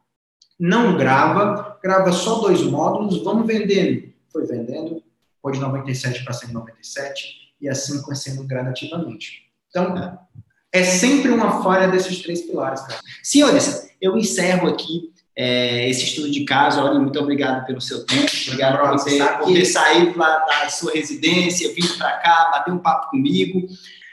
Não 0.59 0.97
grava, 0.97 1.79
grava 1.83 2.11
só 2.11 2.37
dois 2.39 2.63
módulos, 2.63 3.23
vamos 3.23 3.47
vendendo. 3.47 4.11
Foi 4.33 4.47
vendendo, 4.47 5.03
foi 5.43 5.53
de 5.53 5.61
97 5.61 6.25
para 6.25 6.33
197 6.33 7.55
e 7.61 7.69
assim 7.69 8.03
crescendo 8.03 8.45
gradativamente. 8.45 9.43
Então, 9.69 10.19
é 10.73 10.83
sempre 10.83 11.31
uma 11.31 11.63
falha 11.63 11.87
desses 11.87 12.23
três 12.23 12.41
pilares, 12.41 12.81
cara. 12.81 12.99
Senhores, 13.23 13.91
eu 14.01 14.17
encerro 14.17 14.69
aqui 14.69 15.13
é, 15.39 15.89
esse 15.89 16.05
estudo 16.05 16.29
de 16.29 16.45
caso. 16.45 16.81
Olha, 16.81 16.99
muito 16.99 17.19
obrigado 17.21 17.65
pelo 17.65 17.81
seu 17.81 18.05
tempo, 18.05 18.29
obrigado 18.49 18.91
por 18.91 19.05
ter, 19.05 19.39
por 19.39 19.53
ter 19.53 19.65
saído 19.65 20.19
lá 20.19 20.39
da 20.41 20.69
sua 20.69 20.93
residência, 20.93 21.73
vindo 21.73 21.97
para 21.97 22.19
cá, 22.19 22.51
bater 22.53 22.73
um 22.73 22.79
papo 22.79 23.11
comigo. 23.11 23.63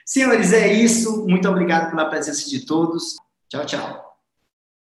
Senhores, 0.06 0.54
é 0.54 0.72
isso. 0.72 1.26
Muito 1.28 1.50
obrigado 1.50 1.90
pela 1.90 2.06
presença 2.06 2.48
de 2.48 2.64
todos. 2.64 3.16
Tchau, 3.50 3.66
tchau. 3.66 4.05